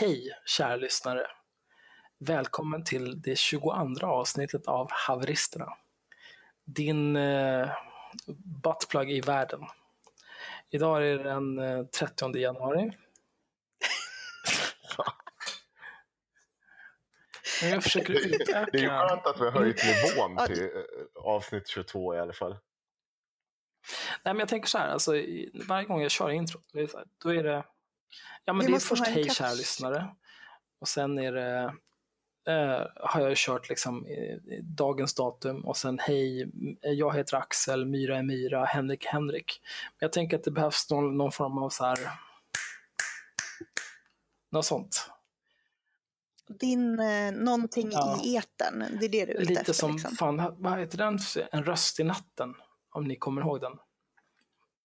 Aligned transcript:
Hej 0.00 0.30
kära 0.46 0.76
lyssnare! 0.76 1.26
Välkommen 2.18 2.84
till 2.84 3.22
det 3.22 3.38
22 3.38 3.72
avsnittet 4.02 4.66
av 4.66 4.88
Haveristerna. 4.90 5.68
Din 6.64 7.16
eh, 7.16 7.70
buttplug 8.62 9.10
i 9.10 9.20
världen. 9.20 9.60
Idag 10.70 10.96
är 10.96 11.18
det 11.18 11.22
den 11.22 11.58
eh, 11.58 11.86
30 11.86 12.36
januari. 12.36 12.92
Men 17.62 17.70
jag 17.70 17.82
försöker 17.82 18.12
utöka. 18.12 18.66
Det 18.72 18.78
är 18.78 18.82
ju 18.82 18.88
skönt 18.88 19.26
att 19.26 19.40
vi 19.40 19.44
har 19.44 19.52
höjt 19.52 19.82
nivån 19.84 20.46
till 20.46 20.62
eh, 20.62 21.24
avsnitt 21.24 21.68
22 21.68 22.14
i 22.14 22.18
alla 22.18 22.32
fall. 22.32 22.52
Nej, 24.22 24.34
men 24.34 24.38
jag 24.38 24.48
tänker 24.48 24.68
så 24.68 24.78
här, 24.78 24.88
alltså, 24.88 25.12
varje 25.68 25.86
gång 25.86 26.02
jag 26.02 26.10
kör 26.10 26.30
är 26.30 26.46
så 26.86 26.98
här, 26.98 27.06
då 27.22 27.34
är 27.34 27.44
det... 27.44 27.64
Ja, 28.44 28.52
men 28.52 28.66
Vi 28.66 28.72
det 28.72 28.78
är 28.78 28.80
först 28.80 29.06
hej 29.06 29.30
kära 29.30 29.52
lyssnare. 29.54 30.08
Och 30.80 30.88
sen 30.88 31.18
är 31.18 31.32
det, 31.32 31.74
eh, 32.48 32.86
har 32.96 33.20
jag 33.20 33.36
kört 33.36 33.68
liksom 33.68 34.06
eh, 34.06 34.36
dagens 34.62 35.14
datum 35.14 35.64
och 35.64 35.76
sen 35.76 35.98
hej, 35.98 36.42
m- 36.42 36.76
jag 36.82 37.16
heter 37.16 37.36
Axel, 37.36 37.86
Myra 37.86 38.18
är 38.18 38.22
Myra, 38.22 38.64
Henrik 38.64 39.04
Henrik. 39.06 39.60
Men 39.90 40.06
jag 40.06 40.12
tänker 40.12 40.36
att 40.36 40.44
det 40.44 40.50
behövs 40.50 40.90
någon, 40.90 41.16
någon 41.16 41.32
form 41.32 41.58
av 41.58 41.70
så 41.70 41.84
här... 41.84 41.98
Något 44.52 44.64
sånt. 44.66 45.10
Din 46.60 47.00
eh, 47.00 47.32
någonting 47.32 47.88
Ja. 47.92 48.20
i 48.24 48.36
etern, 48.36 48.98
det 49.00 49.06
är 49.06 49.08
det 49.08 49.24
du 49.24 49.32
är 49.32 49.36
ute 49.40 49.44
Lite 49.48 49.60
efter. 49.60 49.72
som, 49.72 49.92
liksom. 49.92 50.16
fan, 50.16 50.54
vad 50.58 50.78
heter 50.78 50.98
den? 50.98 51.18
En 51.52 51.64
röst 51.64 52.00
i 52.00 52.04
natten. 52.04 52.54
Om 52.90 53.04
ni 53.04 53.16
kommer 53.16 53.42
ihåg 53.42 53.60
den. 53.60 53.72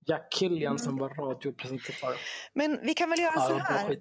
Jack 0.05 0.33
Killian 0.33 0.79
som 0.79 0.97
var 0.97 1.09
radiopresentatör. 1.09 2.17
Men 2.53 2.79
vi 2.83 2.93
kan 2.93 3.09
väl 3.09 3.19
göra 3.19 3.39
så 3.39 3.57
här. 3.57 3.97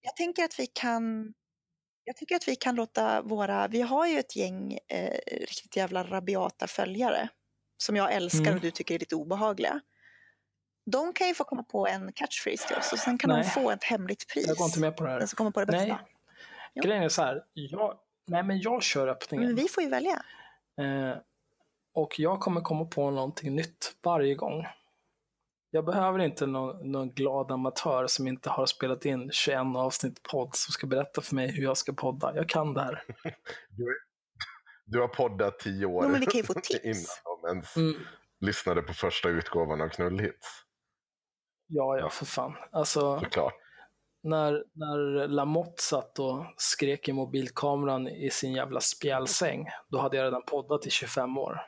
Jag 0.00 0.16
tänker 0.16 0.44
att 0.44 0.58
vi 0.58 0.66
kan 0.66 1.34
jag 2.04 2.16
tycker 2.16 2.36
att 2.36 2.48
vi 2.48 2.56
kan 2.56 2.74
låta 2.74 3.22
våra, 3.22 3.68
vi 3.68 3.82
har 3.82 4.06
ju 4.06 4.18
ett 4.18 4.36
gäng 4.36 4.78
eh, 4.88 5.18
riktigt 5.40 5.76
jävla 5.76 6.04
rabiata 6.04 6.66
följare 6.66 7.28
som 7.76 7.96
jag 7.96 8.12
älskar 8.12 8.40
Mm. 8.40 8.54
och 8.54 8.60
du 8.60 8.70
tycker 8.70 8.94
är 8.94 8.98
lite 8.98 9.14
obehagliga. 9.14 9.80
De 10.90 11.12
kan 11.12 11.28
ju 11.28 11.34
få 11.34 11.44
komma 11.44 11.62
på 11.62 11.86
en 11.86 12.12
catchphrase 12.12 12.68
till 12.68 12.76
oss 12.76 12.92
och 12.92 12.98
sen 12.98 13.18
kan 13.18 13.30
Nej. 13.30 13.42
de 13.42 13.50
få 13.50 13.70
ett 13.70 13.84
hemligt 13.84 14.28
pris. 14.28 14.46
Jag 14.48 14.56
går 14.56 14.66
inte 14.66 14.80
med 14.80 14.96
på 14.96 15.04
det 15.04 15.10
här. 15.10 15.18
Den 15.18 15.28
som 15.28 15.36
kommer 15.36 15.50
på 15.50 15.60
det 15.60 15.66
bästa. 15.66 16.00
Nej. 16.74 16.84
Grejen 16.84 17.02
är 17.02 17.08
så 17.08 17.22
här, 17.22 17.44
jag, 17.52 17.98
nej 18.26 18.42
men 18.42 18.60
jag 18.60 18.82
kör 18.82 19.08
öppningen. 19.08 19.46
Men 19.46 19.56
vi 19.56 19.68
får 19.68 19.82
ju 19.82 19.88
välja. 19.88 20.22
Eh, 20.80 21.16
och 21.94 22.20
jag 22.20 22.40
kommer 22.40 22.60
komma 22.60 22.84
på 22.84 23.10
någonting 23.10 23.54
nytt 23.56 23.96
varje 24.02 24.34
gång. 24.34 24.66
Jag 25.70 25.84
behöver 25.84 26.18
inte 26.18 26.46
någon, 26.46 26.92
någon 26.92 27.10
glad 27.10 27.50
amatör 27.52 28.06
som 28.06 28.26
inte 28.28 28.50
har 28.50 28.66
spelat 28.66 29.04
in 29.04 29.30
21 29.32 29.58
avsnitt 29.76 30.22
podd 30.22 30.56
som 30.56 30.72
ska 30.72 30.86
berätta 30.86 31.20
för 31.20 31.34
mig 31.34 31.50
hur 31.52 31.62
jag 31.62 31.76
ska 31.76 31.92
podda. 31.92 32.36
Jag 32.36 32.48
kan 32.48 32.74
det 32.74 32.80
här. 32.82 33.02
Du, 33.70 33.86
du 34.86 35.00
har 35.00 35.08
poddat 35.08 35.58
tio 35.58 35.86
år 35.86 36.04
Jo, 36.04 36.10
men 36.10 36.20
vi 36.20 36.26
kan 36.26 36.38
ju 36.38 36.44
få 36.44 36.54
tips. 36.62 36.84
innan 36.84 37.42
de 37.42 37.48
ens 37.48 37.76
Mm. 37.76 37.94
lyssnade 38.40 38.82
på 38.82 38.92
första 38.94 39.28
utgåvan 39.28 39.80
av 39.80 39.88
Knullhits. 39.88 40.64
Ja, 41.66 41.98
ja, 41.98 42.08
för 42.10 42.26
fan. 42.26 42.52
Alltså, 42.72 43.20
Såklart. 43.20 43.54
när, 44.22 44.64
när 44.74 45.28
Lamotte 45.28 45.82
satt 45.82 46.18
och 46.18 46.44
skrek 46.56 47.08
i 47.08 47.12
mobilkameran 47.12 48.08
i 48.08 48.30
sin 48.30 48.52
jävla 48.52 48.80
spjälsäng, 48.80 49.66
då 49.88 49.98
hade 49.98 50.16
jag 50.16 50.24
redan 50.24 50.42
poddat 50.42 50.86
i 50.86 50.90
25 50.90 51.38
år. 51.38 51.60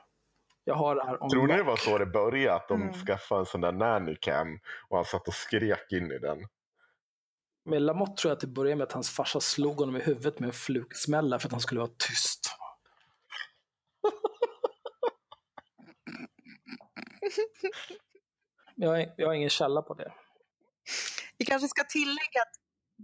Jag 0.64 0.74
har 0.74 0.94
det 0.96 1.04
här 1.06 1.22
on 1.22 1.30
Tror 1.30 1.46
ni 1.46 1.56
det 1.56 1.62
var 1.62 1.76
så 1.76 1.98
det 1.98 2.06
började? 2.06 2.54
Att 2.56 2.68
de 2.68 2.82
Mm. 2.82 2.94
skaffade 2.94 3.40
en 3.40 3.46
sån 3.46 3.60
där 3.60 3.72
nannycam 3.72 4.58
och 4.88 4.96
han 4.96 5.04
satt 5.04 5.28
och 5.28 5.34
skrek 5.34 5.92
in 5.92 6.12
i 6.12 6.18
den? 6.18 6.38
Med 7.64 7.82
Lamotte 7.82 8.22
tror 8.22 8.30
jag 8.30 8.36
att 8.36 8.40
det 8.40 8.46
började 8.46 8.76
med 8.76 8.84
att 8.84 8.92
hans 8.92 9.10
farsa 9.10 9.40
slog 9.40 9.76
honom 9.76 9.96
i 9.96 10.00
huvudet 10.00 10.38
med 10.40 10.46
en 10.46 10.52
flugsmälla 10.52 11.38
för 11.38 11.48
att 11.48 11.52
han 11.52 11.60
skulle 11.60 11.80
vara 11.80 11.90
tyst. 11.98 12.56
jag, 18.74 18.88
har, 18.88 19.14
jag 19.16 19.26
har 19.26 19.34
ingen 19.34 19.50
källa 19.50 19.82
på 19.82 19.94
det. 19.94 20.12
Vi 21.38 21.44
kanske 21.44 21.68
ska 21.68 21.84
tillägga 21.84 22.42
att 22.42 22.52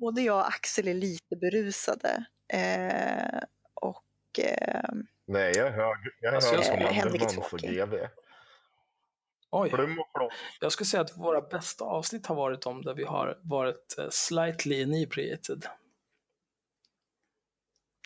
både 0.00 0.22
jag 0.22 0.38
och 0.38 0.48
Axel 0.48 0.88
är 0.88 0.94
lite 0.94 1.36
berusade. 1.36 2.24
Eh, 2.52 3.40
och 3.74 4.04
eh, 4.44 4.90
Nej, 5.28 5.52
jag 5.56 5.66
är 5.66 5.70
hög. 5.72 5.96
Jag 6.20 6.30
är 6.32 6.34
Alltså, 6.36 6.50
hög 6.50 6.58
jag- 7.20 7.30
som. 7.30 7.58
GV. 7.58 7.94
Oj, 9.50 9.72
jag 10.60 10.72
skulle 10.72 10.86
säga 10.86 11.00
att 11.00 11.16
våra 11.16 11.40
bästa 11.40 11.84
avsnitt 11.84 12.26
har 12.26 12.34
varit 12.34 12.66
om 12.66 12.82
där 12.82 12.94
vi 12.94 13.04
har 13.04 13.38
varit 13.42 13.98
eh, 13.98 14.06
slightly 14.10 14.80
inebriated. 14.82 15.66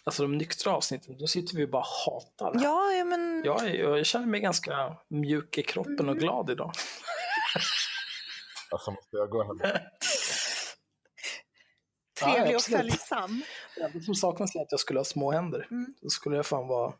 Alltså 0.04 0.22
de 0.22 0.38
nyktra 0.38 0.72
avsnitten, 0.72 1.18
då 1.18 1.26
sitter 1.26 1.56
vi 1.56 1.64
och 1.64 1.68
bara 1.70 1.84
hatar. 2.06 2.52
ja, 2.64 2.92
ja, 2.92 3.04
men 3.04 3.42
Jag, 3.44 3.64
är- 3.66 3.74
jag 3.74 4.06
känner 4.06 4.26
mig 4.26 4.40
ganska 4.40 4.96
mjuk 5.08 5.58
i 5.58 5.62
kroppen 5.62 6.00
Mm. 6.00 6.08
och 6.08 6.18
glad 6.18 6.50
idag. 6.50 6.72
Alltså 8.70 8.90
måste 8.90 9.16
jag 9.16 9.30
gå 9.30 9.42
hem. 9.44 9.58
trevlig 12.20 12.52
Ja, 12.52 12.56
och 12.56 12.62
följsam. 12.62 13.42
Det 13.92 14.00
som 14.00 14.14
saknas 14.14 14.54
är 14.54 14.60
att 14.60 14.70
jag 14.70 14.80
skulle 14.80 14.98
ha 14.98 15.04
små 15.04 15.32
händer. 15.32 15.66
Mm. 15.70 15.94
Då 16.02 16.08
skulle 16.08 16.36
jag 16.36 16.46
fan 16.46 16.68
vara 16.68 16.94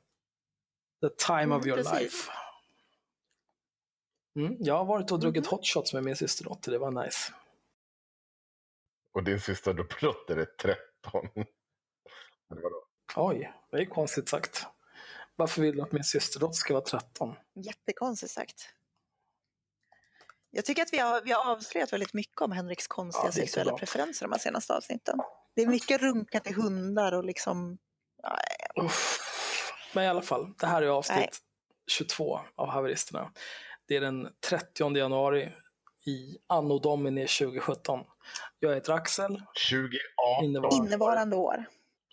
the 1.03 1.09
time 1.27 1.55
of 1.55 1.63
Mm, 1.65 1.69
your 1.69 1.77
precis. 1.77 2.01
life. 2.01 2.31
Mm, 4.37 4.57
jag 4.61 4.75
har 4.75 4.85
varit 4.85 5.13
och 5.13 5.21
druckit 5.21 5.45
Mhm. 5.45 5.51
hot 5.51 5.67
shots 5.67 5.93
med 5.95 6.05
min 6.05 6.17
systerdotter, 6.17 6.73
det 6.73 6.79
var 6.79 7.05
nice. 7.05 7.33
Och 9.15 9.25
din 9.25 9.41
sista 9.41 9.73
dotter 9.73 10.37
är 10.37 10.45
13. 10.45 11.29
Eller 12.51 12.63
vadå? 12.63 12.85
Oj, 13.17 13.53
det 13.71 13.77
är 13.77 13.85
konstigt 13.85 14.29
sagt. 14.29 14.67
Varför 15.37 15.63
vill 15.63 15.77
du 15.77 15.83
att 15.83 15.93
min 15.93 16.05
systerdotter 16.05 16.55
ska 16.55 16.75
vara 16.75 16.85
13? 16.85 17.35
Jättekonstigt 17.55 18.33
sagt. 18.33 18.69
Jag 20.51 20.65
tycker 20.65 20.83
att 20.83 20.93
vi 20.93 20.99
har, 20.99 21.23
vi 21.23 21.33
har 21.33 21.51
avslöjat 21.53 21.93
väldigt 21.93 22.15
mycket 22.15 22.41
om 22.41 22.53
Henriks 22.53 22.87
konstiga 22.87 23.25
Ja, 23.27 23.33
sexuella 23.33 23.71
bra. 23.71 23.79
preferenser 23.79 24.27
de 24.27 24.33
här 24.33 24.39
senaste 24.39 24.75
avsnitten. 24.75 25.19
Det 25.55 25.63
är 25.63 25.67
mycket 25.67 26.01
runka 26.01 26.41
till 26.41 26.55
hundar 26.55 27.13
och 27.13 27.25
liksom... 27.25 27.79
Uff. 28.83 29.19
Men 29.95 30.05
i 30.05 30.09
alla 30.09 30.23
fall, 30.23 30.53
det 30.59 30.67
här 30.67 30.83
är 30.83 30.87
avsnitt 30.87 31.19
Nej. 31.19 31.29
22 31.87 32.41
av 32.57 32.69
Haveristerna. 32.69 33.33
Det 33.87 33.97
är 33.97 34.01
den 34.01 34.29
30 34.49 34.97
januari 34.97 35.53
i 36.07 36.39
Anno 36.47 36.79
Domini 36.79 37.27
2017. 37.27 38.01
Jag 38.59 38.75
heter 38.75 38.93
Axel. 38.93 39.43
2018. 39.71 40.45
Innevarande. 40.45 40.77
Innevarande 40.77 41.37
år. 41.37 41.65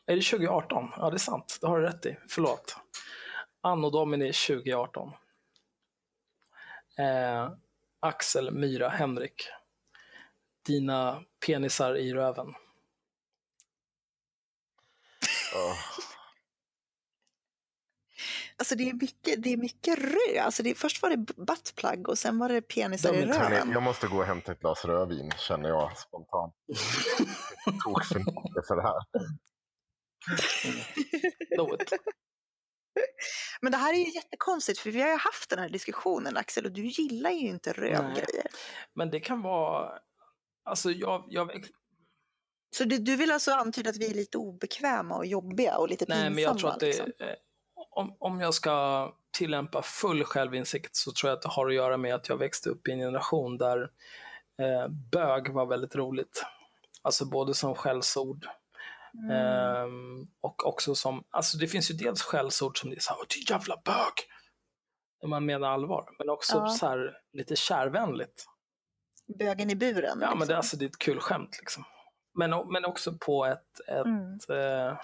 Är 0.05 0.15
det 0.15 0.21
2018? 0.21 0.89
Ja, 0.97 1.09
det 1.09 1.15
är 1.15 1.19
sant. 1.19 1.57
Det 1.61 1.67
har 1.67 1.79
du 1.79 1.85
rätt 1.87 2.05
i. 2.05 2.17
Förlåt. 2.29 2.77
Anno 3.61 3.89
Domini 3.89 4.33
2018. 4.33 5.11
Eh, 6.97 7.51
Axel, 7.99 8.51
Myra, 8.51 8.89
Henrik. 8.89 9.47
Dina 10.65 11.23
penisar 11.45 11.97
i 11.97 12.13
röven. 12.13 12.53
Åh. 15.55 15.75
Alltså 18.59 18.75
det 18.75 18.89
är 18.89 18.93
mycket, 18.93 19.43
det 19.43 19.53
är 19.53 19.57
mycket 19.57 19.99
rö. 19.99 20.41
Alltså 20.41 20.63
det, 20.63 20.75
först 20.75 21.01
var 21.01 21.09
det 21.09 21.17
buttplug 21.17 22.09
och 22.09 22.17
sen 22.17 22.39
var 22.39 22.49
det 22.49 22.61
penisar 22.61 23.13
i 23.13 23.25
röven. 23.25 23.71
Jag 23.71 23.83
måste 23.83 24.07
gå 24.07 24.17
och 24.17 24.25
hämta 24.25 24.51
ett 24.51 24.59
glas 24.59 24.85
rödvin 24.85 25.31
känner 25.37 25.69
jag 25.69 25.97
spontant. 25.97 26.53
Tog 27.83 28.05
för 28.05 28.19
mycket 28.19 28.67
för 28.67 28.75
det 28.75 28.81
här. 28.81 29.03
Men 33.61 33.71
det 33.71 33.77
här 33.77 33.93
är 33.93 33.97
ju 33.97 34.11
jättekonstigt 34.11 34.79
för 34.79 34.91
vi 34.91 35.01
har 35.01 35.09
ju 35.09 35.17
haft 35.17 35.49
den 35.49 35.59
här 35.59 35.69
diskussionen 35.69 36.37
Axel 36.37 36.65
och 36.65 36.71
du 36.71 36.85
gillar 36.85 37.31
ju 37.31 37.47
inte 37.47 37.73
rövgrejer. 37.73 38.47
Men 38.93 39.09
det 39.09 39.19
kan 39.19 39.41
vara... 39.41 39.99
Alltså 40.63 40.91
jag, 40.91 41.25
jag, 41.27 41.65
Så 42.75 42.83
du, 42.83 42.97
du 42.97 43.15
vill 43.15 43.31
alltså 43.31 43.51
antyda 43.51 43.89
att 43.89 43.97
vi 43.97 44.09
är 44.09 44.13
lite 44.13 44.37
obekväma 44.37 45.15
och 45.15 45.25
jobbiga 45.25 45.77
och 45.77 45.89
lite 45.89 46.05
pinsamma? 46.05 46.21
nej, 46.21 46.35
men 46.35 46.43
jag 46.43 46.59
tror 46.59 46.69
att 46.69 46.79
det, 46.79 46.85
liksom. 46.85 47.11
Eh, 47.99 48.05
om, 48.05 48.15
om 48.19 48.39
jag 48.41 48.53
ska 48.53 49.11
tillämpa 49.31 49.81
full 49.81 50.23
självinsikt 50.23 50.95
så 50.95 51.11
tror 51.11 51.29
jag 51.29 51.35
att 51.37 51.41
det 51.41 51.49
har 51.49 51.67
att 51.67 51.73
göra 51.73 51.97
med 51.97 52.15
att 52.15 52.29
jag 52.29 52.37
växte 52.37 52.69
upp 52.69 52.87
i 52.87 52.91
en 52.91 52.99
generation 52.99 53.57
där 53.57 53.81
eh, 54.61 54.87
bög 55.11 55.49
var 55.53 55.65
väldigt 55.65 55.95
roligt. 55.95 56.45
Alltså 57.01 57.25
både 57.25 57.53
som 57.53 57.75
skällsord 57.75 58.47
Mm. 59.13 59.31
ehm, 59.31 60.27
och 60.41 60.67
också 60.67 60.95
som, 60.95 61.23
alltså 61.29 61.57
det 61.57 61.67
finns 61.67 61.91
ju 61.91 61.95
dels 61.95 62.21
skällsord 62.21 62.79
som 62.79 62.89
det 62.89 62.95
är 62.95 62.99
så 62.99 63.09
här, 63.13 63.19
"Åh, 63.19 63.25
du 63.29 63.53
jävla 63.53 63.75
bög! 63.85 64.13
Om 65.23 65.29
man 65.29 65.45
menar 65.45 65.69
allvar, 65.69 66.09
men 66.19 66.29
också 66.29 66.57
Ja. 66.57 66.67
så 66.69 66.87
här 66.87 67.17
lite 67.33 67.55
kärvänligt. 67.55 68.45
Bögen 69.39 69.69
i 69.69 69.75
buren. 69.75 70.01
Ja, 70.03 70.13
liksom. 70.19 70.39
men 70.39 70.47
det, 70.47 70.57
alltså, 70.57 70.77
det 70.77 70.85
är 70.85 70.89
ett 70.89 70.97
kul 70.97 71.19
skämt 71.19 71.57
liksom. 71.59 71.83
Men, 72.33 72.49
men 72.71 72.85
också 72.85 73.13
på 73.19 73.45
ett, 73.45 73.79
ett 73.87 74.05
Mm. 74.05 74.33
eh, 74.49 74.97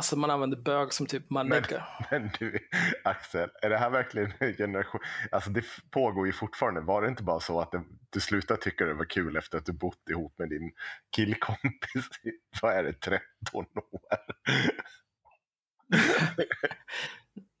Alltså 0.00 0.16
man 0.16 0.30
använder 0.30 0.56
bög 0.56 0.92
som 0.92 1.06
typ 1.06 1.30
man 1.30 1.48
Men-. 1.48 1.62
Men 2.10 2.30
du, 2.38 2.58
Axel, 3.04 3.50
är 3.62 3.70
det 3.70 3.78
här 3.78 3.90
verkligen 3.90 4.32
en 4.38 4.54
generation? 4.54 5.00
Alltså 5.30 5.50
det 5.50 5.64
pågår 5.90 6.26
ju 6.26 6.32
fortfarande. 6.32 6.80
Var 6.80 7.02
det 7.02 7.08
inte 7.08 7.22
bara 7.22 7.40
så 7.40 7.60
att 7.60 7.72
det, 7.72 7.82
du 8.10 8.20
slutade 8.20 8.60
tycka 8.60 8.84
det 8.84 8.94
var 8.94 9.04
kul 9.04 9.36
efter 9.36 9.58
att 9.58 9.66
du 9.66 9.72
bott 9.72 10.08
ihop 10.10 10.38
med 10.38 10.48
din 10.48 10.72
killkompis 11.16 12.04
i, 12.22 12.30
vad 12.62 12.74
är 12.74 12.82
det, 12.82 12.92
13 12.92 13.20
år? 13.54 13.66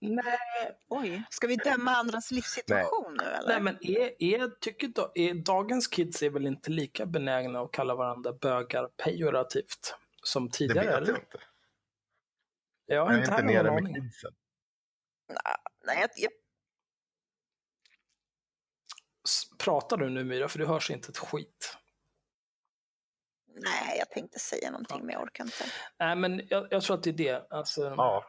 Nej, 0.00 0.78
Oj, 0.88 1.22
ska 1.30 1.46
vi 1.46 1.56
döma 1.56 1.90
andras 1.90 2.30
livssituation 2.30 3.16
nu 3.18 3.24
eller? 3.24 3.48
Nej 3.48 3.60
men 3.60 3.76
är, 3.80 4.22
är, 4.22 4.48
tycker 4.60 4.88
da, 4.88 5.12
är, 5.14 5.34
dagens 5.34 5.88
kids 5.88 6.22
är 6.22 6.30
väl 6.30 6.46
inte 6.46 6.70
lika 6.70 7.06
benägna 7.06 7.60
att 7.60 7.72
kalla 7.72 7.94
varandra 7.94 8.32
bögar 8.32 8.88
pejorativt 9.04 9.94
som 10.22 10.46
Det 10.46 10.52
tidigare? 10.52 10.86
vet 10.86 10.96
eller? 10.96 11.08
jag 11.08 11.16
inte. 11.18 11.38
Jag 12.94 13.04
har 13.04 13.12
Jag 13.12 13.20
är 13.20 13.24
inte 13.24 13.42
nere 13.42 13.80
med 13.80 13.94
kidsen. 13.94 14.32
Nej, 15.86 16.06
jag, 16.16 16.30
Pratar 19.58 19.96
du 19.96 20.10
nu 20.10 20.24
Myra? 20.24 20.48
För 20.48 20.58
du 20.58 20.66
hörs 20.66 20.90
inte 20.90 21.08
ett 21.08 21.18
skit. 21.18 21.76
nej, 23.46 23.98
jag 23.98 24.10
tänkte 24.10 24.38
säga 24.38 24.70
någonting 24.70 25.06
men 25.06 25.12
jag 25.12 25.22
orkar 25.22 25.44
inte. 25.44 25.64
Nej 25.98 26.16
men 26.16 26.42
jag, 26.48 26.68
jag 26.70 26.82
tror 26.82 26.96
att 26.96 27.02
det 27.02 27.10
är 27.10 27.14
det. 27.14 27.46
Alltså, 27.50 27.80
Ja, 27.96 28.24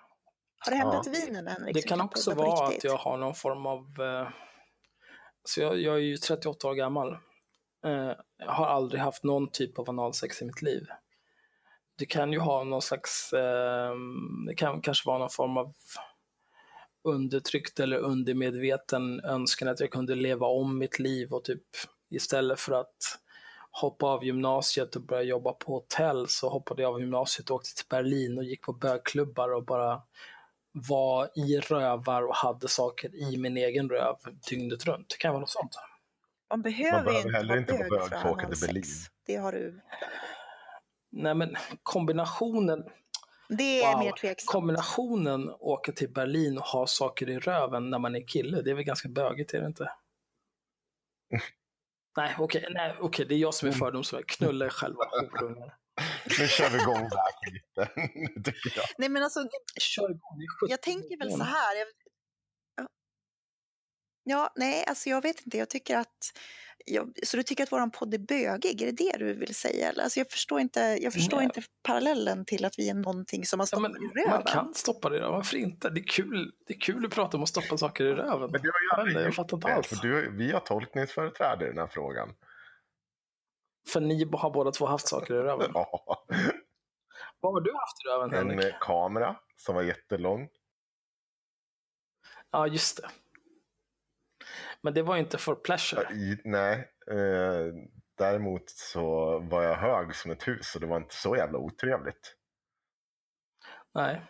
Har 0.59 0.71
det 0.71 0.77
hämtat 0.77 1.07
vinen 1.07 1.47
Henrik? 1.47 1.75
det 1.75 1.81
vi 1.81 1.87
kan 1.87 2.01
också 2.01 2.33
vara 2.33 2.67
att 2.67 2.83
jag 2.83 2.97
har 2.97 3.17
någon 3.17 3.35
form 3.35 3.65
av... 3.65 4.01
Eh, 4.01 4.29
så 5.43 5.61
jag, 5.61 5.81
jag 5.81 5.95
är 5.95 5.99
ju 5.99 6.17
38 6.17 6.67
år 6.67 6.73
gammal. 6.73 7.13
Eh, 7.85 8.15
jag 8.37 8.51
har 8.51 8.65
aldrig 8.65 9.01
haft 9.01 9.23
någon 9.23 9.51
typ 9.51 9.79
av 9.79 9.89
analsex 9.89 10.41
i 10.41 10.45
mitt 10.45 10.61
liv. 10.61 10.87
Det 11.97 12.05
kan 12.05 12.33
ju 12.33 12.39
ha 12.39 12.63
någon 12.63 12.81
slags... 12.81 13.33
Eh, 13.33 13.95
det 14.47 14.55
kan 14.55 14.81
kanske 14.81 15.07
vara 15.07 15.17
någon 15.17 15.29
form 15.29 15.57
av 15.57 15.73
undertryckt 17.03 17.79
eller 17.79 17.97
undermedveten 17.97 19.21
önskan 19.25 19.67
att 19.67 19.79
jag 19.79 19.91
kunde 19.91 20.15
leva 20.15 20.47
om 20.47 20.77
mitt 20.77 20.99
liv 20.99 21.33
och 21.33 21.43
typ 21.43 21.63
istället 22.09 22.59
för 22.59 22.73
att 22.73 23.19
hoppa 23.71 24.05
av 24.05 24.25
gymnasiet 24.25 24.95
och 24.95 25.01
börja 25.01 25.23
jobba 25.23 25.53
på 25.53 25.73
hotell 25.73 26.27
så 26.27 26.49
hoppade 26.49 26.81
jag 26.81 26.93
av 26.93 26.99
gymnasiet 26.99 27.49
och 27.49 27.55
åkte 27.55 27.75
till 27.75 27.85
Berlin 27.89 28.37
och 28.37 28.43
gick 28.43 28.61
på 28.61 28.73
bögklubbar 28.73 29.53
och 29.53 29.65
bara 29.65 30.01
var 30.71 31.29
i 31.35 31.59
rövar 31.59 32.27
och 32.27 32.35
hade 32.35 32.67
saker 32.67 33.15
i 33.15 33.37
min 33.37 33.57
egen 33.57 33.89
röv 33.89 34.15
dygnet 34.49 34.85
runt. 34.85 35.09
Det 35.09 35.17
kan 35.17 35.31
vara 35.31 35.39
något 35.39 35.49
sånt. 35.49 35.75
Man 36.49 36.61
behöver, 36.61 37.03
behöver 37.03 37.11
ju 37.11 37.17
inte 37.17 37.37
heller 37.37 37.57
inte 37.57 37.73
vara 37.73 37.89
bög 37.89 38.09
för 38.09 38.15
att 38.15 38.25
åka 38.25 38.49
till. 38.49 38.67
Berlin. 38.67 38.83
Det 39.25 39.35
har 39.35 39.51
du. 39.51 39.81
Nej 41.11 41.35
men 41.35 41.55
kombinationen, 41.83 42.83
Det 43.49 43.83
är 43.83 43.91
Wow. 43.93 43.99
mer 44.03 44.11
tveksamt. 44.11 44.47
kombinationen 44.51 45.49
åka 45.49 45.91
till 45.91 46.13
Berlin 46.13 46.57
och 46.57 46.63
ha 46.63 46.87
saker 46.87 47.29
i 47.29 47.39
röven 47.39 47.89
när 47.89 47.99
man 47.99 48.15
är 48.15 48.27
kille, 48.27 48.61
det 48.61 48.71
är 48.71 48.75
väl 48.75 48.83
ganska 48.83 49.09
bögigt, 49.09 49.53
är 49.53 49.59
det 49.61 49.67
inte? 49.67 49.91
Nej, 52.17 52.35
okej, 52.39 52.67
nej, 52.71 52.95
okej, 52.99 53.25
det 53.25 53.35
är 53.35 53.39
jag 53.39 53.53
som 53.53 53.67
är 53.67 53.71
fördomsfull. 53.71 54.23
Knulla 54.27 54.65
er 54.65 54.69
själva, 54.69 55.03
horungar. 55.11 55.77
nu 56.39 56.47
kör 56.47 56.69
vi 56.69 56.77
igång 56.81 57.09
det 57.09 57.17
här 57.17 57.33
skiten, 57.41 58.43
tycker 58.43 58.73
jag. 58.79 58.85
Nej 58.97 59.09
men 59.09 59.23
alltså, 59.23 59.39
Kör 59.79 60.03
igång, 60.11 60.37
det 60.37 60.43
är 60.43 60.59
70 60.67 60.71
jag 60.71 60.81
tänker 60.81 61.17
väl 61.17 61.31
så 61.31 61.43
här. 61.43 61.75
Jag, 61.77 61.87
ja. 62.75 62.87
ja, 64.23 64.53
nej, 64.55 64.85
alltså 64.87 65.09
jag 65.09 65.21
vet 65.21 65.41
inte. 65.45 65.57
Jag 65.57 65.69
tycker 65.69 65.97
att... 65.97 66.37
Jag, 66.85 67.13
så 67.23 67.37
du 67.37 67.43
tycker 67.43 67.63
att 67.63 67.71
våran 67.71 67.91
podd 67.91 68.13
är 68.13 68.17
bögig? 68.17 68.81
Är 68.81 68.85
det 68.85 68.91
det 68.91 69.17
du 69.17 69.33
vill 69.33 69.55
säga? 69.55 69.89
Eller? 69.89 70.03
Alltså 70.03 70.19
jag 70.19 70.31
förstår, 70.31 70.59
inte, 70.59 70.79
jag 71.01 71.13
förstår 71.13 71.37
Nej. 71.37 71.43
inte 71.45 71.61
parallellen 71.83 72.45
till 72.45 72.65
att 72.65 72.79
vi 72.79 72.89
är 72.89 72.93
någonting 72.93 73.45
som 73.45 73.59
har 73.59 73.63
Ja, 73.63 73.67
stoppat 73.67 73.91
men 73.91 74.03
i 74.03 74.07
röven. 74.07 74.29
man 74.31 74.43
kan 74.43 74.73
stoppa 74.73 75.09
det 75.09 75.15
i 75.15 75.19
röven, 75.19 75.33
varför 75.35 75.57
inte? 75.57 75.89
Det 75.89 75.99
är 75.99 76.07
kul, 76.07 76.51
det 76.67 76.73
är 76.73 76.79
kul 76.79 77.05
att 77.05 77.11
prata 77.11 77.37
om 77.37 77.43
att 77.43 77.49
stoppa 77.49 77.77
saker 77.77 78.05
i 78.05 78.13
röven. 78.13 78.51
Men 78.51 78.61
du 78.61 78.71
har 78.89 78.97
Jag 78.97 79.09
inte, 79.09 79.21
jag 79.21 79.35
fattar 79.35 79.57
inte 79.57 79.67
det, 79.67 79.73
alls. 79.75 79.89
du, 80.01 80.31
vi 80.37 80.51
har 80.51 80.59
tolkningsföreträde 80.59 81.65
i 81.65 81.67
den 81.69 81.77
här 81.77 81.87
frågan. 81.87 82.33
För 83.89 84.01
ni 84.01 84.23
har 84.31 84.49
båda 84.51 84.71
två 84.71 84.85
haft 84.85 85.07
saker 85.07 85.33
i 85.33 85.37
röven. 85.37 85.71
Ja. 85.73 86.25
Vad 87.39 87.53
har 87.53 87.61
du 87.61 87.71
haft 87.73 88.05
i 88.05 88.09
röven, 88.09 88.33
En 88.33 88.49
Henrik? 88.59 88.75
kamera 88.81 89.35
som 89.55 89.75
var 89.75 89.81
jättelång. 89.81 90.49
Ja, 92.51 92.67
just 92.67 92.97
det. 93.01 93.09
Men 94.83 94.93
det 94.93 95.01
var 95.01 95.17
inte 95.17 95.37
for 95.37 95.55
pleasure. 95.55 96.13
I, 96.13 96.41
nej, 96.43 96.73
eh, 97.11 97.73
däremot 98.17 98.69
så 98.69 99.39
var 99.39 99.63
jag 99.63 99.75
hög 99.75 100.15
som 100.15 100.31
ett 100.31 100.47
hus 100.47 100.75
och 100.75 100.81
det 100.81 100.87
var 100.87 100.97
inte 100.97 101.15
så 101.15 101.35
jävla 101.35 101.57
otrevligt. 101.57 102.35
Nej. 103.93 104.21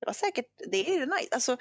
Det 0.00 0.06
var 0.06 0.12
säkert, 0.12 0.46
det 0.70 0.90
är 0.90 0.94
ju 0.94 1.06
nice. 1.06 1.28
Alltså, 1.32 1.56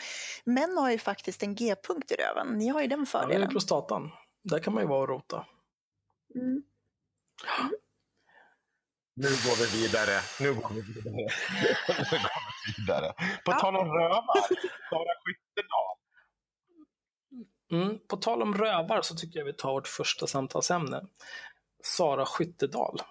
män 0.45 0.78
har 0.78 0.92
ju 0.92 0.98
faktiskt 0.98 1.44
en 1.44 1.56
G-punkt 1.56 2.12
i 2.12 2.16
röven. 2.16 2.48
Ni 2.57 2.68
har 2.68 2.81
ju 2.81 2.88
den 2.88 3.00
Ja, 3.00 3.19
det 3.19 3.19
är 3.19 3.22
fördelen. 3.28 3.50
prostatan. 3.50 4.12
Där 4.44 4.60
kan 4.60 4.74
man 4.74 4.83
ju 4.83 4.90
vara 4.90 5.01
och 5.01 5.07
rota. 5.10 5.45
Mm. 6.36 6.63
Nu 9.16 9.28
går 9.30 9.56
vi 9.62 9.81
vidare. 9.81 10.19
Nu 10.40 10.54
går 10.54 10.69
vi 10.74 10.81
vidare. 10.81 11.13
nu 12.12 12.18
går 12.18 12.42
vi 12.68 12.74
vidare. 12.78 13.13
På 13.45 13.51
Ja. 13.51 13.60
tal 13.60 13.75
om 13.75 13.88
rövar, 13.88 14.42
Sara 14.90 15.13
Skyttedal. 15.24 15.96
Mm. 17.72 17.98
På 18.08 18.18
tal 18.18 18.42
om 18.42 18.54
rövar 18.54 19.02
så 19.02 19.16
tycker 19.16 19.40
jag 19.40 19.46
vi 19.46 19.54
tar 19.54 19.74
vårt 19.74 19.88
första 19.88 20.28
samtalsämne. 20.28 21.02
Sara 21.84 22.25
Skyttedal. 22.25 23.02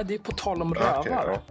Nej, 0.00 0.06
det 0.08 0.14
är 0.14 0.18
på 0.18 0.32
tal 0.32 0.62
om 0.62 0.74
rövar. 0.74 1.06
ja. 1.06 1.42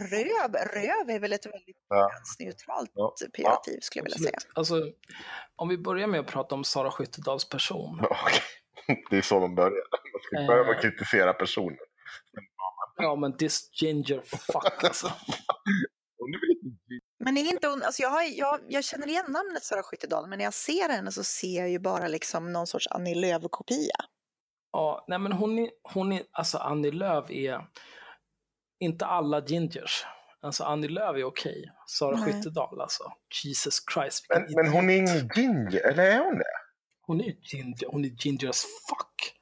Röv, 0.00 0.52
röv 0.54 1.10
är 1.10 1.18
väl 1.20 1.32
ett 1.32 1.46
väldigt 1.46 1.76
Ja. 1.88 2.10
neutralt 2.38 2.90
Ja. 2.94 3.14
pejorativ 3.36 3.78
skulle 3.80 4.00
jag 4.00 4.04
vilja 4.04 4.18
säga. 4.30 4.38
Alltså, 4.54 4.82
om 5.56 5.68
vi 5.68 5.78
börjar 5.78 6.06
med 6.06 6.20
att 6.20 6.26
prata 6.26 6.54
om 6.54 6.64
Sara 6.64 6.90
Skyttedals 6.90 7.48
person. 7.48 8.00
Det 9.10 9.16
är 9.18 9.22
så 9.22 9.40
man 9.40 9.54
börjar. 9.54 9.70
Man 10.12 10.20
ska 10.22 10.46
börja 10.52 10.64
med 10.64 10.76
att 10.76 10.82
kritisera 10.82 11.32
personen. 11.32 11.78
Ja, 12.96 13.16
men 13.16 13.36
this 13.36 13.70
ginger 13.82 14.20
fuck 14.26 14.84
alltså. 14.84 15.12
Men 17.24 17.36
är 17.36 17.40
inte 17.52 17.68
hon, 17.68 17.82
alltså 17.82 18.02
jag, 18.02 18.10
har, 18.10 18.22
jag, 18.22 18.60
jag 18.68 18.84
känner 18.84 19.06
igen 19.08 19.24
namnet 19.28 19.62
Sara 19.62 19.82
Skyttedal, 19.82 20.28
men 20.28 20.38
när 20.38 20.44
jag 20.44 20.54
ser 20.54 20.88
henne 20.88 21.12
så 21.12 21.24
ser 21.24 21.58
jag 21.60 21.70
ju 21.70 21.78
bara 21.78 22.08
liksom 22.08 22.52
någon 22.52 22.66
sorts 22.66 22.86
Annie 22.90 23.14
Lööf-kopia. 23.14 23.96
Ja, 24.76 25.04
nej 25.08 25.18
men 25.18 25.32
hon 25.32 25.58
är, 25.58 25.70
hon 25.82 26.12
är, 26.12 26.22
alltså 26.32 26.58
Annie 26.58 26.90
Lööf 26.90 27.30
är, 27.30 27.66
inte 28.80 29.06
alla 29.06 29.40
gingers. 29.40 30.04
Alltså 30.40 30.64
Annie 30.64 30.88
Lööf 30.88 31.16
är 31.16 31.24
okej. 31.24 31.64
Sara 31.86 32.16
Nej. 32.16 32.32
Skyttedal 32.32 32.80
alltså. 32.80 33.02
Jesus 33.44 33.78
Christ. 33.94 34.26
Men, 34.28 34.46
men 34.54 34.72
hon 34.72 34.90
är 34.90 34.96
ingen 34.96 35.28
ginger, 35.34 35.86
eller 35.86 36.02
är 36.02 36.18
hon 36.18 36.38
det? 36.38 36.44
Hon 37.00 37.20
är 37.20 37.24
ginger, 37.24 37.88
hon 37.88 38.04
är 38.04 38.08
ginger 38.08 38.48
as 38.48 38.62
fuck. 38.88 39.34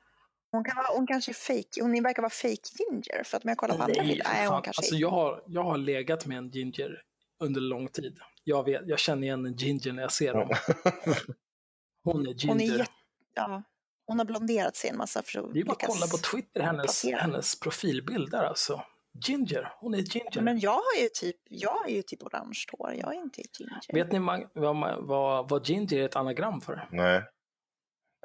Hon, 0.51 0.65
kan 0.65 0.77
vara, 0.77 0.87
hon 0.97 1.07
kanske 1.07 1.31
är 1.31 1.35
fake, 1.35 1.83
hon 1.83 2.03
verkar 2.03 2.23
vara 2.23 2.31
fake 2.31 2.69
ginger, 2.79 3.25
för 3.25 3.37
att 3.37 3.45
om 3.45 3.49
jag 3.49 3.59
kollar 3.59 3.77
på 3.77 3.83
andra 3.83 4.03
bilder, 4.03 4.27
nej 4.33 4.47
hon 4.47 4.63
kanske 4.63 4.81
alltså, 4.81 4.95
jag, 4.95 5.11
har, 5.11 5.43
jag 5.47 5.63
har 5.63 5.79
legat 5.79 6.27
med 6.27 6.39
en 6.39 6.51
ginger 6.51 7.03
under 7.41 7.61
lång 7.61 7.89
tid. 7.89 8.19
Jag, 8.45 8.65
vet, 8.65 8.83
jag 8.87 8.99
känner 8.99 9.23
igen 9.23 9.47
en 9.47 9.57
ginger 9.57 9.93
när 9.93 10.03
jag 10.03 10.13
ser 10.13 10.35
dem. 10.35 10.49
Hon 12.05 12.27
är 12.27 12.33
ginger. 12.35 12.49
Hon 12.49 12.61
är 12.61 12.79
jätte, 12.79 12.93
ja, 13.35 13.63
hon 14.07 14.19
har 14.19 14.27
blonderat 14.27 14.77
sig 14.77 14.91
en 14.91 14.97
massa 14.97 15.23
för 15.23 15.39
att 15.41 15.55
det 15.55 15.61
är 15.61 15.65
bara 15.65 15.73
att 15.73 15.87
kolla 15.87 16.07
på 16.07 16.17
Twitter, 16.17 16.61
hennes, 16.61 16.83
placera. 16.83 17.17
hennes 17.19 17.61
profilbilder 17.61 18.43
alltså. 18.45 18.83
Ginger, 19.27 19.73
hon 19.81 19.95
är 19.95 19.99
ginger. 19.99 20.41
Men 20.41 20.61
jag 20.61 20.71
har 20.73 21.03
ju 21.03 21.09
typ, 21.15 21.37
jag 21.45 21.71
har 21.71 21.89
ju 21.89 22.03
typ 22.03 22.23
orange 22.23 22.65
hår, 22.73 22.93
jag 22.95 23.15
är 23.15 23.19
inte 23.19 23.43
ginger. 23.59 23.81
Vet 23.93 24.13
ni 24.13 24.19
vad, 24.55 25.07
vad, 25.07 25.49
vad 25.49 25.67
ginger 25.69 25.95
är 25.99 26.05
ett 26.05 26.17
anagram 26.17 26.61
för? 26.61 26.89
Nej. 26.93 27.23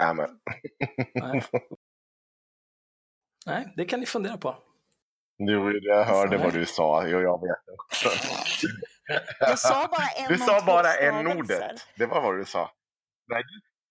Nej, 0.02 0.14
men. 0.16 0.40
Nej. 1.14 1.44
Nej, 3.46 3.74
det 3.78 3.86
kan 3.86 4.00
ni 4.00 4.06
fundera 4.06 4.38
på. 4.38 4.58
Jo, 5.38 5.72
jag 5.72 6.06
hörde 6.06 6.38
vad 6.38 6.54
du 6.54 6.66
sa. 6.66 7.08
Jo, 7.08 7.20
jag 7.20 7.42
vet 7.42 7.80
också. 7.80 8.10
Jag 9.40 9.60
sa 9.60 9.88
bara 9.92 10.08
en 10.26 10.28
Du 10.32 10.38
sa 10.38 10.62
bara 10.66 10.84
stavelser. 10.84 11.32
n-ordet. 11.32 11.82
Det 11.98 12.06
var 12.06 12.22
vad 12.22 12.38
du 12.38 12.46
sa. 12.46 12.72
Nej, 13.28 13.44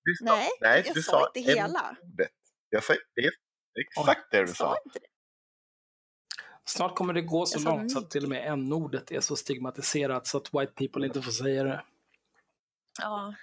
du, 0.09 0.15
sa, 0.15 0.25
Nej, 0.25 0.49
nej 0.61 0.83
jag 0.87 0.95
du 0.95 1.03
sa 1.03 1.11
sa 1.13 1.27
inte 1.37 1.53
hela. 1.53 1.91
n-ordet. 1.91 2.31
Jag 2.71 2.85
säger, 2.85 3.01
det 3.15 3.21
är 3.21 3.31
exakt 3.81 4.31
det 4.31 4.41
du 4.41 4.47
sa. 4.47 4.55
sa 4.55 4.77
det. 4.95 5.01
Snart 6.65 6.97
kommer 6.97 7.13
det 7.13 7.23
gå 7.23 7.47
så 7.47 7.59
sa 7.61 7.71
långt 7.71 7.93
så 7.93 7.99
att 7.99 8.11
till 8.11 8.23
och 8.25 8.29
med 8.31 8.53
n-ordet 8.53 9.11
är 9.13 9.21
så 9.21 9.37
stigmatiserat 9.37 10.27
så 10.27 10.39
att 10.39 10.55
white 10.55 10.73
people 10.73 11.07
inte 11.07 11.23
får 11.23 11.33
säga 11.33 11.65
det. 11.65 11.85
Ja, 13.01 13.35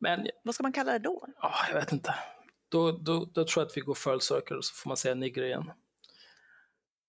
Men 0.00 0.26
vad 0.42 0.54
ska 0.54 0.62
man 0.62 0.72
kalla 0.72 0.92
det 0.92 0.98
då? 0.98 1.26
ja, 1.40 1.54
jag 1.68 1.74
vet 1.74 1.92
inte. 1.92 2.14
Då, 2.68 2.92
då, 2.92 3.24
då 3.24 3.44
tror 3.46 3.62
jag 3.62 3.66
att 3.70 3.76
vi 3.76 3.80
går 3.80 3.94
full 3.94 4.20
circle 4.20 4.56
och 4.56 4.64
så 4.64 4.74
får 4.74 4.90
man 4.90 4.96
säga 4.96 5.14
nigger 5.14 5.42
igen. 5.42 5.70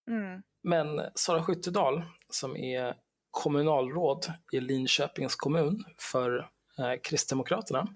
Mm. 0.07 0.41
Men 0.63 1.01
Sara 1.15 1.43
Skyttedal, 1.43 2.03
som 2.29 2.57
är 2.57 2.95
kommunalråd 3.31 4.25
i 4.51 4.59
Linköpings 4.59 5.35
kommun 5.35 5.83
för 5.97 6.49
eh, 6.79 7.01
Kristdemokraterna, 7.03 7.87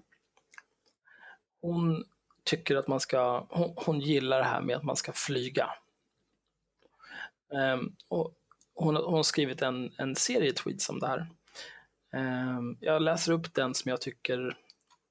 hon 1.62 2.04
tycker 2.44 2.76
att 2.76 2.88
man 2.88 3.00
ska, 3.00 3.46
hon, 3.50 3.72
hon 3.76 4.00
gillar 4.00 4.38
det 4.38 4.44
här 4.44 4.60
med 4.60 4.76
att 4.76 4.84
man 4.84 4.96
ska 4.96 5.12
flyga. 5.12 5.70
Um, 7.52 7.96
och 8.08 8.34
hon, 8.74 8.96
hon 8.96 9.14
har 9.14 9.22
skrivit 9.22 9.62
en, 9.62 9.92
en 9.98 10.16
serie 10.16 10.52
tweets 10.52 10.88
om 10.88 10.98
det 11.00 11.06
här. 11.06 11.26
Um, 12.12 12.78
jag 12.80 13.02
läser 13.02 13.32
upp 13.32 13.54
den 13.54 13.74
som 13.74 13.90
jag 13.90 14.00
tycker 14.00 14.56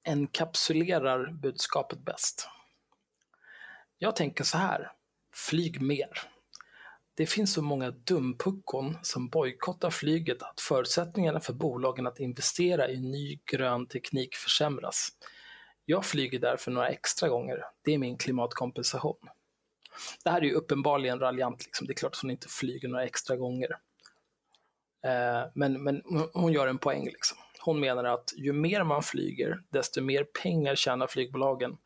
enkapsulerar 0.04 1.30
budskapet 1.32 1.98
bäst. 1.98 2.48
Jag 3.98 4.16
tänker 4.16 4.44
så 4.44 4.58
här, 4.58 4.92
flyg 5.34 5.82
mer. 5.82 6.10
Det 7.14 7.26
finns 7.26 7.52
så 7.52 7.62
många 7.62 7.90
dumpuckon 7.90 8.96
som 9.02 9.28
bojkottar 9.28 9.90
flyget 9.90 10.42
att 10.42 10.60
förutsättningarna 10.60 11.40
för 11.40 11.52
bolagen 11.52 12.06
att 12.06 12.20
investera 12.20 12.88
i 12.88 13.00
ny 13.00 13.38
grön 13.44 13.86
teknik 13.86 14.34
försämras. 14.34 15.08
Jag 15.90 16.04
flyger 16.04 16.38
därför 16.38 16.70
några 16.70 16.88
extra 16.88 17.28
gånger. 17.28 17.64
Det 17.84 17.94
är 17.94 17.98
min 17.98 18.16
klimatkompensation. 18.16 19.16
Det 20.24 20.30
här 20.30 20.40
är 20.40 20.44
ju 20.44 20.52
uppenbarligen 20.52 21.18
raljant, 21.18 21.64
liksom. 21.64 21.86
det 21.86 21.92
är 21.92 21.94
klart 21.94 22.12
att 22.12 22.22
hon 22.22 22.30
inte 22.30 22.48
flyger 22.48 22.88
några 22.88 23.04
extra 23.04 23.36
gånger. 23.36 23.70
Eh, 25.04 25.50
men, 25.54 25.82
men 25.82 26.02
hon- 26.32 26.52
gör 26.52 26.66
en 26.66 26.78
poäng. 26.78 27.04
Liksom. 27.04 27.38
Hon 27.60 27.80
menar 27.80 28.04
att 28.04 28.32
ju 28.36 28.52
mer 28.52 28.84
man 28.84 29.02
flyger, 29.02 29.62
desto 29.68 30.00
mer 30.00 30.24
pengar 30.24 30.74
tjänar 30.74 31.06
flygbolagen 31.06 31.78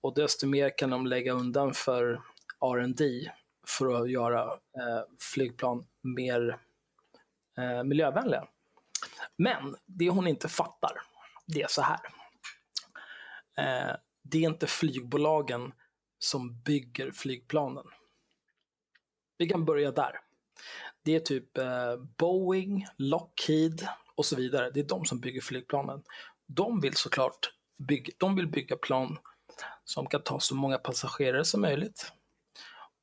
och 0.00 0.14
desto 0.14 0.46
mer 0.46 0.78
kan 0.78 0.90
de 0.90 1.06
lägga 1.06 1.32
undan 1.32 1.74
för 1.74 2.22
R&D 2.60 3.30
för 3.66 4.02
att 4.02 4.10
göra 4.10 4.42
eh, 4.52 5.02
flygplan 5.20 5.86
mer 6.02 6.58
eh, 7.58 7.84
miljövänliga. 7.84 8.48
Men 9.36 9.76
det 9.86 10.08
hon 10.08 10.26
inte 10.26 10.48
fattar, 10.48 10.92
det 11.46 11.62
är 11.62 11.68
så 11.68 11.82
här. 11.82 12.00
Eh, 13.56 13.96
det 14.22 14.38
är 14.38 14.48
inte 14.48 14.66
flygbolagen 14.66 15.72
som 16.18 16.60
bygger 16.60 17.10
flygplanen. 17.10 17.84
Vi 19.38 19.48
kan 19.48 19.64
börja 19.64 19.92
där. 19.92 20.20
Det 21.02 21.14
är 21.14 21.20
typ 21.20 21.58
eh, 21.58 21.96
Boeing, 22.18 22.86
Lockheed 22.96 23.88
och 24.14 24.26
så 24.26 24.36
vidare. 24.36 24.70
Det 24.70 24.80
är 24.80 24.84
de 24.84 25.04
som 25.04 25.20
bygger 25.20 25.40
flygplanen. 25.40 26.02
De 26.46 26.80
vill 26.80 26.96
såklart 26.96 27.52
bygga, 27.78 28.12
de 28.18 28.36
vill 28.36 28.46
bygga 28.46 28.76
plan 28.76 29.18
som 29.84 30.06
kan 30.06 30.22
ta 30.22 30.40
så 30.40 30.54
många 30.54 30.78
passagerare 30.78 31.44
som 31.44 31.60
möjligt. 31.60 32.12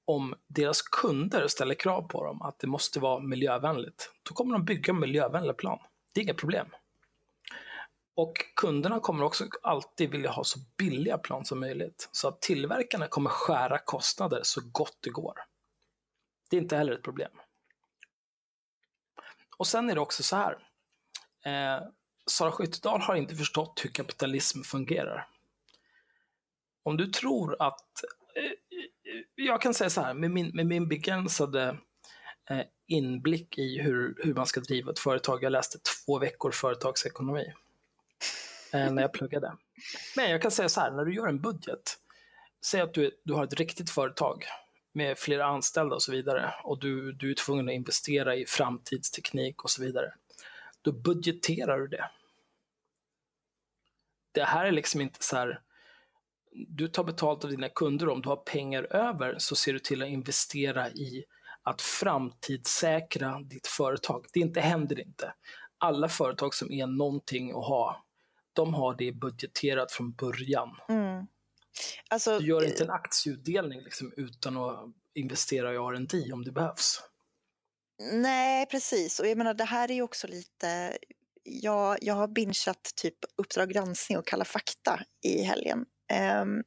Om 0.05 0.35
deras 0.47 0.81
kunder 0.81 1.47
ställer 1.47 1.75
krav 1.75 2.01
på 2.01 2.25
dem 2.25 2.41
att 2.41 2.59
det 2.59 2.67
måste 2.67 2.99
vara 2.99 3.19
miljövänligt, 3.19 4.11
då 4.23 4.33
kommer 4.33 4.53
de 4.53 4.65
bygga 4.65 4.93
miljövänliga 4.93 5.53
plan. 5.53 5.79
Det 6.13 6.21
är 6.21 6.23
inga 6.23 6.33
problem. 6.33 6.67
Och 8.15 8.45
kunderna 8.55 8.99
kommer 8.99 9.23
också 9.23 9.45
alltid 9.61 10.11
vilja 10.11 10.29
ha 10.29 10.43
så 10.43 10.59
billiga 10.77 11.17
plan 11.17 11.45
som 11.45 11.59
möjligt. 11.59 12.09
Så 12.11 12.27
att 12.27 12.41
tillverkarna 12.41 13.07
kommer 13.07 13.29
skära 13.29 13.77
kostnader 13.77 14.39
så 14.43 14.61
gott 14.71 14.97
det 15.01 15.09
går. 15.09 15.39
Det 16.49 16.57
är 16.57 16.61
inte 16.61 16.77
heller 16.77 16.93
ett 16.93 17.03
problem. 17.03 17.31
Och 19.57 19.67
sen 19.67 19.89
är 19.89 19.95
det 19.95 20.01
också 20.01 20.23
så 20.23 20.35
här. 20.35 20.57
Eh, 21.45 21.83
Sara 22.25 22.51
Skyttedal 22.51 23.01
har 23.01 23.15
inte 23.15 23.35
förstått 23.35 23.81
hur 23.83 23.89
kapitalism 23.89 24.61
fungerar. 24.61 25.27
Om 26.83 26.97
du 26.97 27.07
tror 27.07 27.61
att... 27.61 28.03
Eh, 28.35 28.51
jag 29.35 29.61
kan 29.61 29.73
säga 29.73 29.89
så 29.89 30.01
här, 30.01 30.13
med 30.13 30.31
min, 30.31 30.51
med 30.53 30.65
min 30.65 30.87
begränsade 30.87 31.77
eh, 32.49 32.61
inblick 32.87 33.57
i 33.57 33.81
hur, 33.81 34.15
hur 34.23 34.33
man 34.33 34.45
ska 34.45 34.59
driva 34.59 34.91
ett 34.91 34.99
företag. 34.99 35.43
Jag 35.43 35.51
läste 35.51 35.77
två 35.79 36.19
veckor 36.19 36.51
företagsekonomi 36.51 37.53
Eh, 38.73 38.93
när 38.93 39.01
jag 39.01 39.13
pluggade. 39.13 39.57
Men 40.15 40.31
jag 40.31 40.41
kan 40.41 40.51
säga 40.51 40.69
så 40.69 40.81
här, 40.81 40.91
när 40.91 41.05
du 41.05 41.15
gör 41.15 41.27
en 41.27 41.41
budget, 41.41 41.97
säg 42.65 42.81
att 42.81 42.93
du, 42.93 43.21
du 43.23 43.33
har 43.33 43.43
ett 43.43 43.53
riktigt 43.53 43.89
företag 43.89 44.45
med 44.93 45.17
flera 45.17 45.45
anställda 45.45 45.95
och 45.95 46.03
så 46.03 46.11
vidare 46.11 46.53
och 46.63 46.79
du, 46.79 47.11
du 47.11 47.31
är 47.31 47.35
tvungen 47.35 47.67
att 47.67 47.73
investera 47.73 48.35
i 48.35 48.45
framtidsteknik 48.45 49.63
och 49.63 49.69
så 49.69 49.81
vidare. 49.83 50.13
Då 50.81 50.91
budgeterar 50.91 51.79
du 51.79 51.87
det. 51.87 52.09
Det 54.31 54.43
här 54.43 54.65
är 54.65 54.71
liksom 54.71 55.01
inte 55.01 55.23
så 55.23 55.35
här, 55.35 55.61
du 56.51 56.87
tar 56.87 57.03
betalt 57.03 57.43
av 57.43 57.49
dina 57.49 57.69
kunder, 57.69 58.09
om 58.09 58.21
du 58.21 58.29
har 58.29 58.35
pengar 58.35 58.83
över 58.83 59.35
så 59.37 59.55
ser 59.55 59.73
du 59.73 59.79
till 59.79 60.01
att 60.01 60.09
investera 60.09 60.89
i 60.89 61.25
att 61.63 61.81
framtidssäkra 61.81 63.39
ditt 63.43 63.67
företag. 63.67 64.25
Det 64.33 64.39
inte 64.39 64.61
händer 64.61 64.99
inte. 64.99 65.33
Alla 65.77 66.09
företag 66.09 66.53
som 66.53 66.71
är 66.71 66.87
någonting 66.87 67.49
att 67.49 67.65
ha, 67.65 68.02
de 68.53 68.73
har 68.73 68.95
det 68.95 69.11
budgeterat 69.11 69.91
från 69.91 70.11
början. 70.11 70.69
Mm. 70.89 71.27
Alltså, 72.09 72.39
Du 72.39 72.47
gör 72.47 72.65
inte 72.65 72.83
en 72.83 72.89
aktieutdelning 72.89 73.81
liksom, 73.81 74.13
utan 74.17 74.57
att 74.57 74.85
investera 75.13 75.73
i 75.73 75.75
R&D 75.75 76.33
om 76.33 76.43
det 76.43 76.51
behövs. 76.51 77.01
Nej, 78.11 78.65
precis. 78.65 79.19
Och 79.19 79.27
jag 79.27 79.37
menar, 79.37 79.53
det 79.53 79.63
här 79.63 79.91
är 79.91 79.95
ju 79.95 80.01
också 80.01 80.27
lite... 80.27 80.97
Jag, 81.43 81.97
jag 82.01 82.13
har 82.13 82.27
bingeat 82.27 82.91
typ 82.95 83.15
Uppdrag 83.35 83.69
granskning 83.69 84.17
och 84.17 84.27
Kalla 84.27 84.45
fakta 84.45 84.99
i 85.25 85.43
helgen. 85.43 85.85
Ehm, 86.11 86.63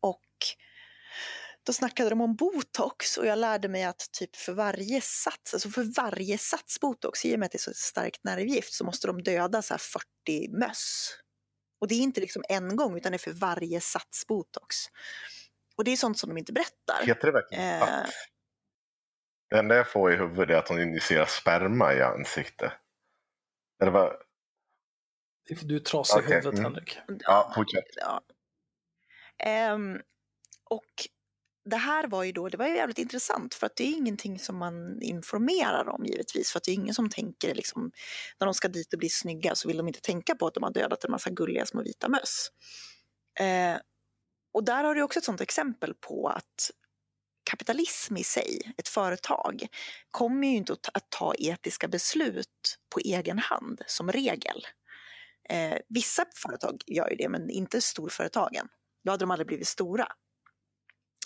och 0.00 0.20
då 1.66 1.72
snackade 1.72 2.10
de 2.10 2.20
om 2.20 2.36
botox 2.36 3.16
och 3.16 3.26
jag 3.26 3.38
lärde 3.38 3.68
mig 3.68 3.84
att 3.84 4.12
typ 4.12 4.36
för 4.36 4.52
varje 4.52 5.00
sats, 5.00 5.54
alltså 5.54 5.70
för 5.70 6.02
varje 6.02 6.38
sats 6.38 6.80
botox, 6.80 7.24
i 7.24 7.34
och 7.34 7.38
med 7.38 7.46
att 7.46 7.52
det 7.52 7.56
är 7.56 7.60
så 7.60 7.72
starkt 7.74 8.24
nervgift, 8.24 8.72
så 8.72 8.84
måste 8.84 9.06
de 9.06 9.22
döda 9.22 9.62
så 9.62 9.74
här 9.74 9.78
40 9.78 10.48
möss. 10.48 11.16
Och 11.80 11.88
det 11.88 11.94
är 11.94 12.00
inte 12.00 12.20
liksom 12.20 12.44
en 12.48 12.76
gång, 12.76 12.96
utan 12.96 13.12
det 13.12 13.16
är 13.16 13.18
för 13.18 13.32
varje 13.32 13.80
sats 13.80 14.26
botox. 14.26 14.76
Och 15.76 15.84
det 15.84 15.90
är 15.90 15.96
sånt 15.96 16.18
som 16.18 16.28
de 16.28 16.38
inte 16.38 16.52
berättar. 16.52 17.06
Heter 17.06 17.26
det 17.26 17.32
verkligen 17.32 17.82
Eh. 17.82 18.06
Det 19.50 19.58
enda 19.58 19.74
jag 19.74 19.90
får 19.90 20.12
i 20.12 20.16
huvudet 20.16 20.50
är 20.50 20.58
att 20.58 20.68
hon 20.68 20.80
injicerar 20.80 21.26
sperma 21.26 21.94
i 21.94 22.02
ansiktet. 22.02 22.72
Eller 23.82 23.92
vad? 23.92 24.16
Du 25.62 25.76
är 25.76 25.80
trasig 25.80 26.20
i 26.20 26.22
huvudet, 26.22 26.58
mm. 26.58 26.64
Henrik. 26.64 26.98
Ja, 27.06 27.52
fortsätt. 27.54 27.84
Ja. 27.96 28.20
Ehm, 29.38 30.00
och 30.64 31.08
det 31.70 31.76
här 31.76 32.06
var 32.06 32.24
ju 32.24 32.32
då, 32.32 32.48
det 32.48 32.56
var 32.56 32.66
ju 32.66 32.76
jävligt 32.76 32.98
intressant 32.98 33.54
för 33.54 33.66
att 33.66 33.76
det 33.76 33.84
är 33.84 33.96
ingenting 33.96 34.38
som 34.38 34.56
man 34.56 35.02
informerar 35.02 35.88
om 35.88 36.04
givetvis 36.04 36.52
för 36.52 36.58
att 36.58 36.64
det 36.64 36.70
är 36.70 36.74
ingen 36.74 36.94
som 36.94 37.10
tänker 37.10 37.54
liksom 37.54 37.90
när 38.40 38.46
de 38.46 38.54
ska 38.54 38.68
dit 38.68 38.92
och 38.92 38.98
bli 38.98 39.08
snygga 39.08 39.54
så 39.54 39.68
vill 39.68 39.76
de 39.76 39.88
inte 39.88 40.00
tänka 40.00 40.34
på 40.34 40.46
att 40.46 40.54
de 40.54 40.62
har 40.62 40.72
dödat 40.72 41.04
en 41.04 41.10
massa 41.10 41.30
gulliga 41.30 41.66
små 41.66 41.82
vita 41.82 42.08
möss. 42.08 42.48
Eh, 43.40 43.80
och 44.54 44.64
där 44.64 44.84
har 44.84 44.94
du 44.94 45.02
också 45.02 45.18
ett 45.18 45.24
sånt 45.24 45.40
exempel 45.40 45.94
på 45.94 46.28
att 46.28 46.70
kapitalism 47.50 48.16
i 48.16 48.24
sig, 48.24 48.74
ett 48.76 48.88
företag, 48.88 49.66
kommer 50.10 50.48
ju 50.48 50.56
inte 50.56 50.72
att 50.72 50.82
ta, 50.82 50.90
att 50.94 51.10
ta 51.10 51.34
etiska 51.38 51.88
beslut 51.88 52.78
på 52.94 53.00
egen 53.00 53.38
hand 53.38 53.82
som 53.86 54.12
regel. 54.12 54.66
Eh, 55.48 55.78
vissa 55.88 56.24
företag 56.42 56.82
gör 56.86 57.10
ju 57.10 57.16
det, 57.16 57.28
men 57.28 57.50
inte 57.50 57.80
storföretagen. 57.80 58.68
Då 59.04 59.10
hade 59.10 59.22
de 59.22 59.30
aldrig 59.30 59.46
blivit 59.46 59.68
stora. 59.68 60.12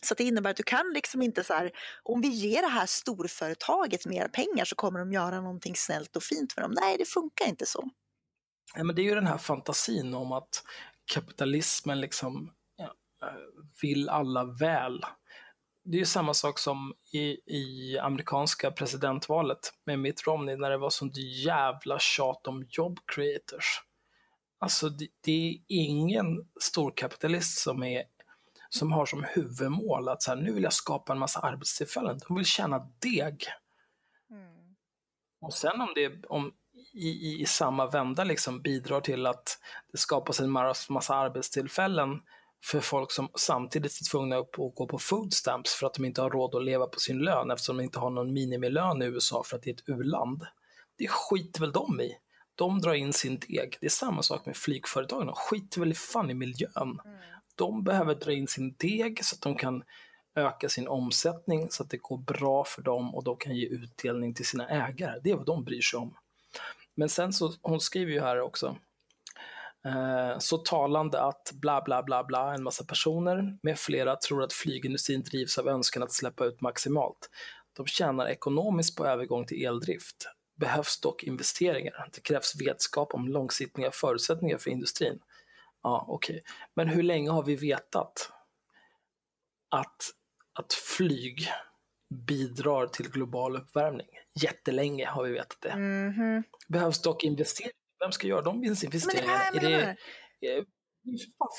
Så 0.04 0.14
det 0.14 0.24
innebär 0.24 0.50
att 0.50 0.56
du 0.56 0.62
kan 0.62 0.92
liksom 0.94 1.22
inte 1.22 1.44
så 1.44 1.54
här, 1.54 1.70
om 2.02 2.20
vi 2.20 2.28
ger 2.28 2.62
det 2.62 2.68
här 2.68 2.86
storföretaget 2.86 4.06
mer 4.06 4.28
pengar 4.28 4.64
så 4.64 4.74
kommer 4.74 4.98
de 4.98 5.12
göra 5.12 5.40
någonting 5.40 5.76
snällt 5.76 6.16
och 6.16 6.22
fint 6.22 6.52
för 6.52 6.60
dem. 6.60 6.74
Nej, 6.80 6.98
det 6.98 7.04
funkar 7.04 7.46
inte 7.46 7.66
så. 7.66 7.90
Ja, 8.76 8.84
men 8.84 8.96
det 8.96 9.02
är 9.02 9.04
ju 9.04 9.14
den 9.14 9.26
här 9.26 9.38
fantasin 9.38 10.14
om 10.14 10.32
att 10.32 10.64
kapitalismen 11.12 12.00
liksom 12.00 12.52
ja, 12.76 12.94
eh, 13.22 13.34
vill 13.82 14.08
alla 14.08 14.44
väl. 14.44 15.00
det 15.84 15.96
är 15.96 15.98
ju 15.98 16.06
samma 16.06 16.34
sak 16.34 16.58
som 16.58 16.94
i, 17.12 17.56
i 17.56 17.98
amerikanska 17.98 18.70
presidentvalet 18.70 19.72
med 19.86 19.98
Mitt 19.98 20.26
Romney 20.26 20.56
när 20.56 20.70
det 20.70 20.78
var 20.78 20.90
sånt 20.90 21.16
jävla 21.16 21.98
tjat 21.98 22.46
om 22.46 22.66
job 22.68 22.98
creators. 23.06 23.80
Alltså 24.58 24.88
det, 24.88 25.08
det 25.20 25.48
är 25.48 25.58
ingen 25.68 26.48
storkapitalist 26.60 27.58
som, 27.58 27.82
är, 27.82 28.02
som 28.78 28.92
har 28.92 29.06
som 29.06 29.24
huvudmål 29.24 30.08
att 30.08 30.22
så 30.22 30.30
här, 30.30 30.36
nu 30.36 30.52
vill 30.52 30.62
jag 30.62 30.72
skapa 30.72 31.12
en 31.12 31.18
massa 31.18 31.40
arbetstillfällen. 31.40 32.20
De 32.28 32.36
vill 32.36 32.46
tjäna 32.46 32.78
deg. 32.98 33.44
Mm. 34.30 34.74
Och 35.40 35.54
sen 35.54 35.80
om 35.80 35.92
det 35.94 36.26
om 36.26 36.52
i, 36.92 37.08
i, 37.08 37.42
i 37.42 37.46
samma 37.46 37.86
vända 37.86 38.24
liksom 38.24 38.62
bidrar 38.62 39.00
till 39.00 39.26
att 39.26 39.58
det 39.92 39.98
skapas 39.98 40.40
en 40.40 40.50
massa, 40.50 40.92
massa 40.92 41.14
arbetstillfällen 41.14 42.20
för 42.64 42.80
folk 42.80 43.12
som 43.12 43.28
samtidigt 43.34 44.00
är 44.00 44.10
tvungna 44.10 44.36
att 44.36 44.52
gå 44.52 44.86
på 44.86 44.98
food 44.98 45.32
stamps 45.32 45.74
för 45.74 45.86
att 45.86 45.94
de 45.94 46.04
inte 46.04 46.22
har 46.22 46.30
råd 46.30 46.54
att 46.54 46.64
leva 46.64 46.86
på 46.86 47.00
sin 47.00 47.18
lön 47.18 47.50
eftersom 47.50 47.76
de 47.76 47.82
inte 47.82 47.98
har 47.98 48.10
någon 48.10 48.32
minimilön 48.32 49.02
i 49.02 49.06
USA 49.06 49.42
för 49.46 49.56
att 49.56 49.62
det 49.62 49.70
är 49.70 49.74
ett 49.74 49.88
u-land. 49.88 50.46
Det 50.98 51.08
skiter 51.08 51.60
väl 51.60 51.72
de 51.72 52.00
i. 52.00 52.16
De 52.54 52.80
drar 52.80 52.94
in 52.94 53.12
sin 53.12 53.38
deg. 53.38 53.76
Det 53.80 53.86
är 53.86 53.90
samma 53.90 54.22
sak 54.22 54.46
med 54.46 54.56
flygföretagen. 54.56 55.26
De 55.26 55.36
skiter 55.36 55.80
väl 55.80 55.90
i 55.90 55.94
fan 55.94 56.30
i 56.30 56.34
miljön. 56.34 57.00
Mm. 57.04 57.18
De 57.54 57.84
behöver 57.84 58.14
dra 58.14 58.32
in 58.32 58.46
sin 58.46 58.74
deg 58.78 59.24
så 59.24 59.36
att 59.36 59.42
de 59.42 59.54
kan 59.54 59.84
öka 60.34 60.68
sin 60.68 60.88
omsättning 60.88 61.70
så 61.70 61.82
att 61.82 61.90
det 61.90 61.96
går 61.96 62.18
bra 62.18 62.64
för 62.64 62.82
dem 62.82 63.14
och 63.14 63.24
de 63.24 63.36
kan 63.36 63.56
ge 63.56 63.66
utdelning 63.66 64.34
till 64.34 64.46
sina 64.46 64.68
ägare. 64.68 65.20
Det 65.24 65.30
är 65.30 65.36
vad 65.36 65.46
de 65.46 65.64
bryr 65.64 65.80
sig 65.80 65.98
om. 65.98 66.16
Men 66.94 67.08
sen 67.08 67.32
så, 67.32 67.52
hon 67.62 67.80
skriver 67.80 68.12
ju 68.12 68.20
här 68.20 68.40
också, 68.40 68.76
eh, 69.84 70.38
så 70.38 70.58
talande 70.58 71.20
att 71.20 71.52
bla 71.52 71.82
bla 71.82 72.02
bla 72.02 72.24
bla, 72.24 72.54
en 72.54 72.62
massa 72.62 72.84
personer 72.84 73.58
med 73.62 73.78
flera 73.78 74.16
tror 74.16 74.42
att 74.42 74.52
flygindustrin 74.52 75.22
drivs 75.22 75.58
av 75.58 75.68
önskan 75.68 76.02
att 76.02 76.12
släppa 76.12 76.44
ut 76.44 76.60
maximalt. 76.60 77.30
De 77.76 77.86
tjänar 77.86 78.26
ekonomiskt 78.26 78.96
på 78.96 79.06
övergång 79.06 79.46
till 79.46 79.66
eldrift. 79.66 80.28
Behövs 80.56 81.00
dock 81.00 81.22
investeringar. 81.22 82.08
Det 82.14 82.20
krävs 82.20 82.60
vetskap 82.60 83.14
om 83.14 83.28
långsiktiga 83.28 83.90
förutsättningar 83.90 84.58
för 84.58 84.70
industrin. 84.70 85.18
Ja, 85.84 86.04
okej. 86.08 86.36
Okay. 86.36 86.54
Men 86.76 86.88
hur 86.88 87.02
länge 87.02 87.30
har 87.30 87.42
vi 87.42 87.56
vetat 87.56 88.32
att, 89.70 90.10
att 90.58 90.72
flyg 90.72 91.48
bidrar 92.26 92.86
till 92.86 93.10
global 93.10 93.56
uppvärmning? 93.56 94.06
Jättelänge 94.42 95.06
har 95.06 95.24
vi 95.24 95.32
vetat 95.32 95.60
det. 95.60 95.76
Mhm. 95.76 96.42
Behövs 96.68 97.02
dock 97.02 97.24
investeringar. 97.24 97.74
Vem 98.00 98.12
ska 98.12 98.26
göra 98.26 98.42
de 98.42 98.60
Men 98.60 98.74
det 98.74 98.84
investeringarna? 98.84 99.38
här 99.38 99.56
Är 99.56 99.60
det, 99.60 99.96
eh, 100.48 100.64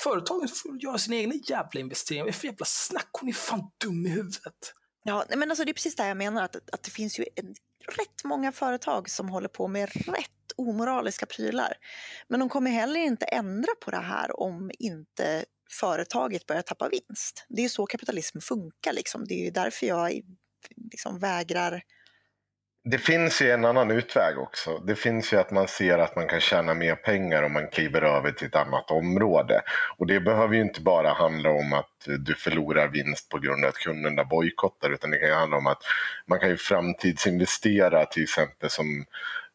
företagen 0.02 0.48
får 0.48 0.82
göra 0.82 0.98
sina 0.98 1.16
egna 1.16 1.34
jävla 1.34 1.80
investeringar. 1.80 2.24
Vad 2.24 2.34
är 2.34 2.38
för 2.38 2.46
jävla 2.46 2.66
snack? 2.66 3.10
Hon 3.20 3.28
är 3.28 3.32
fan 3.32 3.70
dum 3.84 4.06
i 4.06 4.08
huvudet. 4.08 4.74
Ja, 5.02 5.24
men 5.28 5.50
alltså 5.50 5.64
det 5.64 5.70
är 5.70 5.74
precis 5.74 5.96
det 5.96 6.08
jag 6.08 6.16
menar, 6.16 6.42
att, 6.42 6.56
att 6.56 6.82
det 6.82 6.90
finns 6.90 7.18
ju 7.18 7.24
en, 7.36 7.54
rätt 7.88 8.24
många 8.24 8.52
företag 8.52 9.10
som 9.10 9.28
håller 9.28 9.48
på 9.48 9.68
med 9.68 9.88
rätt 10.06 10.52
omoraliska 10.56 11.26
prylar. 11.26 11.72
Men 12.28 12.40
de 12.40 12.48
kommer 12.48 12.70
heller 12.70 13.00
inte 13.00 13.24
ändra 13.24 13.72
på 13.84 13.90
det 13.90 13.96
här 13.96 14.40
om 14.40 14.70
inte 14.78 15.44
företaget 15.70 16.46
börjar 16.46 16.62
tappa 16.62 16.88
vinst. 16.88 17.46
Det 17.48 17.64
är 17.64 17.68
så 17.68 17.86
kapitalism 17.86 18.38
funkar. 18.38 18.92
Liksom. 18.92 19.24
Det 19.24 19.46
är 19.46 19.50
därför 19.50 19.86
jag 19.86 20.20
liksom 20.92 21.18
vägrar... 21.18 21.82
Det 22.88 22.98
finns 22.98 23.42
ju 23.42 23.50
en 23.50 23.64
annan 23.64 23.90
utväg 23.90 24.38
också. 24.38 24.78
Det 24.78 24.94
finns 24.94 25.32
ju 25.32 25.36
att 25.36 25.50
man 25.50 25.68
ser 25.68 25.98
att 25.98 26.16
man 26.16 26.28
kan 26.28 26.40
tjäna 26.40 26.74
mer 26.74 26.94
pengar 26.94 27.42
om 27.42 27.52
man 27.52 27.68
kliver 27.68 28.02
över 28.02 28.32
till 28.32 28.46
ett 28.46 28.56
annat 28.56 28.90
område. 28.90 29.62
Och 29.98 30.06
det 30.06 30.20
behöver 30.20 30.54
ju 30.54 30.60
inte 30.60 30.80
bara 30.80 31.12
handla 31.12 31.50
om 31.50 31.72
att 31.72 32.06
du 32.18 32.34
förlorar 32.34 32.88
vinst 32.88 33.28
på 33.28 33.38
grund 33.38 33.64
av 33.64 33.68
att 33.68 33.78
kunderna 33.78 34.24
bojkottar 34.24 34.90
utan 34.90 35.10
det 35.10 35.18
kan 35.18 35.28
ju 35.28 35.34
handla 35.34 35.56
om 35.56 35.66
att 35.66 35.82
man 36.26 36.40
kan 36.40 36.48
ju 36.48 36.56
framtidsinvestera 36.56 38.04
till 38.04 38.22
exempel 38.22 38.70
som 38.70 39.04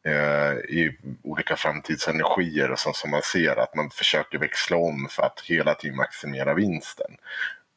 eh, 0.05 0.53
i 0.53 0.97
olika 1.23 1.55
framtidsenergier 1.55 2.71
och 2.71 2.79
sånt 2.79 2.95
som 2.95 3.11
man 3.11 3.21
ser 3.21 3.59
att 3.59 3.75
man 3.75 3.89
försöker 3.89 4.37
växla 4.37 4.77
om 4.77 5.07
för 5.09 5.23
att 5.23 5.41
hela 5.45 5.73
tiden 5.73 5.97
maximera 5.97 6.53
vinsten. 6.53 7.11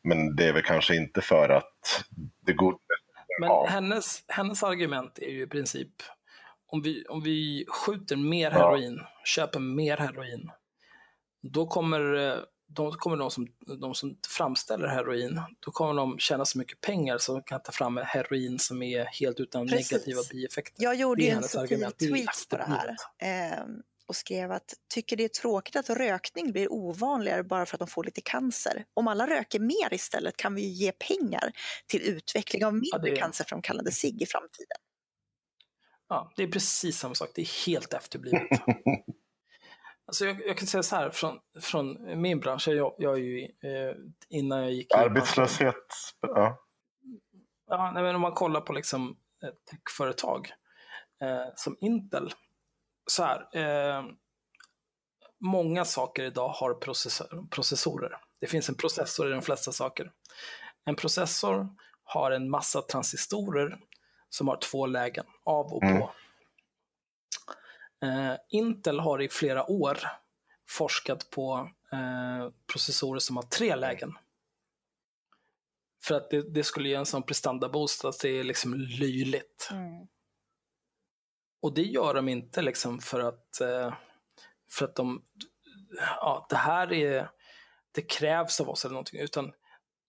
Men 0.05 0.37
det 0.37 0.49
är 0.49 0.53
väl 0.53 0.63
kanske 0.63 0.97
inte 0.97 1.21
för 1.21 1.49
att 1.49 2.05
det 2.47 2.53
går 2.53 2.75
men 3.41 3.49
Ja. 3.49 3.67
hennes, 3.69 4.25
hennes 4.29 4.63
argument 4.63 5.19
är 5.19 5.29
ju 5.31 5.43
i 5.43 5.47
princip 5.47 5.91
om 6.67 6.83
vi, 6.83 7.05
om 7.09 7.23
vi 7.23 7.65
skjuter 7.69 8.17
mer 8.17 8.51
Ja. 8.51 8.57
heroin, 8.59 9.01
köper 9.25 9.61
mer 9.61 9.97
heroin, 9.97 10.51
då 11.43 11.67
kommer, 11.67 12.15
eh, 12.15 12.39
de, 12.67 12.93
kommer 12.93 13.17
de, 13.17 13.31
som, 13.31 13.47
de 13.81 13.95
som 13.95 14.19
framställer 14.29 14.89
heroin, 14.89 15.41
då 15.61 15.71
kommer 15.71 15.95
de 15.95 16.19
tjäna 16.19 16.45
så 16.45 16.59
mycket 16.59 16.81
pengar 16.81 17.19
så 17.19 17.33
de 17.33 17.43
kan 17.43 17.63
ta 17.63 17.73
fram 17.73 17.97
heroin 17.97 18.59
som 18.59 18.83
är 18.83 19.05
helt 19.05 19.41
utan 19.41 19.67
Precis. 19.69 19.93
negativa 19.93 20.21
bieffekter. 20.33 20.83
Jag 20.85 20.95
gjorde 20.95 21.23
ju 21.23 21.31
en 21.31 21.43
subtil 21.43 21.79
tweet 21.99 22.49
på 22.51 22.57
det 22.57 22.65
här 22.65 22.89
eh, 23.19 23.65
och 24.07 24.17
skrev 24.17 24.53
att 24.53 24.75
tycker 24.95 25.17
det 25.17 25.25
är 25.25 25.29
tråkigt 25.29 25.77
att 25.77 25.91
rökning 25.91 26.53
blir 26.53 26.73
ovanligare 26.73 27.43
bara 27.43 27.67
för 27.67 27.77
att 27.77 27.79
de 27.79 27.89
får 27.89 28.05
lite 28.05 28.21
cancer. 28.21 28.85
Om 28.95 29.09
alla 29.09 29.27
röker 29.27 29.61
mer 29.61 29.95
istället 29.95 30.37
kan 30.37 30.55
vi 30.55 30.63
ju 30.63 30.69
ge 30.69 30.93
pengar 30.93 31.53
till 31.87 32.03
utveckling 32.03 32.65
av 32.65 32.73
mindre 32.75 32.99
det 33.03 33.11
är- 33.11 33.17
cancerframkallande 33.17 33.93
cigg 33.93 34.23
i 34.23 34.27
framtiden. 34.27 34.77
Ja, 36.09 36.33
det 36.37 36.43
är 36.43 36.49
precis 36.49 36.99
samma 36.99 37.15
sak. 37.15 37.31
Det 37.35 37.43
är 37.43 37.67
helt 37.67 37.93
efterblivet. 37.95 38.43
alltså 40.07 40.25
jag, 40.25 40.47
jag 40.47 40.59
kan 40.59 40.67
säga 40.67 40.83
så 40.83 40.97
här, 40.97 41.11
från, 41.11 41.39
från 41.61 42.21
min 42.23 42.41
bransch, 42.41 42.69
jag, 42.69 42.95
jag 42.99 43.15
är 43.15 43.23
ju, 43.23 43.43
eh, 43.45 43.95
innan 44.29 44.63
jag 44.63 44.73
gick 44.73 44.89
branschen- 44.89 45.05
arbetslöshet. 45.11 45.87
Ja. 46.21 46.61
Ja, 47.67 47.91
nej, 47.95 48.03
men 48.03 48.15
om 48.15 48.21
man 48.21 48.33
kollar 48.33 48.61
på 48.61 48.73
liksom 48.73 49.17
techföretag 49.71 50.53
eh, 51.23 51.53
som 51.57 51.77
Intel. 51.81 52.31
Så 53.07 53.25
här, 53.25 53.49
eh, 53.57 54.05
många 55.41 55.85
saker 55.85 56.23
idag 56.23 56.49
har 56.49 56.75
processor, 56.75 57.47
processorer. 57.51 58.17
Det 58.41 58.47
finns 58.47 58.69
en 58.69 58.75
processor 58.75 59.29
i 59.29 59.33
de 59.33 59.43
flesta 59.43 59.73
saker. 59.73 60.13
En 60.85 60.97
processor 60.97 61.69
har 62.05 62.31
en 62.31 62.51
massa 62.51 62.83
transistorer 62.83 63.79
som 64.29 64.49
har 64.49 64.57
två 64.57 64.87
lägen, 64.87 65.25
av 65.45 65.73
och 65.73 65.81
på. 65.81 66.11
Mm. 68.03 68.31
Eh, 68.31 68.37
Intel 68.49 69.01
har 69.01 69.23
i 69.23 69.29
flera 69.29 69.71
år 69.71 69.99
forskat 70.69 71.31
på 71.31 71.71
eh, 71.93 72.51
processorer 72.73 73.19
som 73.19 73.37
har 73.37 73.43
tre 73.43 73.77
lägen. 73.77 74.13
För 76.05 76.15
att 76.15 76.31
det, 76.31 76.55
det 76.55 76.65
skulle 76.65 76.89
ge 76.89 76.95
en 76.95 77.07
sån 77.07 77.23
prestanda-boost 77.23 78.05
att 78.05 78.21
det 78.21 78.29
är 78.29 78.45
liksom 78.45 78.75
löjligt. 78.75 79.69
Och 81.65 81.75
det 81.75 81.83
gör 81.83 82.15
de 82.15 82.29
inte 82.29 82.63
liksom 82.63 82.99
för 82.99 83.21
att, 83.21 83.61
eh, 83.61 83.95
för 84.71 84.85
att 84.85 84.97
de, 84.97 85.25
ja, 86.21 86.47
det 86.51 86.57
här 86.57 86.93
är, 86.93 87.31
det 87.93 88.03
krävs 88.03 88.61
av 88.61 88.69
oss 88.69 88.85
eller 88.85 88.93
någonting, 88.93 89.21
utan 89.21 89.53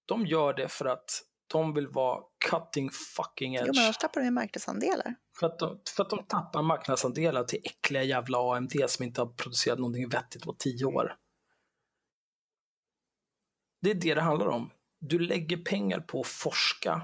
de 0.05 0.25
gör 0.25 0.53
det 0.53 0.67
för 0.67 0.85
att 0.85 1.21
de 1.47 1.73
vill 1.73 1.87
vara 1.87 2.23
cutting 2.49 2.89
fucking 2.89 3.53
Jo, 3.53 3.61
edge. 3.61 3.71
men 3.75 3.83
annars 3.83 3.97
tappar 3.97 4.21
de 4.21 4.25
ju 4.25 4.31
marknadsandelar. 4.31 5.15
För 5.39 5.47
att, 5.47 5.59
de, 5.59 5.81
för 5.95 6.03
att 6.03 6.09
de 6.09 6.25
tappar 6.27 6.61
marknadsandelar 6.61 7.43
till 7.43 7.59
äckliga 7.63 8.03
jävla 8.03 8.55
AMD 8.55 8.73
som 8.87 9.05
inte 9.05 9.21
har 9.21 9.27
producerat 9.27 9.79
någonting 9.79 10.09
vettigt 10.09 10.43
på 10.43 10.53
tio 10.53 10.85
år. 10.85 11.15
Det 13.81 13.91
är 13.91 13.95
det 13.95 14.13
det 14.13 14.21
handlar 14.21 14.47
om. 14.47 14.71
Du 14.99 15.19
lägger 15.19 15.57
pengar 15.57 15.99
på 15.99 16.19
att 16.19 16.27
forska 16.27 17.01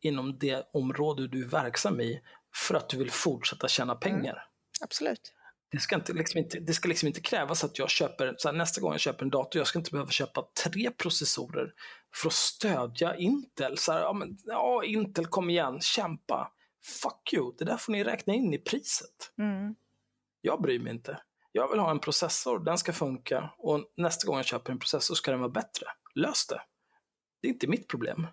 inom 0.00 0.38
det 0.38 0.70
område 0.72 1.28
du 1.28 1.44
är 1.44 1.48
verksam 1.48 2.00
i 2.00 2.22
för 2.54 2.74
att 2.74 2.88
du 2.88 2.98
vill 2.98 3.10
fortsätta 3.10 3.68
tjäna 3.68 3.94
pengar. 3.94 4.44
Absolut. 4.80 5.34
Det 5.70 5.78
ska, 5.78 5.94
inte, 5.94 6.12
liksom 6.12 6.38
inte, 6.38 6.60
det 6.60 6.74
ska 6.74 6.88
liksom 6.88 7.06
inte 7.06 7.20
krävas 7.20 7.64
att 7.64 7.78
jag 7.78 7.90
köper, 7.90 8.34
så 8.38 8.48
här, 8.48 8.56
nästa 8.56 8.80
gång 8.80 8.92
jag 8.92 9.00
köper 9.00 9.24
en 9.24 9.30
dator, 9.30 9.60
jag 9.60 9.66
ska 9.66 9.78
inte 9.78 9.90
behöva 9.90 10.10
köpa 10.10 10.48
tre 10.64 10.90
processorer 10.90 11.72
för 12.14 12.28
att 12.28 12.34
stödja 12.34 13.16
Intel. 13.16 13.78
Så 13.78 13.92
här, 13.92 14.00
ja, 14.00 14.12
men, 14.12 14.38
ja, 14.44 14.84
Intel 14.84 15.26
kom 15.26 15.50
igen, 15.50 15.80
kämpa. 15.80 16.52
Fuck 17.02 17.32
you, 17.32 17.54
det 17.58 17.64
där 17.64 17.76
får 17.76 17.92
ni 17.92 18.04
räkna 18.04 18.34
in 18.34 18.54
i 18.54 18.58
priset. 18.58 19.32
Mm. 19.38 19.74
Jag 20.40 20.62
bryr 20.62 20.78
mig 20.78 20.92
inte. 20.92 21.20
Jag 21.52 21.70
vill 21.70 21.78
ha 21.78 21.90
en 21.90 21.98
processor, 21.98 22.58
den 22.58 22.78
ska 22.78 22.92
funka 22.92 23.50
och 23.58 23.84
nästa 23.96 24.26
gång 24.26 24.36
jag 24.36 24.46
köper 24.46 24.72
en 24.72 24.78
processor 24.78 25.14
ska 25.14 25.30
den 25.30 25.40
vara 25.40 25.50
bättre. 25.50 25.86
Lös 26.14 26.46
det. 26.46 26.62
Det 27.40 27.48
är 27.48 27.52
inte 27.52 27.66
mitt 27.66 27.88
problem. 27.88 28.26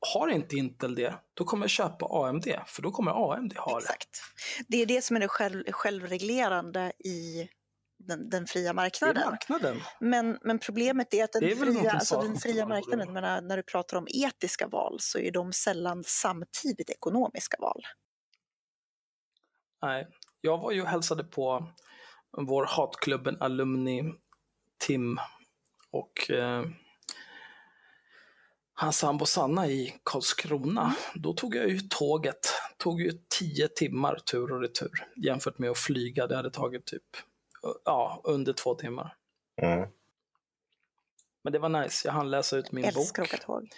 Har 0.00 0.28
inte 0.28 0.56
Intel 0.56 0.94
det, 0.94 1.14
då 1.34 1.44
kommer 1.44 1.64
jag 1.64 1.70
köpa 1.70 2.06
AMD, 2.28 2.44
för 2.66 2.82
då 2.82 2.90
kommer 2.90 3.32
AMD 3.34 3.56
ha 3.56 3.72
det. 3.72 3.84
Exakt. 3.84 4.08
Det 4.68 4.82
är 4.82 4.86
det 4.86 5.04
som 5.04 5.16
är 5.16 5.20
det 5.20 5.28
själv, 5.28 5.64
självreglerande 5.72 6.92
i 7.04 7.48
den, 7.98 8.30
den 8.30 8.46
fria 8.46 8.72
marknaden. 8.72 9.30
marknaden. 9.30 9.80
Men, 10.00 10.38
men 10.42 10.58
problemet 10.58 11.14
är 11.14 11.24
att 11.24 11.32
den 11.32 11.44
är 11.44 11.56
fria, 11.56 11.90
alltså 11.90 12.20
den 12.20 12.36
fria 12.36 12.66
marknaden, 12.66 13.12
menar, 13.12 13.40
när 13.40 13.56
du 13.56 13.62
pratar 13.62 13.96
om 13.96 14.06
etiska 14.10 14.66
val 14.66 14.96
så 15.00 15.18
är 15.18 15.30
de 15.30 15.52
sällan 15.52 16.04
samtidigt 16.06 16.90
ekonomiska 16.90 17.56
val. 17.60 17.82
Nej, 19.82 20.08
jag 20.40 20.58
var 20.58 20.72
ju 20.72 20.82
och 20.82 20.88
hälsade 20.88 21.24
på 21.24 21.72
vår 22.46 22.66
hatklubben 22.66 23.36
Alumni 23.40 24.14
Tim 24.78 25.18
och 25.90 26.30
eh, 26.30 26.64
hans 28.80 28.98
sambo 28.98 29.26
Sanna 29.26 29.66
i 29.66 29.94
Karlskrona, 30.02 30.94
då 31.14 31.32
tog 31.32 31.54
jag 31.54 31.68
ju 31.68 31.80
tåget. 31.80 32.48
tog 32.76 33.00
ju 33.00 33.12
tio 33.38 33.68
timmar 33.68 34.16
tur 34.16 34.52
och 34.52 34.60
retur 34.60 34.90
jämfört 35.16 35.58
med 35.58 35.70
att 35.70 35.78
flyga. 35.78 36.26
Det 36.26 36.36
hade 36.36 36.50
tagit 36.50 36.86
typ 36.86 37.02
ja, 37.84 38.20
under 38.24 38.52
två 38.52 38.74
timmar. 38.74 39.16
Mm. 39.62 39.88
Men 41.44 41.52
det 41.52 41.58
var 41.58 41.68
nice, 41.68 42.08
jag 42.08 42.12
hann 42.12 42.30
läsa 42.30 42.56
ut 42.56 42.72
min 42.72 42.84
Älskar 42.84 43.22
bok. 43.22 43.32
åka 43.34 43.42
tåg. 43.42 43.68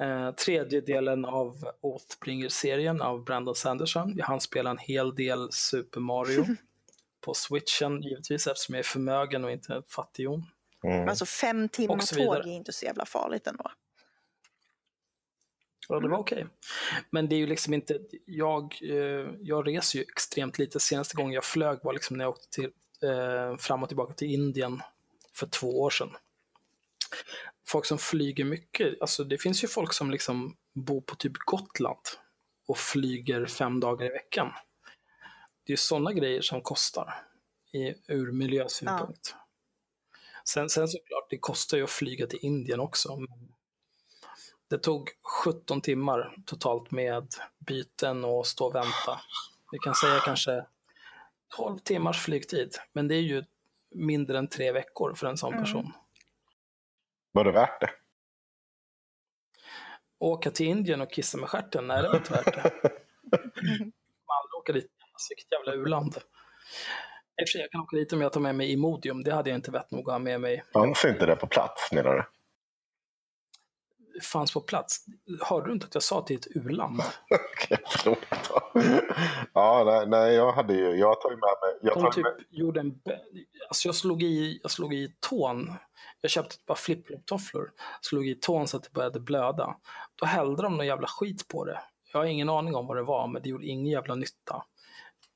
Eh, 0.00 0.30
tredje 0.30 0.80
delen 0.80 1.24
av 1.24 1.70
Oathbringer-serien 1.80 3.02
av 3.02 3.24
Brandon 3.24 3.54
Sanderson. 3.54 4.14
Jag 4.16 4.26
hann 4.26 4.40
spela 4.40 4.70
en 4.70 4.78
hel 4.78 5.14
del 5.14 5.52
Super 5.52 6.00
Mario 6.00 6.44
på 7.24 7.34
switchen 7.34 8.02
givetvis 8.02 8.46
eftersom 8.46 8.74
jag 8.74 8.80
är 8.80 8.88
förmögen 8.88 9.44
och 9.44 9.50
inte 9.50 9.82
fattighjon. 9.88 10.46
Mm. 10.84 10.98
Men 10.98 11.08
alltså 11.08 11.26
fem 11.26 11.68
timmar 11.68 12.16
tåg 12.16 12.36
är 12.36 12.46
inte 12.46 12.72
så 12.72 12.84
jävla 12.84 13.04
farligt 13.06 13.46
ändå. 13.46 13.70
Ja, 15.88 16.00
det 16.00 16.08
var 16.08 16.18
okej. 16.18 16.46
Men 17.10 17.28
det 17.28 17.34
är 17.34 17.38
ju 17.38 17.46
liksom 17.46 17.74
inte, 17.74 18.00
jag, 18.26 18.78
eh, 18.82 19.30
jag 19.40 19.66
reser 19.66 19.98
ju 19.98 20.02
extremt 20.02 20.58
lite. 20.58 20.80
Senaste 20.80 21.16
gången 21.16 21.32
jag 21.32 21.44
flög 21.44 21.78
var 21.82 21.92
liksom 21.92 22.16
när 22.16 22.24
jag 22.24 22.30
åkte 22.30 22.48
till, 22.50 22.70
eh, 23.02 23.56
fram 23.56 23.82
och 23.82 23.88
tillbaka 23.88 24.14
till 24.14 24.30
Indien 24.34 24.82
för 25.32 25.46
två 25.46 25.80
år 25.80 25.90
sedan. 25.90 26.10
Folk 27.66 27.84
som 27.86 27.98
flyger 27.98 28.44
mycket, 28.44 29.00
alltså 29.00 29.24
det 29.24 29.38
finns 29.38 29.64
ju 29.64 29.68
folk 29.68 29.92
som 29.92 30.10
liksom 30.10 30.56
bor 30.74 31.00
på 31.00 31.14
typ 31.14 31.32
Gotland 31.38 31.98
och 32.66 32.78
flyger 32.78 33.46
fem 33.46 33.80
dagar 33.80 34.06
i 34.06 34.08
veckan. 34.08 34.52
Det 35.64 35.72
är 35.72 35.76
sådana 35.76 36.12
grejer 36.12 36.40
som 36.40 36.62
kostar 36.62 37.14
i, 37.72 37.94
ur 38.12 38.32
miljösynpunkt. 38.32 39.34
Sen, 40.44 40.68
sen 40.68 40.88
såklart, 40.88 41.30
det 41.30 41.38
kostar 41.38 41.76
ju 41.76 41.84
att 41.84 41.90
flyga 41.90 42.26
till 42.26 42.38
Indien 42.42 42.80
också. 42.80 43.16
Men 43.16 43.52
det 44.70 44.78
tog 44.78 45.10
17 45.44 45.80
timmar 45.80 46.34
totalt 46.46 46.90
med 46.90 47.26
byten 47.66 48.24
och 48.24 48.46
stå 48.46 48.66
och 48.66 48.74
vänta. 48.74 49.20
Vi 49.72 49.78
kan 49.78 49.94
säga 49.94 50.20
kanske 50.24 50.66
12 51.56 51.78
timmars 51.78 52.22
flygtid, 52.24 52.74
men 52.92 53.08
det 53.08 53.14
är 53.14 53.20
ju 53.20 53.44
mindre 53.94 54.38
än 54.38 54.48
tre 54.48 54.72
veckor 54.72 55.14
för 55.14 55.26
en 55.26 55.36
sån 55.38 55.52
Mm. 55.52 55.64
person. 55.64 55.92
Var 57.32 57.44
det 57.44 57.52
värt 57.52 57.80
det? 57.80 57.90
Åka 60.18 60.50
till 60.50 60.66
Indien 60.66 61.00
och 61.00 61.12
kissa 61.12 61.38
med 61.38 61.48
stjärten, 61.48 61.86
nej 61.86 62.02
det 62.02 62.08
var 62.08 62.16
inte 62.16 62.32
värt 62.32 62.54
det. 62.54 62.72
Man 64.26 64.60
åka 64.60 64.72
dit, 64.72 64.90
vilket 65.28 65.52
jävla 65.52 65.72
u-land. 65.82 66.16
I 66.16 67.44
och 67.44 67.48
för 67.48 67.52
sig, 67.52 67.60
jag 67.60 67.70
kan 67.70 67.80
åka 67.80 67.96
dit 67.96 68.12
om 68.12 68.20
jag 68.20 68.32
tar 68.32 68.40
med 68.40 68.54
mig 68.54 68.72
Imodium, 68.72 69.22
det 69.22 69.34
hade 69.34 69.50
jag 69.50 69.56
inte 69.58 69.70
vett 69.70 69.90
nog 69.90 70.08
att 70.08 70.14
ha 70.14 70.18
med 70.18 70.40
mig. 70.40 70.64
Fanns 70.72 71.04
inte 71.04 71.26
det 71.26 71.36
på 71.36 71.46
plats 71.46 71.92
menar 71.92 72.14
du? 72.14 72.24
Fanns 74.22 74.52
på 74.52 74.60
plats. 74.60 75.04
Hörde 75.40 75.66
du 75.66 75.72
inte 75.72 75.86
att 75.86 75.94
jag 75.94 76.02
sa 76.02 76.18
att 76.18 76.26
det 76.26 76.34
är 76.34 76.38
ett 76.38 76.56
u-land? 76.56 77.00
Okej, 77.30 77.78
förlåt. 77.86 78.18
Ja, 79.52 79.82
nej, 79.86 80.06
nej, 80.06 80.34
jag 80.34 80.52
hade 80.52 80.74
ju, 80.74 80.96
jag 80.96 81.06
har 81.06 81.14
tagit 81.14 81.38
med 81.38 81.54
mig, 81.62 81.78
jag 81.82 82.02
har 82.02 82.10
typ 82.10 82.24
med, 82.24 82.44
gjorde 82.50 82.80
en... 82.80 83.00
Alltså 83.68 83.88
jag 83.88 83.94
slog 83.94 84.22
i, 84.22 84.60
jag 84.62 84.70
slog 84.70 84.94
i 84.94 85.14
tån. 85.20 85.72
Jag 86.20 86.30
köpte 86.30 86.54
ett 86.54 86.66
par 86.66 86.74
flip-flop-tofflor. 86.74 87.70
Slog 88.00 88.28
i 88.28 88.34
tån 88.34 88.68
så 88.68 88.76
att 88.76 88.82
det 88.82 88.92
började 88.92 89.20
blöda. 89.20 89.76
Då 90.14 90.26
hällde 90.26 90.62
de 90.62 90.76
någon 90.76 90.86
jävla 90.86 91.06
skit 91.06 91.48
på 91.48 91.64
det. 91.64 91.80
Jag 92.12 92.20
har 92.20 92.26
ingen 92.26 92.48
aning 92.48 92.74
om 92.74 92.86
vad 92.86 92.96
det 92.96 93.02
var, 93.02 93.26
men 93.26 93.42
det 93.42 93.48
gjorde 93.48 93.66
ingen 93.66 93.86
jävla 93.86 94.14
nytta. 94.14 94.64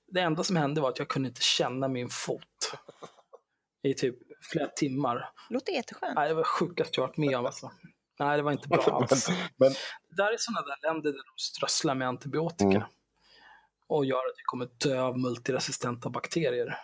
Det 0.06 0.20
enda 0.20 0.44
som 0.44 0.56
hände 0.56 0.80
var 0.80 0.88
att 0.88 0.98
jag 0.98 1.08
kunde 1.08 1.28
inte 1.28 1.42
känna 1.42 1.88
min 1.88 2.08
fot. 2.08 2.72
I 3.82 3.94
typ 3.94 4.16
flera 4.52 4.66
timmar. 4.66 5.30
Låter 5.50 5.72
jätteskönt. 5.72 6.14
Nej, 6.14 6.28
det 6.28 6.34
var 6.34 6.42
det 6.42 6.48
sjukaste 6.48 7.00
jag 7.00 7.06
varit 7.06 7.16
med 7.16 7.38
om. 7.38 7.46
Alltså. 7.46 7.70
Nej, 8.24 8.37
det 8.37 8.42
var 8.42 8.52
inte 8.52 8.68
bra 8.76 8.82
alls. 8.82 9.28
men, 9.28 9.37
men 9.56 9.72
Det 10.08 10.16
där 10.22 10.32
är 10.32 10.37
sådana 10.38 10.61
där 10.66 10.88
länder 10.88 11.11
där 11.12 11.18
de 11.18 11.38
strösslar 11.38 11.94
med 11.94 12.08
antibiotika. 12.08 12.64
Mm. 12.70 12.82
Och 13.87 14.04
gör 14.04 14.16
att 14.16 14.35
vi 14.38 14.42
kommer 14.44 14.68
dö 14.85 15.00
av 15.02 15.18
multiresistenta 15.18 16.11
bakterier. 16.11 16.78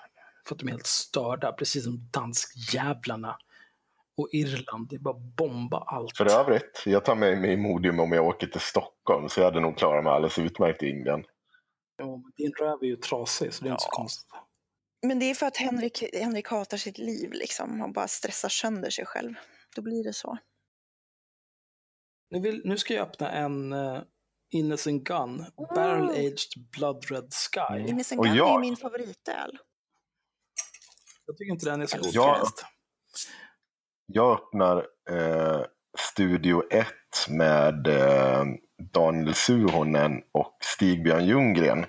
För 0.46 0.55
att 0.55 0.59
de 0.59 0.68
är 0.68 0.72
helt 0.72 0.87
störda, 0.87 1.53
precis 1.53 1.85
som 1.85 2.09
danskjävlarna. 2.12 3.38
Och 4.16 4.29
Irland, 4.33 4.88
det 4.88 4.96
är 4.96 5.01
bara 5.01 5.18
bomba 5.18 5.79
allt. 5.87 6.16
för 6.16 6.31
övrigt, 6.40 6.83
jag 6.87 7.05
tar 7.05 7.14
med 7.14 7.38
mig 7.40 7.53
Imodium 7.53 8.01
om 8.01 8.12
jag 8.12 8.27
åker 8.27 8.46
till 8.46 8.61
Stockholm 8.61 9.29
så 9.29 9.40
jag 9.40 9.44
hade 9.44 9.61
nog 9.61 9.79
klarat 9.79 10.05
mig 10.05 10.12
alldeles 10.12 10.38
utmärkt 10.38 10.83
i 10.83 10.87
Indien. 10.90 11.24
Ja, 11.96 12.07
men 12.07 12.33
din 12.37 12.53
röv 12.53 12.79
är 12.83 12.87
ju 12.87 12.96
trasig, 12.96 13.53
så 13.55 13.64
det 13.64 13.70
är 13.70 13.72
inte 13.72 13.83
så 13.83 13.88
Ja. 13.92 13.96
konstigt. 13.96 14.29
Men 15.03 15.18
det 15.18 15.31
är 15.31 15.35
för 15.35 15.46
att 15.46 15.57
Henrik, 15.57 16.05
Henrik 16.14 16.48
hatar 16.48 16.77
sitt 16.77 16.98
liv 16.98 17.33
liksom. 17.33 17.81
Han 17.81 17.92
bara 17.92 18.09
stressar 18.09 18.48
sönder 18.48 18.90
sig 18.90 19.07
själv. 19.07 19.35
Då 19.77 19.83
blir 19.83 20.05
det 20.05 20.12
så. 20.12 20.38
Nu, 22.31 22.41
vill, 22.41 22.62
nu 22.64 22.79
ska 22.79 22.95
jag 22.95 23.03
öppna 23.09 23.31
en 23.31 23.73
uh, 23.73 24.03
Innocent 24.51 25.05
Gun, 25.05 25.45
Barrel 25.75 26.09
Aged 26.11 26.67
Blood 26.77 27.05
Red 27.11 27.33
Sky. 27.33 27.75
Mm. 27.77 27.87
Innocent 27.88 28.23
Gun 28.23 28.35
jag- 28.35 28.55
är 28.55 28.59
min 28.61 28.77
favoritöl. 28.77 29.59
Jag 31.27 31.37
tycker 31.37 31.53
inte 31.53 31.67
den 31.71 31.83
är 31.83 31.87
så 31.87 31.99
god 31.99 32.11
Ja. 32.12 32.35
faktiskt. 32.35 32.67
Jag 34.07 34.33
öppnar 34.41 34.87
eh, 35.11 35.62
Studio 35.99 36.62
1 36.71 36.87
med 37.29 37.87
eh, 37.87 38.45
Daniel 38.93 39.35
Suhonen 39.35 40.23
och 40.33 40.59
Stig-Björn 40.61 41.25
Ljunggren 41.27 41.87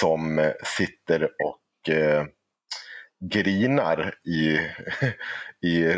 som 0.00 0.38
eh, 0.38 0.52
sitter 0.76 1.22
och 1.44 1.94
eh, 1.94 2.26
grinar 3.32 4.14
i, 4.24 4.58
i 5.68 5.94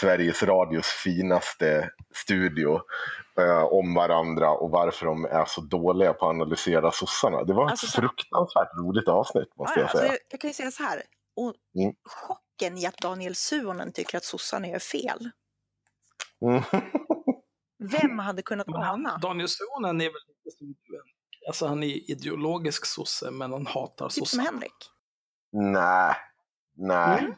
Sveriges 0.00 0.42
Radios 0.42 0.86
finaste 0.86 1.90
studio 2.14 2.80
eh, 3.38 3.62
om 3.62 3.94
varandra 3.94 4.50
och 4.50 4.70
varför 4.70 5.06
de 5.06 5.24
är 5.24 5.44
så 5.44 5.60
dåliga 5.60 6.12
på 6.12 6.26
att 6.26 6.30
analysera 6.30 6.90
sossarna. 6.92 7.44
Det 7.44 7.52
var 7.52 7.64
ett 7.64 7.70
Alltså, 7.70 7.86
så- 7.86 8.00
fruktansvärt 8.00 8.68
roligt 8.78 9.08
avsnitt 9.08 9.56
måste 9.56 9.72
Ja, 9.72 9.80
jag 9.80 9.82
alltså, 9.82 9.98
säga. 9.98 10.10
jag, 10.12 10.18
jag 10.30 10.40
kan 10.40 10.50
ju 10.50 10.54
säga 10.54 10.70
så 10.70 10.82
här. 10.82 11.02
Och 11.36 11.54
Mm. 11.82 11.94
Chocken 12.04 12.78
i 12.78 12.86
att 12.86 12.96
Daniel 12.98 13.34
Suhonen 13.34 13.92
tycker 13.92 14.16
att 14.16 14.24
sossarna 14.24 14.66
gör 14.68 14.78
fel. 14.78 15.30
Mm. 16.46 16.62
Vem 17.78 18.18
hade 18.28 18.42
kunnat 18.42 18.68
ana? 18.68 19.18
Daniel 19.18 19.48
Suhonen 19.48 20.00
är 20.00 20.04
väl 20.04 20.12
lite 20.44 20.56
som 20.58 20.66
du. 20.66 21.02
Alltså 21.48 21.66
han 21.66 21.82
är 21.82 22.10
ideologisk 22.10 22.86
sosse, 22.86 23.30
men 23.30 23.52
han 23.52 23.66
hatar 23.66 24.08
Typ 24.08 24.26
som. 24.28 24.40
Henrik. 24.40 24.74
Nej, 25.52 26.14
nej. 26.76 27.18
Mm. 27.18 27.34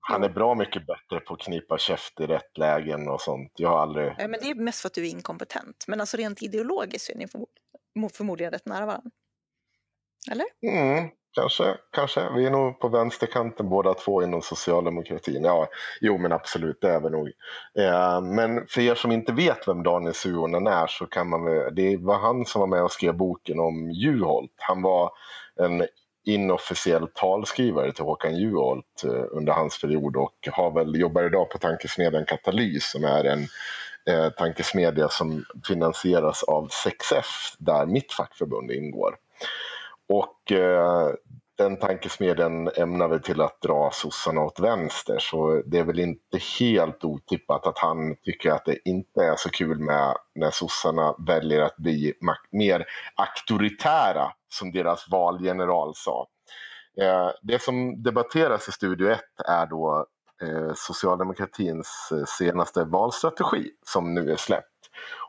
Han 0.00 0.24
är 0.24 0.28
bra 0.28 0.54
mycket 0.54 0.86
bättre 0.86 1.20
på 1.20 1.34
att 1.34 1.40
knipa 1.40 1.78
käft 1.78 2.20
i 2.20 2.26
rätt 2.26 2.58
lägen 2.58 3.08
och 3.08 3.20
sånt. 3.20 3.52
Jag 3.56 3.68
har 3.68 3.78
aldrig... 3.78 4.14
Ja, 4.18 4.28
men 4.28 4.40
det 4.40 4.50
är 4.50 4.54
mest 4.54 4.80
för 4.80 4.86
att 4.86 4.94
du 4.94 5.06
är 5.06 5.10
inkompetent. 5.10 5.84
Men 5.88 6.00
alltså 6.00 6.16
rent 6.16 6.42
ideologiskt 6.42 7.10
är 7.10 7.14
ni 7.14 7.26
förmod- 7.26 8.12
förmodligen 8.12 8.52
rätt 8.52 8.66
nära 8.66 8.86
varandra. 8.86 9.10
Eller? 10.30 10.46
Mm, 10.62 11.08
kanske, 11.32 11.76
kanske. 11.92 12.32
Vi 12.34 12.46
är 12.46 12.50
nog 12.50 12.80
på 12.80 12.88
vänsterkanten 12.88 13.68
båda 13.68 13.94
två 13.94 14.22
inom 14.22 14.42
socialdemokratin. 14.42 15.44
Ja, 15.44 15.68
jo 16.00 16.18
men 16.18 16.32
absolut, 16.32 16.80
det 16.80 16.90
är 16.90 17.00
vi 17.00 17.10
nog. 17.10 17.28
Eh, 17.78 18.20
men 18.20 18.66
för 18.66 18.80
er 18.80 18.94
som 18.94 19.12
inte 19.12 19.32
vet 19.32 19.68
vem 19.68 19.82
Daniel 19.82 20.14
Suhonen 20.14 20.66
är 20.66 20.86
så 20.86 21.06
kan 21.06 21.28
man 21.28 21.44
väl, 21.44 21.74
det 21.74 21.96
var 21.96 22.18
han 22.18 22.44
som 22.44 22.60
var 22.60 22.68
med 22.68 22.82
och 22.82 22.92
skrev 22.92 23.14
boken 23.16 23.60
om 23.60 23.90
Juholt. 23.90 24.54
Han 24.56 24.82
var 24.82 25.10
en 25.60 25.86
inofficiell 26.28 27.08
talskrivare 27.14 27.92
till 27.92 28.04
Håkan 28.04 28.36
Juholt 28.36 29.04
eh, 29.04 29.24
under 29.30 29.52
hans 29.52 29.80
period 29.80 30.16
och 30.16 30.48
har 30.52 30.70
väl, 30.70 31.00
jobbar 31.00 31.22
idag 31.22 31.50
på 31.50 31.58
tankesmedjan 31.58 32.24
Katalys 32.24 32.90
som 32.90 33.04
är 33.04 33.24
en 33.24 33.46
eh, 34.06 34.30
tankesmedja 34.30 35.08
som 35.08 35.44
finansieras 35.68 36.42
av 36.42 36.68
6F 36.68 37.24
där 37.58 37.86
mitt 37.86 38.12
fackförbund 38.12 38.70
ingår. 38.70 39.16
Och 40.08 40.52
eh, 40.52 41.08
den 41.58 41.76
tankesmedjan 41.76 42.68
ämnar 42.68 43.08
väl 43.08 43.22
till 43.22 43.40
att 43.40 43.60
dra 43.60 43.90
sossarna 43.92 44.40
åt 44.40 44.60
vänster 44.60 45.18
så 45.18 45.62
det 45.66 45.78
är 45.78 45.84
väl 45.84 45.98
inte 45.98 46.38
helt 46.60 47.04
otippat 47.04 47.66
att 47.66 47.78
han 47.78 48.16
tycker 48.24 48.50
att 48.50 48.64
det 48.64 48.78
inte 48.84 49.24
är 49.24 49.36
så 49.36 49.50
kul 49.50 49.78
med 49.78 50.14
när 50.34 50.50
sossarna 50.50 51.14
väljer 51.26 51.60
att 51.60 51.76
bli 51.76 52.14
mer 52.50 52.84
auktoritära 53.16 54.32
som 54.48 54.72
deras 54.72 55.08
valgeneral 55.10 55.92
sa. 55.94 56.26
Eh, 57.00 57.30
det 57.42 57.62
som 57.62 58.02
debatteras 58.02 58.68
i 58.68 58.72
Studio 58.72 59.10
1 59.10 59.20
är 59.48 59.66
då 59.66 60.06
eh, 60.42 60.72
socialdemokratins 60.74 62.12
eh, 62.12 62.24
senaste 62.24 62.84
valstrategi 62.84 63.70
som 63.86 64.14
nu 64.14 64.32
är 64.32 64.36
släppt. 64.36 64.64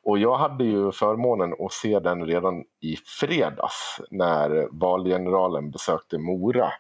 Och 0.04 0.20
jag 0.20 0.38
hade 0.38 0.64
ju 0.64 0.92
förmånen 0.92 1.54
att 1.66 1.74
se 1.74 2.00
den 2.00 2.26
redan 2.26 2.64
i 2.82 2.98
fredags 3.20 4.02
när 4.10 4.68
valgeneralen 4.72 5.72
besökte 5.72 6.18
Mora 6.18 6.72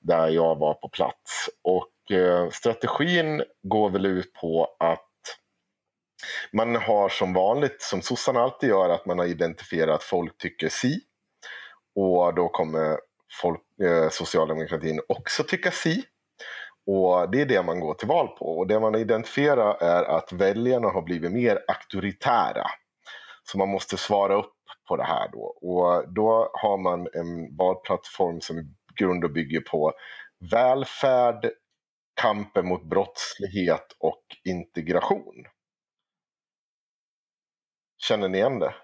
där 0.00 0.28
jag 0.28 0.58
var 0.58 0.74
på 0.74 0.88
plats. 0.88 1.50
Och 1.62 2.16
eh, 2.16 2.50
strategin 2.50 3.42
går 3.62 3.90
väl 3.90 4.06
ut 4.06 4.32
på 4.32 4.76
att 4.78 5.04
man 6.52 6.76
har 6.76 7.08
som 7.08 7.32
vanligt, 7.32 7.82
som 7.82 8.02
sossarna 8.02 8.40
alltid 8.40 8.68
gör, 8.68 8.88
att 8.88 9.06
man 9.06 9.18
har 9.18 9.26
identifierat 9.26 9.94
att 9.94 10.02
folk 10.02 10.38
tycker 10.38 10.68
si. 10.68 11.00
Och 11.94 12.34
då 12.34 12.48
kommer 12.48 12.98
folk, 13.40 13.60
eh, 13.82 14.08
socialdemokratin 14.08 15.00
också 15.08 15.44
tycka 15.44 15.70
si. 15.70 16.04
Och 16.86 17.30
Det 17.30 17.40
är 17.40 17.46
det 17.46 17.62
man 17.62 17.80
går 17.80 17.94
till 17.94 18.08
val 18.08 18.28
på. 18.28 18.58
Och 18.58 18.66
Det 18.66 18.80
man 18.80 18.94
identifierar 18.94 19.82
är 19.82 20.04
att 20.04 20.32
väljarna 20.32 20.88
har 20.88 21.02
blivit 21.02 21.32
mer 21.32 21.64
auktoritära. 21.68 22.66
Så 23.42 23.58
man 23.58 23.68
måste 23.68 23.96
svara 23.96 24.34
upp 24.34 24.54
på 24.88 24.96
det 24.96 25.04
här 25.04 25.28
då. 25.32 25.40
Och 25.40 26.12
då 26.12 26.50
har 26.52 26.78
man 26.78 27.08
en 27.12 27.56
valplattform 27.56 28.40
som 28.40 28.58
i 28.58 28.62
grund 28.94 29.24
och 29.24 29.32
bygger 29.32 29.60
på 29.60 29.92
välfärd, 30.50 31.50
kampen 32.20 32.68
mot 32.68 32.84
brottslighet 32.84 33.96
och 33.98 34.22
integration. 34.44 35.44
Känner 37.98 38.28
ni 38.28 38.38
igen 38.38 38.58
det? 38.58 38.74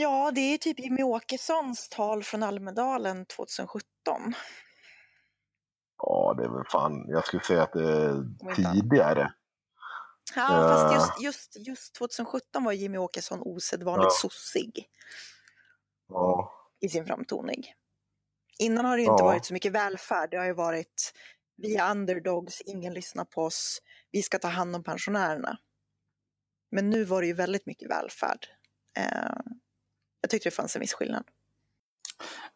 Ja, 0.00 0.30
det 0.34 0.40
är 0.40 0.58
typ 0.58 0.80
Jimmie 0.80 1.04
Åkessons 1.04 1.88
tal 1.88 2.22
från 2.22 2.42
Almedalen 2.42 3.26
2017. 3.26 3.84
Ja, 5.98 6.34
det 6.36 6.44
är 6.44 6.48
väl 6.48 6.64
fan, 6.70 7.04
jag 7.08 7.26
skulle 7.26 7.42
säga 7.42 7.62
att 7.62 7.72
det 7.72 7.82
är 7.82 8.54
tidigare. 8.54 9.32
Ja, 10.36 10.42
uh, 10.42 10.68
fast 10.68 10.94
just, 10.94 11.22
just, 11.22 11.68
just 11.68 11.94
2017 11.94 12.64
var 12.64 12.72
Jimmy 12.72 12.98
Åkesson 12.98 13.40
osedvanligt 13.42 14.04
ja. 14.22 14.28
sossig. 14.28 14.86
Ja. 16.08 16.52
I 16.80 16.88
sin 16.88 17.06
framtoning. 17.06 17.64
Innan 18.58 18.84
har 18.84 18.96
det 18.96 19.02
ju 19.02 19.10
inte 19.10 19.24
varit 19.24 19.46
så 19.46 19.52
mycket 19.54 19.72
välfärd. 19.72 20.30
Det 20.30 20.36
har 20.36 20.46
ju 20.46 20.54
varit 20.54 21.12
vi 21.56 21.76
är 21.76 21.90
underdogs, 21.90 22.60
ingen 22.60 22.94
lyssnar 22.94 23.24
på 23.24 23.42
oss, 23.42 23.82
vi 24.10 24.22
ska 24.22 24.38
ta 24.38 24.48
hand 24.48 24.76
om 24.76 24.84
pensionärerna. 24.84 25.58
Men 26.70 26.90
nu 26.90 27.04
var 27.04 27.20
det 27.20 27.26
ju 27.26 27.34
väldigt 27.34 27.66
mycket 27.66 27.90
välfärd. 27.90 28.46
Uh, 28.98 29.58
jag 30.20 30.30
tyckte 30.30 30.48
det 30.48 30.54
fanns 30.54 30.76
en 30.76 30.80
viss 30.80 30.94
skillnad. 30.94 31.24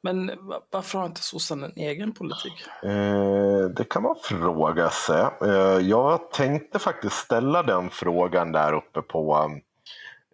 Men 0.00 0.30
varför 0.70 0.98
har 0.98 1.06
inte 1.06 1.22
sossarna 1.22 1.66
en 1.66 1.72
egen 1.76 2.12
politik? 2.12 2.52
Eh, 2.82 3.64
det 3.76 3.84
kan 3.84 4.02
man 4.02 4.16
fråga 4.22 4.90
sig. 4.90 5.26
Eh, 5.42 5.78
jag 5.88 6.30
tänkte 6.30 6.78
faktiskt 6.78 7.16
ställa 7.16 7.62
den 7.62 7.90
frågan 7.90 8.52
där 8.52 8.72
uppe 8.72 9.02
på 9.02 9.50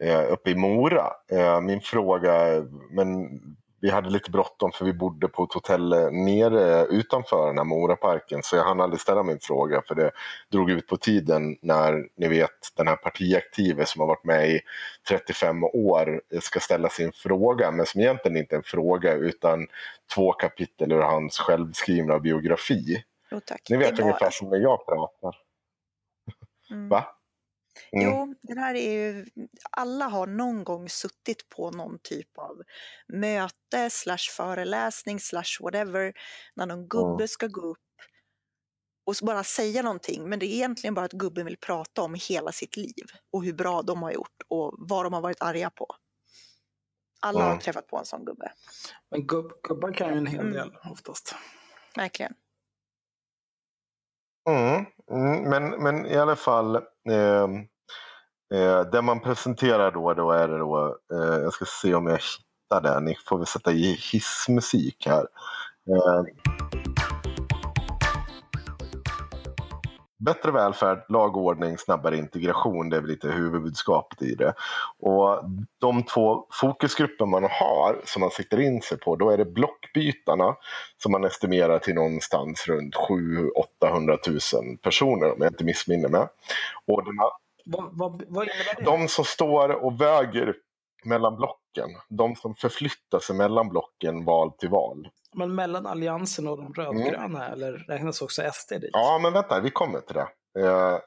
eh, 0.01 0.33
uppe 0.33 0.51
i 0.51 0.55
Mora. 0.55 1.13
Eh, 1.31 1.61
min 1.61 1.81
fråga, 1.81 2.65
men 2.91 3.29
vi 3.81 3.91
hade 3.91 4.11
lite 4.11 4.31
bråttom 4.31 4.73
för 4.73 4.85
vi 4.85 4.93
bodde 4.93 5.29
på 5.29 5.45
ett 5.45 5.53
hotell 5.53 5.93
eh, 5.93 6.11
nere 6.11 6.87
utanför 6.87 7.47
den 7.47 7.59
här 7.59 7.65
Moraparken 7.65 8.43
så 8.43 8.57
jag 8.57 8.65
hann 8.65 8.81
aldrig 8.81 9.01
ställa 9.01 9.23
min 9.23 9.39
fråga 9.41 9.83
för 9.89 9.95
det 9.95 10.11
drog 10.53 10.71
ut 10.71 10.87
på 10.87 10.97
tiden 10.97 11.57
när 11.63 12.09
ni 12.17 12.29
vet 12.29 12.51
den 12.77 12.89
här 12.89 12.97
partiaktive 12.97 13.87
som 13.87 14.01
har 14.01 14.09
varit 14.09 14.25
med 14.25 14.51
i 14.51 14.61
35 15.09 15.65
år 15.65 16.21
ska 16.41 16.61
ställa 16.61 16.89
sin 16.89 17.13
fråga 17.13 17.71
men 17.71 17.87
som 17.87 18.01
egentligen 18.01 18.37
inte 18.37 18.55
är 18.55 18.57
en 18.57 18.63
fråga 18.63 19.13
utan 19.13 19.67
två 20.15 20.33
kapitel 20.33 20.93
ur 20.93 21.01
hans 21.01 21.39
självskrivna 21.39 22.19
biografi. 22.19 23.05
Oh, 23.31 23.39
tack. 23.39 23.63
Ni 23.71 23.77
vet 23.77 23.99
ungefär 23.99 24.31
som 24.31 24.51
när 24.51 24.59
jag 24.59 24.87
pratar. 24.87 25.37
Mm. 26.71 26.89
Va? 26.89 27.18
Mm. 27.93 28.05
Jo, 28.05 28.35
det 28.43 28.61
här 28.61 28.75
är 28.75 28.93
ju, 28.93 29.27
alla 29.71 30.05
har 30.05 30.27
någon 30.27 30.65
gång 30.65 30.89
suttit 30.89 31.49
på 31.49 31.71
någon 31.71 31.99
typ 32.03 32.39
av 32.39 32.63
möte 33.09 33.91
slash 33.91 34.33
föreläsning 34.37 35.21
slash 35.21 35.61
whatever 35.61 36.13
när 36.55 36.67
någon 36.67 36.89
gubbe 36.89 37.23
mm. 37.23 37.29
ska 37.29 37.47
gå 37.47 37.61
upp 37.61 37.79
och 39.07 39.15
bara 39.23 39.45
säga 39.45 39.83
någonting 39.83 40.29
men 40.29 40.39
det 40.39 40.47
är 40.47 40.55
egentligen 40.55 40.95
bara 40.95 41.05
att 41.05 41.13
gubben 41.13 41.47
vill 41.47 41.57
prata 41.57 42.03
om 42.03 42.15
hela 42.29 42.53
sitt 42.53 42.77
liv 42.77 43.05
och 43.33 43.45
hur 43.45 43.53
bra 43.53 43.83
de 43.83 44.03
har 44.03 44.13
gjort 44.13 44.43
och 44.49 44.75
vad 44.79 45.05
de 45.05 45.13
har 45.13 45.21
varit 45.21 45.43
arga 45.43 45.71
på. 45.71 45.87
Alla 47.21 47.41
mm. 47.41 47.53
har 47.53 47.59
träffat 47.59 47.87
på 47.87 47.99
en 47.99 48.05
sån 48.05 48.25
gubbe. 48.25 48.53
Men 49.11 49.27
gubb, 49.27 49.53
gubbar 49.63 49.93
kan 49.93 50.13
ju 50.13 50.19
en 50.19 50.27
hel 50.27 50.41
mm. 50.41 50.53
del 50.53 50.77
oftast. 50.91 51.35
Verkligen. 51.97 52.35
Mm, 54.49 54.87
mm, 55.11 55.51
men, 55.51 55.83
men 55.83 56.07
i 56.07 56.17
alla 56.17 56.37
fall, 56.37 56.81
eh, 57.11 57.49
eh, 58.55 58.81
det 58.81 59.03
man 59.03 59.21
presenterar 59.21 59.91
då, 59.91 60.15
då 60.15 60.31
är 60.31 60.49
det 60.49 60.59
då, 60.59 60.99
eh, 61.13 61.39
jag 61.43 61.53
ska 61.53 61.65
se 61.65 61.95
om 61.95 62.07
jag 62.07 62.19
hittar 62.19 62.81
det, 62.81 63.01
ni 63.01 63.17
får 63.29 63.39
väl 63.39 63.47
sätta 63.47 63.73
i 63.73 63.99
hissmusik 64.13 65.07
här. 65.07 65.27
Eh, 65.91 66.23
Bättre 70.19 70.51
välfärd, 70.51 71.05
lagordning, 71.09 71.79
snabbare 71.79 72.17
integration, 72.17 72.91
det 72.91 72.97
är 72.97 73.01
väl 73.01 73.11
lite 73.11 73.29
huvudbudskapet 73.29 74.23
i 74.23 74.35
det. 74.35 74.55
Och 74.99 75.45
de 75.79 76.03
två 76.03 76.47
fokusgrupper 76.51 77.27
man 77.27 77.43
har 77.43 78.01
som 78.05 78.21
man 78.21 78.31
siktar 78.31 78.61
in 78.61 78.83
sig 78.83 78.99
på, 78.99 79.17
då 79.17 79.31
är 79.31 79.37
det 79.37 79.45
blockbytarna 79.45 80.57
som 81.03 81.13
man 81.13 81.25
estimerar 81.25 81.79
till 81.79 81.95
någonstans 81.95 82.69
runt 82.69 82.95
700 82.95 83.51
000-800 83.83 84.61
000 84.69 84.77
personer 84.77 85.33
om 85.33 85.37
jag 85.39 85.49
inte 85.49 85.65
missminner 85.65 86.09
mig. 86.09 86.27
Och 86.87 87.03
vad, 87.65 87.91
vad, 87.93 88.23
vad 88.29 88.45
innebär 88.45 88.77
det? 88.77 88.85
De 88.85 89.09
som 89.09 89.25
står 89.25 89.85
och 89.85 90.01
väger 90.01 90.55
mellan 91.05 91.37
blocken, 91.37 91.89
de 92.09 92.37
som 92.37 92.55
förflyttar 92.55 93.19
sig 93.19 93.37
mellan 93.37 93.69
blocken 93.69 94.25
val 94.25 94.53
till 94.53 94.69
val. 94.69 95.09
Men 95.35 95.55
mellan 95.55 95.87
Alliansen 95.87 96.49
och 96.49 96.57
de 96.57 96.75
rödgröna, 96.75 97.45
mm. 97.45 97.53
eller 97.53 97.73
räknas 97.73 98.23
också 98.23 98.43
SD 98.53 98.71
dit? 98.71 98.91
Ja, 98.93 99.19
men 99.23 99.33
vänta, 99.33 99.61
vi 99.61 99.71
kommer 99.71 100.01
till 100.01 100.15
det. 100.15 100.29
Eh, 100.59 100.99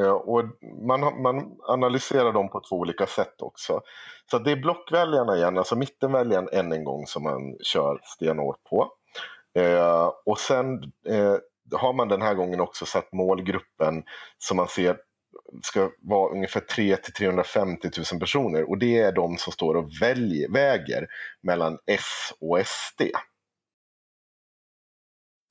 eh, 0.00 0.12
och 0.12 0.42
man, 0.86 1.22
man 1.22 1.56
analyserar 1.68 2.32
dem 2.32 2.48
på 2.48 2.60
två 2.68 2.76
olika 2.76 3.06
sätt 3.06 3.42
också. 3.42 3.80
Så 4.30 4.38
det 4.38 4.52
är 4.52 4.56
blockväljarna 4.56 5.36
igen, 5.36 5.58
alltså 5.58 5.76
mittenväljaren 5.76 6.48
än 6.52 6.72
en 6.72 6.84
gång 6.84 7.06
som 7.06 7.22
man 7.22 7.56
kör 7.62 8.00
stenhårt 8.04 8.64
på. 8.70 8.92
Eh, 9.58 10.12
och 10.26 10.38
sen 10.38 10.82
eh, 11.08 11.36
har 11.72 11.92
man 11.92 12.08
den 12.08 12.22
här 12.22 12.34
gången 12.34 12.60
också 12.60 12.86
satt 12.86 13.12
målgruppen 13.12 14.02
som 14.38 14.56
man 14.56 14.68
ser 14.68 14.96
ska 15.62 15.90
vara 16.02 16.32
ungefär 16.32 16.60
3 16.60 16.96
till 16.96 17.12
350 17.12 17.90
000 18.12 18.20
personer 18.20 18.70
och 18.70 18.78
det 18.78 18.98
är 18.98 19.12
de 19.12 19.38
som 19.38 19.52
står 19.52 19.74
och 19.74 19.90
väljer, 20.00 20.48
väger 20.52 21.08
mellan 21.42 21.78
S 21.86 22.32
och 22.40 22.66
SD. 22.66 23.02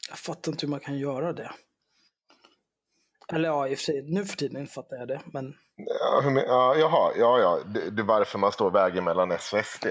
Jag 0.10 0.17
fattar 0.17 0.52
inte 0.52 0.65
hur 0.65 0.71
man 0.71 0.80
kan 0.80 0.98
göra 0.98 1.34
det. 1.34 1.52
Eller 3.34 3.50
ja, 3.50 3.67
i 3.67 3.74
och 3.74 3.78
för 3.78 3.84
sig, 3.84 4.02
nu 4.02 4.26
för 4.26 4.38
tiden 4.38 4.67
fattar 4.67 4.98
jag 4.98 5.08
det, 5.08 5.21
men... 5.26 5.54
Ja, 5.76 6.32
ja, 6.48 6.76
jaha, 6.76 7.13
ja, 7.17 7.39
ja. 7.39 7.60
Det, 7.74 7.89
det 7.89 8.02
är 8.02 8.06
varför 8.06 8.39
man 8.39 8.52
står 8.52 8.65
och 8.65 8.76
väger 8.76 9.02
mellan 9.02 9.32
S 9.32 9.54
och 9.54 9.65
SD. 9.65 9.86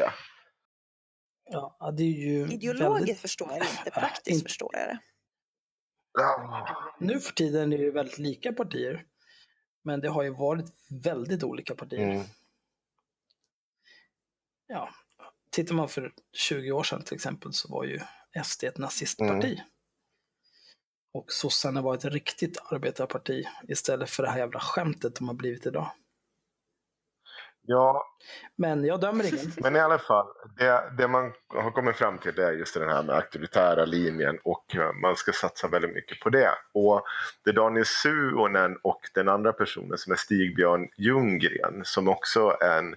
Ja, 1.50 1.94
det 1.96 2.02
är 2.02 2.06
ju... 2.06 2.52
Ideologiskt 2.52 3.00
väldigt... 3.00 3.20
förstår 3.20 3.48
jag 3.50 3.58
inte, 3.58 3.90
praktiskt 3.90 4.28
inte... 4.28 4.42
förstår 4.44 4.70
jag 4.72 4.88
det. 4.88 4.98
Ja. 6.12 6.66
Nu 7.00 7.20
för 7.20 7.32
tiden 7.32 7.72
är 7.72 7.78
det 7.78 7.90
väldigt 7.90 8.18
lika 8.18 8.52
partier. 8.52 9.04
Men 9.84 10.00
det 10.00 10.08
har 10.08 10.22
ju 10.22 10.30
varit 10.30 10.72
väldigt 10.88 11.42
olika 11.42 11.74
partier. 11.74 12.10
Mm. 12.10 12.26
Ja, 14.66 14.90
tittar 15.50 15.74
man 15.74 15.88
för 15.88 16.12
20 16.32 16.72
år 16.72 16.82
sedan 16.82 17.02
till 17.02 17.14
exempel 17.14 17.52
så 17.52 17.68
var 17.68 17.84
ju 17.84 18.00
SD 18.44 18.64
ett 18.64 18.78
nazistparti. 18.78 19.52
Mm. 19.52 19.64
Och 21.12 21.32
sossarna 21.32 21.82
var 21.82 21.94
ett 21.94 22.04
riktigt 22.04 22.58
arbetarparti 22.72 23.44
istället 23.68 24.10
för 24.10 24.22
det 24.22 24.30
här 24.30 24.38
jävla 24.38 24.60
skämtet 24.60 25.14
de 25.14 25.28
har 25.28 25.34
blivit 25.34 25.66
idag. 25.66 25.90
Ja. 27.66 28.04
Men 28.56 28.84
jag 28.84 29.00
dömer 29.00 29.24
ingen. 29.26 29.52
Men 29.56 29.76
i 29.76 29.80
alla 29.80 29.98
fall, 29.98 30.26
det, 30.56 30.90
det 30.98 31.08
man 31.08 31.32
har 31.48 31.70
kommit 31.70 31.96
fram 31.96 32.18
till 32.18 32.34
det 32.34 32.46
är 32.46 32.52
just 32.52 32.74
den 32.74 32.88
här 32.88 33.02
med 33.02 33.16
auktoritära 33.16 33.84
linjen 33.84 34.38
och 34.44 34.76
man 35.02 35.16
ska 35.16 35.32
satsa 35.32 35.68
väldigt 35.68 35.94
mycket 35.94 36.20
på 36.20 36.30
det. 36.30 36.50
Och 36.74 37.02
det 37.44 37.50
är 37.50 37.54
Daniel 37.54 37.86
Suonen 37.86 38.76
och 38.82 39.00
den 39.14 39.28
andra 39.28 39.52
personen 39.52 39.98
som 39.98 40.12
är 40.12 40.16
Stig-Björn 40.16 40.88
Ljunggren 40.96 41.80
som 41.84 42.08
också 42.08 42.56
är 42.60 42.78
en 42.78 42.94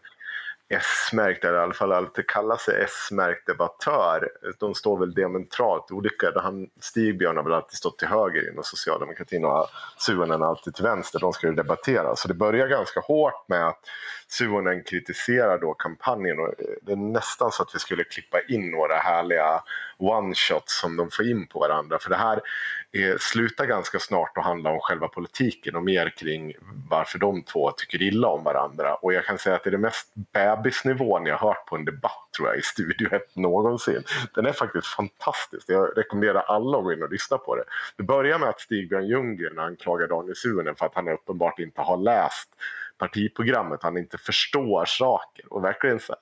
S-märkt, 0.69 1.45
eller 1.45 1.59
i 1.59 1.61
alla 1.61 1.73
fall 1.73 1.91
alltid 1.91 2.27
kallar 2.27 2.57
sig 2.57 2.83
S-märkt 2.83 3.47
debattör. 3.47 4.29
De 4.59 4.73
står 4.75 4.99
väl 4.99 5.13
diametralt 5.13 5.91
olika. 5.91 6.31
Han, 6.35 6.69
Stigbjörn 6.79 7.37
har 7.37 7.43
väl 7.43 7.53
alltid 7.53 7.77
stått 7.77 7.99
till 7.99 8.07
höger 8.07 8.51
inom 8.51 8.63
socialdemokratin 8.63 9.45
och 9.45 9.69
Suonen 9.97 10.43
alltid 10.43 10.75
till 10.75 10.83
vänster. 10.83 11.19
De 11.19 11.33
ska 11.33 11.47
ju 11.47 11.53
debattera. 11.53 12.15
Så 12.15 12.27
det 12.27 12.33
börjar 12.33 12.67
ganska 12.67 12.99
hårt 12.99 13.47
med 13.47 13.67
att 13.67 13.79
Suonen 14.27 14.83
kritiserar 14.83 15.57
då 15.57 15.73
kampanjen 15.73 16.39
och 16.39 16.53
det 16.81 16.91
är 16.91 16.95
nästan 16.95 17.51
så 17.51 17.63
att 17.63 17.75
vi 17.75 17.79
skulle 17.79 18.03
klippa 18.03 18.41
in 18.47 18.71
några 18.71 18.95
härliga 18.95 19.63
one-shots 19.97 20.79
som 20.81 20.97
de 20.97 21.09
får 21.11 21.27
in 21.27 21.47
på 21.47 21.59
varandra. 21.59 21.99
För 21.99 22.09
det 22.09 22.15
här 22.15 22.41
är, 22.91 23.17
slutar 23.17 23.65
ganska 23.65 23.99
snart 23.99 24.37
att 24.37 24.43
handla 24.43 24.69
om 24.69 24.79
själva 24.79 25.07
politiken 25.07 25.75
och 25.75 25.83
mer 25.83 26.13
kring 26.17 26.53
varför 26.89 27.19
de 27.19 27.43
två 27.43 27.71
tycker 27.71 28.01
illa 28.01 28.27
om 28.27 28.43
varandra. 28.43 28.95
Och 28.95 29.13
jag 29.13 29.25
kan 29.25 29.37
säga 29.37 29.55
att 29.55 29.63
det 29.63 29.69
är 29.69 29.71
den 29.71 29.81
mest 29.81 30.11
bebisnivån 30.33 31.25
jag 31.25 31.37
hört 31.37 31.65
på 31.65 31.75
en 31.75 31.85
debatt 31.85 32.29
tror 32.37 32.49
jag 32.49 32.57
i 32.57 32.61
Studio 32.61 33.13
1 33.13 33.35
någonsin. 33.35 34.03
Den 34.35 34.45
är 34.45 34.51
faktiskt 34.51 34.87
fantastisk. 34.87 35.69
Jag 35.69 35.97
rekommenderar 35.97 36.41
alla 36.41 36.77
att 36.77 36.83
gå 36.83 36.93
in 36.93 37.03
och 37.03 37.11
lyssna 37.11 37.37
på 37.37 37.55
det. 37.55 37.63
Det 37.97 38.03
börjar 38.03 38.39
med 38.39 38.49
att 38.49 38.59
Stig-Björn 38.59 39.07
Ljunggren 39.07 39.59
anklagar 39.59 40.07
Daniel 40.07 40.35
Suhonen 40.35 40.75
för 40.75 40.85
att 40.85 40.95
han 40.95 41.07
uppenbart 41.07 41.59
inte 41.59 41.81
har 41.81 41.97
läst 41.97 42.49
partiprogrammet, 42.97 43.83
han 43.83 43.97
inte 43.97 44.17
förstår 44.17 44.85
saker 44.85 45.53
och 45.53 45.63
verkligen 45.63 45.99
så 45.99 46.15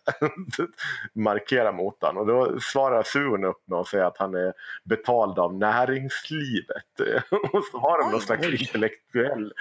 markera 1.14 1.72
mot 1.72 2.02
honom. 2.02 2.18
Och 2.18 2.28
då 2.28 2.60
svarar 2.60 3.04
Suon 3.04 3.44
upp 3.44 3.68
med 3.68 3.80
att 3.80 3.88
säga 3.88 4.08
att 4.08 4.18
han 4.18 4.36
är 4.36 4.54
betald 4.84 5.40
av 5.40 5.54
näringslivet. 5.54 7.00
och 7.54 7.64
så 7.72 7.78
har 7.80 8.04
de 8.04 8.12
någon 8.12 8.22
slags 8.22 8.48
intellektuell 8.48 9.54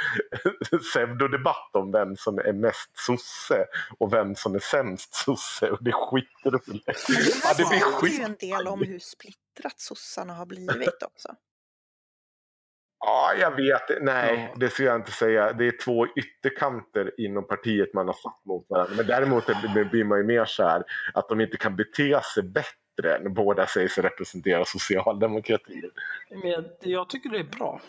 pseudodebatt 0.91 1.71
om 1.73 1.93
vem 1.93 2.17
som 2.17 2.39
är 2.39 2.53
mest 2.53 2.91
sosse 2.95 3.67
och 3.99 4.13
vem 4.13 4.35
som 4.35 4.55
är 4.55 4.59
sämst 4.59 5.15
sosse 5.15 5.71
och 5.71 5.85
det 5.85 5.91
är 5.91 6.11
skitroligt. 6.11 7.09
Ja, 7.45 7.55
det 7.57 7.65
blir 8.01 8.19
ju 8.19 8.25
en 8.25 8.37
del 8.41 8.69
om 8.69 8.83
hur 8.83 8.99
splittrat 8.99 9.81
sossarna 9.81 10.35
har 10.35 10.47
blivit 10.47 11.03
också. 11.03 11.35
Ja, 13.07 13.35
jag 13.41 13.57
vet. 13.57 14.03
Nej, 14.03 14.53
det 14.57 14.71
ska 14.71 14.83
jag 14.83 14.97
inte 14.97 15.13
säga. 15.13 15.53
Det 15.53 15.67
är 15.67 15.85
två 15.85 16.07
ytterkanter 16.07 17.21
inom 17.21 17.47
partiet 17.47 17.95
man 17.95 18.07
har 18.07 18.15
satt 18.15 18.45
mot 18.45 18.67
varandra. 18.69 18.95
Men 18.97 19.07
däremot 19.07 19.47
blir 19.91 20.05
man 20.05 20.19
ju 20.19 20.25
mer 20.25 20.45
så 20.45 20.63
här 20.63 20.85
att 21.15 21.29
de 21.29 21.41
inte 21.41 21.57
kan 21.57 21.77
bete 21.77 22.21
sig 22.35 22.43
bättre 22.43 23.19
när 23.23 23.31
båda 23.31 23.67
säger 23.67 23.89
sig 23.89 24.03
representera 24.03 24.65
socialdemokratin. 24.65 25.91
Men 26.31 26.65
jag 26.81 27.09
tycker 27.09 27.31
det 27.31 27.39
är 27.39 27.59
bra. 27.59 27.81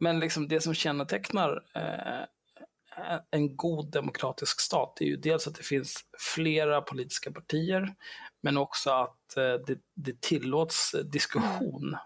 Men 0.00 0.20
liksom 0.20 0.48
det 0.48 0.60
som 0.60 0.74
kännetecknar 0.74 1.62
eh, 1.74 3.18
en 3.30 3.56
god 3.56 3.92
demokratisk 3.92 4.60
stat 4.60 5.00
är 5.00 5.04
ju 5.04 5.16
dels 5.16 5.46
att 5.46 5.54
det 5.54 5.62
finns 5.62 6.04
flera 6.34 6.80
politiska 6.80 7.32
partier, 7.32 7.94
men 8.42 8.56
också 8.56 8.90
att 8.90 9.36
eh, 9.36 9.54
det, 9.66 9.78
det 9.94 10.20
tillåts 10.20 10.94
diskussion 11.12 11.96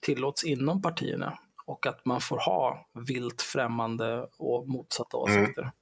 tillåts 0.00 0.44
inom 0.44 0.82
partierna 0.82 1.38
och 1.66 1.86
att 1.86 2.04
man 2.04 2.20
får 2.20 2.38
ha 2.38 2.88
vilt 3.06 3.42
främmande 3.42 4.28
och 4.38 4.68
motsatta 4.68 5.16
mm. 5.16 5.42
åsikter. 5.42 5.62
Mm. 5.62 5.74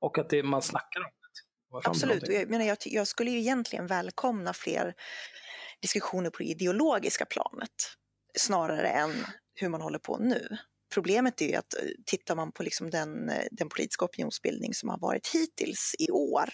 Och 0.00 0.18
att 0.18 0.30
det, 0.30 0.42
man 0.42 0.62
snackar 0.62 1.00
om 1.00 1.06
det. 1.06 1.88
Absolut, 1.88 2.28
jag, 2.28 2.50
menar, 2.50 2.64
jag, 2.64 2.78
jag 2.84 3.06
skulle 3.06 3.30
ju 3.30 3.38
egentligen 3.38 3.86
välkomna 3.86 4.52
fler 4.52 4.94
diskussioner 5.82 6.30
på 6.30 6.38
det 6.38 6.44
ideologiska 6.44 7.24
planet 7.24 7.70
snarare 8.38 8.88
än 8.88 9.10
hur 9.54 9.68
man 9.68 9.80
håller 9.80 9.98
på 9.98 10.18
nu. 10.18 10.58
Problemet 10.94 11.40
är 11.40 11.48
ju 11.48 11.54
att 11.54 11.74
eh, 11.74 11.88
tittar 12.06 12.36
man 12.36 12.52
på 12.52 12.62
liksom 12.62 12.90
den, 12.90 13.28
eh, 13.28 13.44
den 13.50 13.68
politiska 13.68 14.04
opinionsbildning 14.04 14.74
som 14.74 14.88
har 14.88 14.98
varit 14.98 15.28
hittills 15.28 15.94
i 15.98 16.10
år 16.10 16.50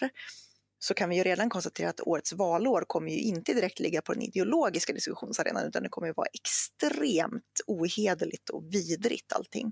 så 0.79 0.93
kan 0.93 1.09
vi 1.09 1.15
ju 1.15 1.23
redan 1.23 1.49
konstatera 1.49 1.89
att 1.89 2.01
årets 2.01 2.33
valår 2.33 2.83
kommer 2.87 3.11
ju 3.11 3.19
inte 3.19 3.53
direkt 3.53 3.79
ligga 3.79 4.01
på 4.01 4.13
den 4.13 4.21
ideologiska 4.21 4.93
diskussionsarenan 4.93 5.67
utan 5.67 5.83
det 5.83 5.89
kommer 5.89 6.07
ju 6.07 6.13
vara 6.13 6.27
extremt 6.33 7.61
ohederligt 7.67 8.49
och 8.49 8.63
vidrigt 8.63 9.33
allting. 9.33 9.71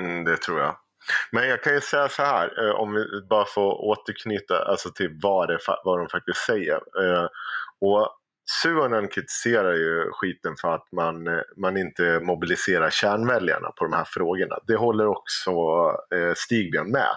Mm, 0.00 0.24
det 0.24 0.36
tror 0.36 0.60
jag. 0.60 0.76
Men 1.32 1.48
jag 1.48 1.62
kan 1.62 1.74
ju 1.74 1.80
säga 1.80 2.08
så 2.08 2.22
här, 2.22 2.66
eh, 2.66 2.74
om 2.74 2.94
vi 2.94 3.04
bara 3.30 3.44
får 3.44 3.84
återknyta 3.84 4.64
alltså 4.64 4.90
till 4.90 5.18
vad, 5.22 5.48
det, 5.48 5.58
vad 5.84 5.98
de 5.98 6.08
faktiskt 6.08 6.46
säger. 6.46 6.80
Eh, 7.04 7.28
och 7.80 8.21
Suonen 8.44 9.08
kritiserar 9.08 9.72
ju 9.72 10.10
skiten 10.12 10.54
för 10.60 10.74
att 10.74 10.92
man, 10.92 11.26
eh, 11.26 11.40
man 11.56 11.76
inte 11.76 12.20
mobiliserar 12.22 12.90
kärnväljarna 12.90 13.70
på 13.70 13.84
de 13.84 13.92
här 13.92 14.04
frågorna. 14.04 14.58
Det 14.66 14.76
håller 14.76 15.06
också 15.06 15.50
eh, 16.14 16.34
Stigbjörn 16.36 16.90
med. 16.90 17.16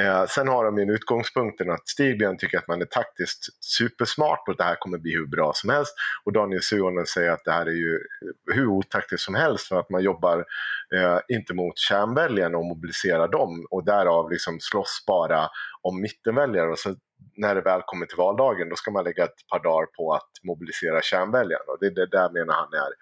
Eh, 0.00 0.26
sen 0.26 0.48
har 0.48 0.64
de 0.64 0.78
ju 0.78 0.92
utgångspunkten 0.94 1.70
att 1.70 1.88
Stigbjörn 1.88 2.38
tycker 2.38 2.58
att 2.58 2.68
man 2.68 2.82
är 2.82 2.86
taktiskt 2.86 3.64
supersmart 3.64 4.42
och 4.46 4.52
att 4.52 4.58
det 4.58 4.64
här 4.64 4.76
kommer 4.76 4.98
bli 4.98 5.12
hur 5.12 5.26
bra 5.26 5.52
som 5.54 5.70
helst. 5.70 5.94
Och 6.24 6.32
Daniel 6.32 6.62
Suonen 6.62 7.06
säger 7.06 7.30
att 7.30 7.44
det 7.44 7.52
här 7.52 7.66
är 7.66 7.70
ju 7.70 7.94
eh, 7.94 8.54
hur 8.54 8.66
otaktiskt 8.66 9.24
som 9.24 9.34
helst 9.34 9.68
för 9.68 9.80
att 9.80 9.90
man 9.90 10.02
jobbar 10.02 10.44
eh, 10.94 11.18
inte 11.28 11.54
mot 11.54 11.78
kärnväljarna 11.78 12.58
och 12.58 12.64
mobiliserar 12.64 13.28
dem 13.28 13.66
och 13.70 13.84
därav 13.84 14.30
liksom 14.30 14.60
slåss 14.60 15.04
bara 15.06 15.48
om 15.82 16.00
mittenväljare. 16.00 16.70
Och 16.70 16.78
så 16.78 16.94
när 17.36 17.54
det 17.54 17.60
väl 17.60 17.82
kommer 17.86 18.06
till 18.06 18.16
valdagen 18.16 18.68
då 18.68 18.76
ska 18.76 18.90
man 18.90 19.04
lägga 19.04 19.24
ett 19.24 19.48
par 19.52 19.62
dagar 19.62 19.86
på 19.86 20.12
att 20.12 20.30
mobilisera 20.42 21.02
kärnväljarna. 21.02 21.64
Och 21.66 21.78
det, 21.80 21.90
det 21.90 22.06
där 22.06 22.30
menar 22.30 22.54
han 22.54 22.72
är 22.72 22.92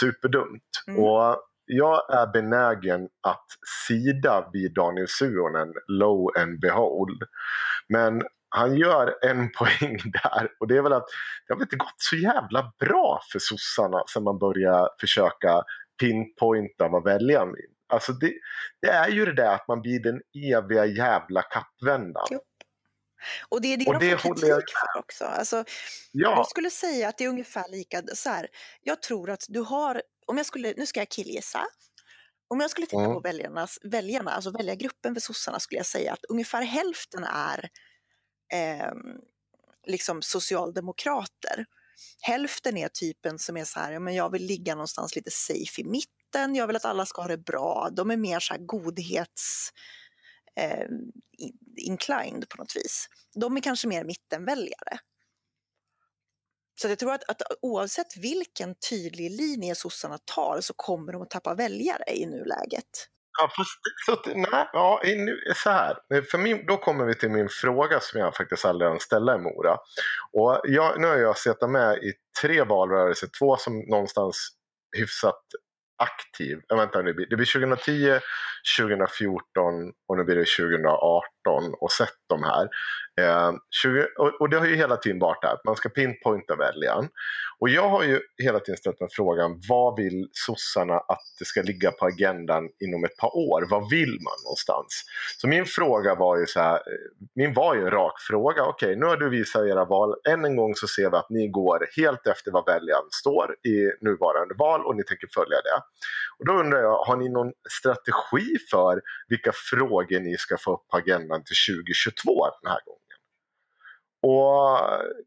superdumt. 0.00 0.62
Mm. 0.88 1.04
Och 1.04 1.36
jag 1.64 2.14
är 2.14 2.26
benägen 2.26 3.08
att 3.22 3.46
sida 3.88 4.50
vid 4.52 4.74
Daniel 4.74 5.08
Suonen, 5.08 5.74
low 5.88 6.30
and 6.38 6.60
behold. 6.60 7.22
Men 7.88 8.22
han 8.48 8.76
gör 8.76 9.14
en 9.22 9.50
poäng 9.58 9.98
där 10.22 10.48
och 10.60 10.68
det 10.68 10.76
är 10.76 10.82
väl 10.82 10.92
att 10.92 11.06
det 11.46 11.54
har 11.54 11.60
inte 11.60 11.76
gått 11.76 11.94
så 11.96 12.16
jävla 12.16 12.72
bra 12.78 13.20
för 13.32 13.38
sossarna 13.38 14.02
sen 14.12 14.24
man 14.24 14.38
börjar 14.38 14.88
försöka 15.00 15.62
pinpointa 16.00 16.88
vad 16.88 17.04
väljaren 17.04 17.52
vill. 17.52 17.70
Alltså 17.88 18.12
det, 18.12 18.32
det, 18.82 18.88
är 18.88 19.08
ju 19.08 19.24
det 19.24 19.34
där 19.34 19.54
att 19.54 19.68
man 19.68 19.80
blir 19.80 20.00
den 20.00 20.20
eviga 20.52 20.86
jävla 20.86 21.42
kappvändaren. 21.42 22.40
Och 23.48 23.60
det 23.60 23.72
är 23.72 23.76
det 23.76 23.86
och 23.86 24.00
de 24.00 24.06
det 24.06 24.18
får 24.18 24.34
kritik 24.34 24.48
jag... 24.48 24.62
för 24.62 24.98
också. 25.00 25.24
Alltså, 25.24 25.64
ja. 26.12 26.36
Jag 26.36 26.48
skulle 26.48 26.70
säga 26.70 27.08
att 27.08 27.18
det 27.18 27.24
är 27.24 27.28
ungefär 27.28 27.68
lika 27.68 28.02
så 28.14 28.30
här. 28.30 28.48
Jag 28.82 29.02
tror 29.02 29.30
att 29.30 29.44
du 29.48 29.60
har, 29.60 30.02
om 30.26 30.36
jag 30.36 30.46
skulle, 30.46 30.74
nu 30.76 30.86
ska 30.86 31.00
jag 31.00 31.08
killgissa. 31.08 31.66
Om 32.48 32.60
jag 32.60 32.70
skulle 32.70 32.86
titta 32.86 33.02
mm. 33.02 33.14
på 33.14 33.20
väljarnas, 33.20 33.78
väljarna, 33.82 34.30
alltså 34.30 34.50
väljargruppen 34.50 35.14
för 35.14 35.20
sossarna 35.20 35.60
skulle 35.60 35.78
jag 35.78 35.86
säga 35.86 36.12
att 36.12 36.24
ungefär 36.28 36.62
hälften 36.62 37.24
är 37.24 37.68
eh, 38.52 38.92
liksom 39.86 40.22
socialdemokrater. 40.22 41.66
Hälften 42.20 42.76
är 42.76 42.88
typen 42.88 43.38
som 43.38 43.56
är 43.56 43.64
så 43.64 43.80
här, 43.80 43.98
men 43.98 44.14
jag 44.14 44.32
vill 44.32 44.46
ligga 44.46 44.74
någonstans 44.74 45.16
lite 45.16 45.30
safe 45.30 45.80
i 45.80 45.84
mitten, 45.84 46.54
jag 46.54 46.66
vill 46.66 46.76
att 46.76 46.84
alla 46.84 47.06
ska 47.06 47.22
ha 47.22 47.28
det 47.28 47.38
bra. 47.38 47.88
De 47.92 48.10
är 48.10 48.16
mer 48.16 48.40
så 48.40 48.54
här 48.54 48.60
godhets 48.60 49.70
eh, 50.60 50.86
inclined 51.76 52.48
på 52.48 52.56
något 52.56 52.76
vis. 52.76 53.08
De 53.34 53.56
är 53.56 53.60
kanske 53.60 53.88
mer 53.88 54.04
mittenväljare. 54.04 54.98
Så 56.80 56.88
jag 56.88 56.98
tror 56.98 57.12
att, 57.12 57.30
att 57.30 57.42
oavsett 57.62 58.16
vilken 58.16 58.74
tydlig 58.90 59.30
linje 59.30 59.74
sossarna 59.74 60.18
tar 60.18 60.60
så 60.60 60.74
kommer 60.76 61.12
de 61.12 61.22
att 61.22 61.30
tappa 61.30 61.54
väljare 61.54 62.12
i 62.14 62.26
nuläget. 62.26 63.08
Ja, 63.38 63.50
fast, 63.56 63.80
så, 64.06 64.30
nej, 64.34 64.68
ja, 64.72 65.00
så 65.56 65.70
här. 65.70 66.22
För 66.30 66.38
min, 66.38 66.66
då 66.66 66.76
kommer 66.76 67.04
vi 67.04 67.14
till 67.14 67.30
min 67.30 67.48
fråga 67.48 68.00
som 68.00 68.20
jag 68.20 68.36
faktiskt 68.36 68.64
aldrig 68.64 68.90
hann 68.90 69.00
ställa 69.00 69.34
i 69.34 69.38
Mora. 69.38 69.76
Och 70.32 70.60
jag, 70.64 71.00
nu 71.00 71.06
har 71.06 71.16
jag 71.16 71.38
suttit 71.38 71.70
med 71.70 71.96
i 71.96 72.12
tre 72.42 72.62
valrörelser, 72.64 73.28
två 73.38 73.56
som 73.56 73.78
någonstans 73.78 74.48
hyfsat 74.96 75.42
aktiv. 76.00 76.60
Äh, 76.72 76.76
vänta, 76.76 77.02
det 77.02 77.14
blir, 77.14 77.26
det 77.30 77.36
blir 77.36 77.46
2010, 77.46 78.20
2014 78.78 79.92
och 80.08 80.16
nu 80.16 80.24
blir 80.24 80.36
det 80.36 80.44
2018 80.44 81.22
och 81.80 81.92
sett 81.92 82.18
de 82.28 82.42
här. 82.42 82.68
Eh, 83.20 83.52
20, 83.82 84.06
och, 84.18 84.40
och, 84.40 84.48
det 84.48 84.58
har 84.58 84.66
ju 84.66 84.76
hela 84.76 84.96
tiden 84.96 85.18
varit 85.18 85.42
där, 85.42 85.56
man 85.64 85.76
ska 85.76 85.88
pinpointa 85.88 86.56
väljaren. 86.56 87.08
Och 87.58 87.68
jag 87.68 87.88
har 87.88 88.02
ju 88.02 88.20
hela 88.42 88.60
tiden 88.60 88.76
ställt 88.76 89.00
mig 89.00 89.08
frågan, 89.12 89.60
vad 89.68 89.96
vill 89.96 90.28
sossarna 90.32 90.94
att 90.94 91.22
det 91.38 91.44
ska 91.44 91.62
ligga 91.62 91.90
på 91.90 92.06
agendan 92.06 92.68
inom 92.80 93.04
ett 93.04 93.16
par 93.16 93.36
år? 93.36 93.66
Vad 93.70 93.90
vill 93.90 94.18
man 94.20 94.38
någonstans? 94.44 95.04
Så 95.38 95.48
min 95.48 95.66
fråga 95.66 96.14
var 96.14 96.38
ju 96.38 96.46
så 96.46 96.60
här, 96.60 96.74
eh, 96.74 96.80
min 97.34 97.54
var 97.54 97.74
ju 97.74 97.80
en 97.80 97.90
rak 97.90 98.20
fråga. 98.28 98.64
Okej, 98.64 98.96
nu 98.96 99.06
har 99.06 99.16
du 99.16 99.30
visat 99.30 99.66
era 99.66 99.84
val. 99.84 100.14
Än 100.28 100.44
en 100.44 100.56
gång 100.56 100.74
så 100.74 100.86
ser 100.86 101.10
vi 101.10 101.16
att 101.16 101.30
ni 101.30 101.48
går 101.48 101.86
helt 101.96 102.26
efter 102.26 102.50
vad 102.50 102.66
väljaren 102.66 103.08
står 103.10 103.56
i 103.66 104.04
nuvarande 104.04 104.54
val 104.58 104.86
och 104.86 104.96
ni 104.96 105.04
tänker 105.04 105.28
följa 105.34 105.56
det. 105.56 105.82
Och 106.38 106.46
då 106.46 106.52
undrar 106.52 106.80
jag, 106.80 106.96
har 107.04 107.16
ni 107.16 107.28
någon 107.28 107.52
strategi 107.80 108.56
för 108.70 109.00
vilka 109.28 109.52
frågor 109.70 110.20
ni 110.20 110.36
ska 110.36 110.56
få 110.56 110.74
upp 110.74 110.88
på 110.88 110.96
agendan 110.96 111.39
till 111.44 111.74
2022 111.76 112.46
den 112.62 112.70
här 112.72 112.80
gången? 112.86 113.00
Och 114.22 114.80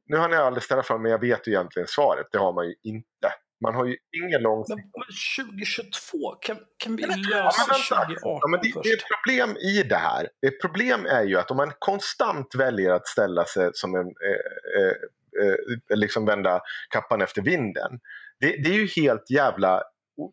nu 0.06 0.18
har 0.18 0.30
ni 0.30 0.36
aldrig 0.36 0.64
ställt 0.64 0.86
frågan, 0.86 1.02
men 1.02 1.12
jag 1.12 1.20
vet 1.20 1.48
ju 1.48 1.52
egentligen 1.52 1.88
svaret. 1.88 2.28
Det 2.32 2.38
har 2.38 2.54
man 2.54 2.68
ju 2.68 2.76
inte. 2.84 3.34
Man 3.64 3.76
har 3.76 3.86
ju 3.86 3.98
ingen 4.24 4.42
långsikt. 4.42 4.76
Men 4.76 5.48
2022, 5.48 6.32
kan, 6.42 6.58
kan 6.78 6.96
vi 6.96 7.04
lösa 7.04 7.66
ja, 7.90 8.06
2018 8.06 8.18
ja, 8.24 8.48
men 8.48 8.60
det, 8.64 8.72
först? 8.74 8.84
det 8.84 8.90
är 8.90 8.98
ett 8.98 9.08
problem 9.24 9.58
i 9.58 9.84
det 9.84 9.96
här. 9.96 10.30
Ett 10.48 10.62
problem 10.62 11.06
är 11.06 11.24
ju 11.24 11.38
att 11.38 11.52
om 11.52 11.58
man 11.58 11.72
konstant 11.80 12.56
väljer 12.56 12.92
att 12.92 13.08
ställa 13.08 13.46
sig 13.46 13.72
som 13.74 13.96
en 13.96 14.08
eh, 14.08 14.82
eh, 14.82 15.56
eh, 15.90 15.98
liksom 15.98 16.26
vända 16.26 16.62
kappan 16.90 17.22
efter 17.22 17.42
vinden. 17.42 18.00
Det, 18.40 18.48
det, 18.48 18.70
är 18.70 18.80
ju 18.80 18.88
helt 18.88 19.30
jävla 19.30 19.84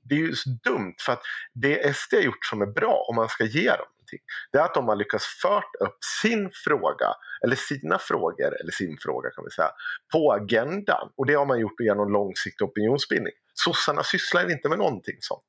det 0.03 0.15
är 0.15 0.19
ju 0.19 0.35
så 0.35 0.51
dumt 0.51 0.95
för 1.07 1.13
att 1.13 1.23
det 1.55 1.97
SD 1.97 2.15
har 2.15 2.23
gjort 2.23 2.45
som 2.45 2.63
är 2.63 2.67
bra 2.67 3.05
om 3.09 3.17
man 3.17 3.29
ska 3.29 3.45
ge 3.45 3.69
dem 3.69 3.87
någonting. 4.11 4.27
Det 4.53 4.59
är 4.59 4.65
att 4.65 4.75
de 4.75 4.89
har 4.89 4.97
lyckats 4.97 5.27
fört 5.43 5.75
upp 5.81 5.99
sin 6.23 6.51
fråga, 6.65 7.15
eller 7.45 7.57
sina 7.57 7.99
frågor, 7.99 8.61
eller 8.61 8.73
sin 8.73 8.97
fråga 8.99 9.31
kan 9.31 9.45
vi 9.45 9.51
säga, 9.51 9.71
på 10.13 10.33
agendan. 10.33 11.11
Och 11.17 11.27
det 11.27 11.35
har 11.35 11.47
man 11.47 11.61
gjort 11.61 11.81
genom 11.81 12.13
långsiktig 12.13 12.65
opinionsbildning. 12.65 13.33
Sossarna 13.55 14.03
sysslar 14.03 14.51
inte 14.51 14.69
med 14.69 14.79
någonting 14.79 15.17
sånt. 15.21 15.45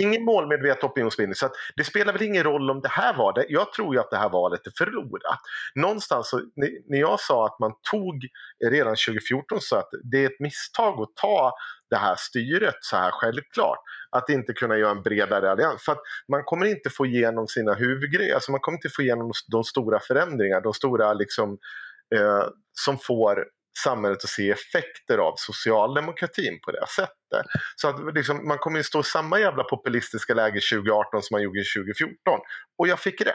Ingen 0.00 0.24
målmedveten 0.24 0.90
opinionsbildning. 0.90 1.34
Så 1.34 1.50
det 1.76 1.84
spelar 1.84 2.12
väl 2.12 2.22
ingen 2.22 2.44
roll 2.44 2.70
om 2.70 2.80
det 2.80 2.88
här 2.88 3.16
var 3.16 3.32
det. 3.32 3.46
Jag 3.48 3.72
tror 3.72 3.94
ju 3.94 4.00
att 4.00 4.10
det 4.10 4.16
här 4.16 4.28
valet 4.28 4.66
är 4.66 4.72
förlorat. 4.78 5.40
Någonstans 5.74 6.30
så, 6.30 6.40
när 6.88 6.98
jag 6.98 7.20
sa 7.20 7.46
att 7.46 7.58
man 7.58 7.72
tog 7.90 8.26
redan 8.70 8.96
2014 8.96 9.60
så 9.60 9.76
att 9.76 9.90
det 10.12 10.18
är 10.24 10.26
ett 10.26 10.40
misstag 10.40 11.02
att 11.02 11.16
ta 11.16 11.52
det 11.90 11.96
här 11.96 12.16
styret 12.18 12.76
så 12.80 12.96
här 12.96 13.10
självklart. 13.10 13.78
Att 14.10 14.28
inte 14.28 14.52
kunna 14.52 14.78
göra 14.78 14.90
en 14.90 15.02
bredare 15.02 15.50
allians. 15.50 15.84
För 15.84 15.92
att 15.92 16.00
man 16.28 16.44
kommer 16.44 16.66
inte 16.66 16.90
få 16.90 17.06
igenom 17.06 17.46
sina 17.46 17.74
huvudgrejer, 17.74 18.34
alltså 18.34 18.50
man 18.50 18.60
kommer 18.60 18.78
inte 18.78 18.88
få 18.88 19.02
igenom 19.02 19.32
de 19.52 19.64
stora 19.64 20.00
förändringar, 20.00 20.60
de 20.60 20.74
stora 20.74 21.12
liksom, 21.12 21.58
eh, 22.14 22.44
som 22.84 22.98
får 22.98 23.44
samhället 23.84 24.24
att 24.24 24.30
se 24.30 24.50
effekter 24.50 25.18
av 25.18 25.34
socialdemokratin 25.36 26.60
på 26.64 26.70
det 26.72 26.86
sättet. 26.96 27.46
Så 27.76 27.88
att 27.88 28.14
liksom, 28.14 28.48
man 28.48 28.58
kommer 28.58 28.78
ju 28.78 28.84
stå 28.84 29.00
i 29.00 29.04
samma 29.04 29.40
jävla 29.40 29.64
populistiska 29.64 30.34
läge 30.34 30.60
2018 30.72 31.22
som 31.22 31.34
man 31.34 31.42
gjorde 31.42 31.62
2014. 31.76 32.40
Och 32.78 32.88
jag 32.88 33.00
fick 33.00 33.20
rätt. 33.20 33.34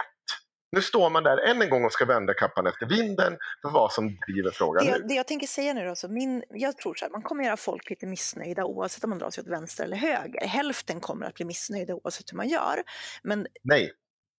Nu 0.75 0.81
står 0.81 1.09
man 1.09 1.23
där 1.23 1.37
än 1.37 1.61
en 1.61 1.69
gång 1.69 1.85
och 1.85 1.91
ska 1.93 2.05
vända 2.05 2.33
kappan 2.33 2.67
efter 2.67 2.85
vinden 2.85 3.37
för 3.61 3.69
vad 3.69 3.91
som 3.93 4.17
driver 4.27 4.51
frågan 4.51 4.85
Det, 4.85 4.91
nu. 4.91 4.97
jag- 4.97 5.07
det 5.07 5.13
jag 5.13 5.27
tänker 5.27 5.47
säga 5.47 5.73
nu 5.73 5.85
då, 5.85 5.95
så 5.95 6.07
min, 6.09 6.43
jag 6.49 6.77
tror 6.77 6.95
så 6.95 7.05
här, 7.05 7.11
man 7.11 7.21
kommer 7.21 7.43
göra 7.43 7.57
folk 7.57 7.89
lite 7.89 8.05
missnöjda 8.05 8.65
oavsett 8.65 9.03
om 9.03 9.09
man 9.09 9.19
drar 9.19 9.29
sig 9.29 9.41
åt 9.41 9.47
vänster 9.47 9.83
eller 9.83 9.97
höger. 9.97 10.47
Hälften 10.47 10.99
kommer 10.99 11.25
att 11.25 11.33
bli 11.33 11.45
missnöjda 11.45 11.93
oavsett 11.93 12.31
hur 12.31 12.37
man 12.37 12.49
gör. 12.49 12.83
Men 13.23 13.47
Nej, 13.63 13.91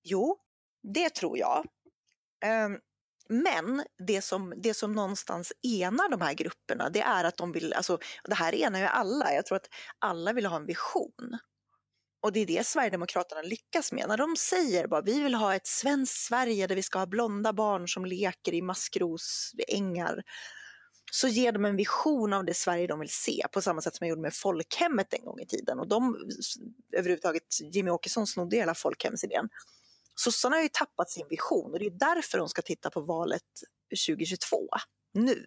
jo, 0.05 0.37
det 0.83 1.11
tror 1.15 1.39
jag. 1.39 1.65
Ehm, 2.45 2.79
men 3.29 3.85
det 4.07 4.23
som, 4.23 4.55
det 4.57 4.75
som 4.75 4.93
någonstans 4.93 5.53
enar 5.81 6.09
de 6.11 6.21
här 6.21 6.35
grupperna, 6.35 6.91
det 6.91 7.01
är 7.01 7.25
att 7.25 7.37
de 7.37 7.53
vill, 7.53 7.73
alltså 7.73 7.99
det 8.25 8.35
här 8.35 8.55
enar 8.55 8.79
ju 8.81 8.87
alla. 8.87 9.33
Jag 9.33 9.47
tror 9.47 9.57
att 9.57 9.69
alla 9.99 10.33
vill 10.33 10.47
ha 10.47 10.57
en 10.57 10.67
vision. 10.67 11.39
Och 12.25 12.33
det 12.33 12.41
är 12.41 12.47
det 12.47 12.67
Sverigedemokraterna 12.67 13.43
lyckas 13.43 13.93
med. 13.93 14.09
När 14.09 14.17
de 14.17 14.37
säger 14.37 14.87
bara 14.87 15.01
vi 15.01 15.23
vill 15.23 15.35
ha 15.35 15.55
ett 15.55 15.67
svenskt 15.67 16.17
Sverige 16.17 16.67
där 16.67 16.75
vi 16.75 16.83
ska 16.83 16.99
ha 16.99 17.07
blonda 17.07 17.53
barn 17.53 17.89
som 17.89 18.05
leker 18.05 18.55
i 18.55 18.63
maskrosängar 18.63 20.23
så 21.13 21.29
ger 21.29 21.53
de 21.53 21.65
en 21.65 21.77
vision 21.77 22.33
av 22.33 22.45
det 22.45 22.55
Sverige 22.55 22.87
de 22.87 23.01
vill 23.01 23.11
se 23.11 23.47
på 23.53 23.63
samma 23.63 23.81
sätt 23.81 23.97
som 23.97 24.07
jag 24.07 24.11
gjorde 24.11 24.23
med 24.23 24.35
folkhemmet 24.35 25.15
en 25.15 25.25
gång 25.25 25.41
i 25.41 25.47
tiden. 25.47 25.81
Och 25.81 25.89
de, 25.89 26.17
överhuvudtaget, 26.97 27.61
Jimmy 27.73 27.91
Åkesson 27.91 28.27
snodde 28.27 28.57
hela 28.57 28.75
folkhemsidén. 28.75 29.49
Sossarna 30.15 30.57
har 30.57 30.63
ju 30.63 30.69
tappat 30.73 31.11
sin 31.11 31.27
vision 31.31 31.73
och 31.73 31.79
det 31.79 31.87
är 31.87 31.91
därför 31.91 32.39
de 32.39 32.49
ska 32.49 32.63
titta 32.63 32.91
på 32.91 33.01
valet 33.01 33.43
2022, 34.07 34.69
nu. 35.15 35.45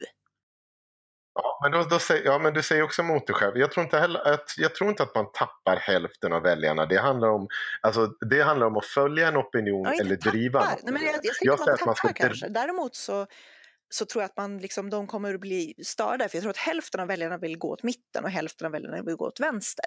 Ja, 1.43 1.59
men, 1.63 1.71
då, 1.71 1.83
då 1.89 1.99
säger, 1.99 2.25
ja, 2.25 2.39
men 2.39 2.53
du 2.53 2.63
säger 2.63 2.83
också 2.83 3.01
emot 3.01 3.27
dig 3.27 3.35
själv. 3.35 3.57
Jag 3.57 3.71
tror, 3.71 3.83
inte 3.83 3.99
heller, 3.99 4.33
att, 4.33 4.55
jag 4.57 4.75
tror 4.75 4.89
inte 4.89 5.03
att 5.03 5.15
man 5.15 5.31
tappar 5.33 5.75
hälften 5.75 6.33
av 6.33 6.41
väljarna. 6.41 6.85
Det 6.85 6.97
handlar 6.97 7.27
om, 7.27 7.47
alltså, 7.81 8.07
det 8.29 8.41
handlar 8.41 8.67
om 8.67 8.77
att 8.77 8.85
följa 8.85 9.27
en 9.27 9.37
opinion 9.37 9.83
Ja, 9.85 10.01
eller 10.01 10.15
driva 10.15 10.61
tappar. 10.61 10.77
en 10.77 10.79
Nej, 10.83 10.93
men 10.93 11.03
jag, 11.03 11.15
jag 11.15 11.33
Jag 11.41 11.59
säger 11.59 11.73
att 11.73 11.79
man 11.79 11.87
man 11.87 11.95
ska 11.95 12.07
tappar 12.07 12.27
kanske. 12.27 12.47
Däremot 12.47 12.95
så, 12.95 13.27
så 13.89 14.05
tror 14.05 14.23
jag 14.23 14.29
att 14.29 14.37
man 14.37 14.57
liksom, 14.57 14.89
de 14.89 15.07
kommer 15.07 15.33
att 15.33 15.39
bli 15.39 15.73
störda. 15.83 16.29
För 16.29 16.37
jag 16.37 16.41
tror 16.41 16.51
att 16.51 16.57
hälften 16.57 16.99
av 16.99 17.07
väljarna 17.07 17.37
vill 17.37 17.57
gå 17.57 17.69
åt 17.71 17.83
mitten 17.83 18.23
och 18.23 18.29
hälften 18.29 18.65
av 18.65 18.71
väljarna 18.71 19.01
vill 19.01 19.15
gå 19.15 19.25
åt 19.25 19.39
vänster. 19.39 19.85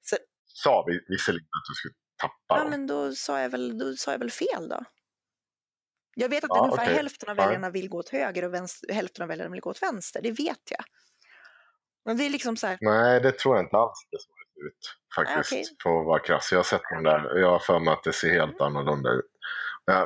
Så, 0.00 0.16
Sa 0.46 0.84
vi 0.86 1.00
visserligen 1.08 1.44
att 1.44 1.68
du 1.68 1.74
skulle 1.74 1.94
tappa 2.22 2.62
ja, 2.62 2.70
men 2.70 2.86
då 2.86 3.12
sa, 3.12 3.40
jag 3.40 3.50
väl, 3.50 3.78
då 3.78 3.92
sa 3.96 4.10
jag 4.10 4.18
väl 4.18 4.30
fel 4.30 4.68
då. 4.68 4.84
Jag 6.14 6.28
vet 6.28 6.44
att 6.44 6.50
Ja, 6.54 6.58
ungefär 6.64 6.84
okej. 6.84 6.94
hälften 6.94 7.28
av 7.28 7.36
väljarna 7.36 7.70
vill 7.70 7.88
gå 7.88 7.98
åt 7.98 8.08
höger 8.08 8.44
och 8.44 8.54
vänster, 8.54 8.94
hälften 8.94 9.22
av 9.22 9.28
väljarna 9.28 9.50
vill 9.50 9.60
gå 9.60 9.70
åt 9.70 9.82
vänster. 9.82 10.22
Det 10.22 10.30
vet 10.30 10.70
jag. 10.70 10.84
Men 12.04 12.16
det 12.16 12.26
är 12.26 12.30
liksom 12.30 12.56
så 12.56 12.66
här, 12.66 12.78
Nej, 12.80 13.20
det 13.20 13.32
tror 13.32 13.56
jag 13.56 13.64
inte 13.64 13.76
alls 13.76 14.06
det 14.10 14.18
ser 14.18 14.66
ut. 14.66 14.96
Faktiskt, 15.16 15.52
Nej, 15.52 15.60
okej. 15.60 15.76
för 15.82 16.00
att 16.00 16.06
vara 16.06 16.18
krass. 16.18 16.48
Jag 16.52 16.58
har 16.58 16.64
sett 16.64 16.82
den 16.90 17.02
där. 17.02 17.38
Jag 17.38 17.50
har 17.50 17.58
för 17.58 17.78
mig 17.80 17.92
att 17.92 18.04
det 18.04 18.12
ser 18.12 18.30
helt 18.30 18.60
annorlunda 18.60 19.10
ut. 19.10 19.30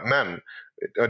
Men 0.04 0.40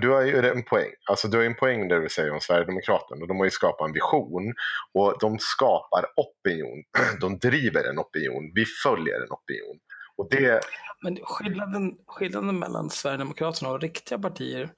du 0.01 0.09
har 0.11 0.23
ju 0.23 0.49
en 0.49 0.65
poäng. 0.65 0.91
Alltså, 1.11 1.29
du 1.29 1.37
har 1.37 1.45
en 1.45 1.55
poäng 1.55 1.89
där 1.89 2.01
du 2.01 2.09
säger 2.09 2.33
om 2.33 2.41
Sverigedemokraterna. 2.41 3.27
De 3.27 3.37
har 3.37 3.45
ju 3.45 3.51
skapat 3.51 3.89
en 3.89 3.93
vision 3.93 4.55
och 4.95 5.17
de 5.21 5.39
skapar 5.39 6.07
opinion. 6.17 6.83
De 7.21 7.39
driver 7.39 7.85
en 7.85 7.99
opinion. 7.99 8.53
Vi 8.55 8.65
följer 8.65 9.17
en 9.17 9.31
opinion. 9.31 9.79
Och 10.17 10.29
det, 10.31 10.61
Men 11.03 11.19
skillnaden, 11.23 11.99
skillnaden 12.07 12.59
mellan 12.59 12.91
Sverigedemokraterna 12.91 13.71
och 13.71 13.81
riktiga 13.81 14.19
partier, 14.19 14.73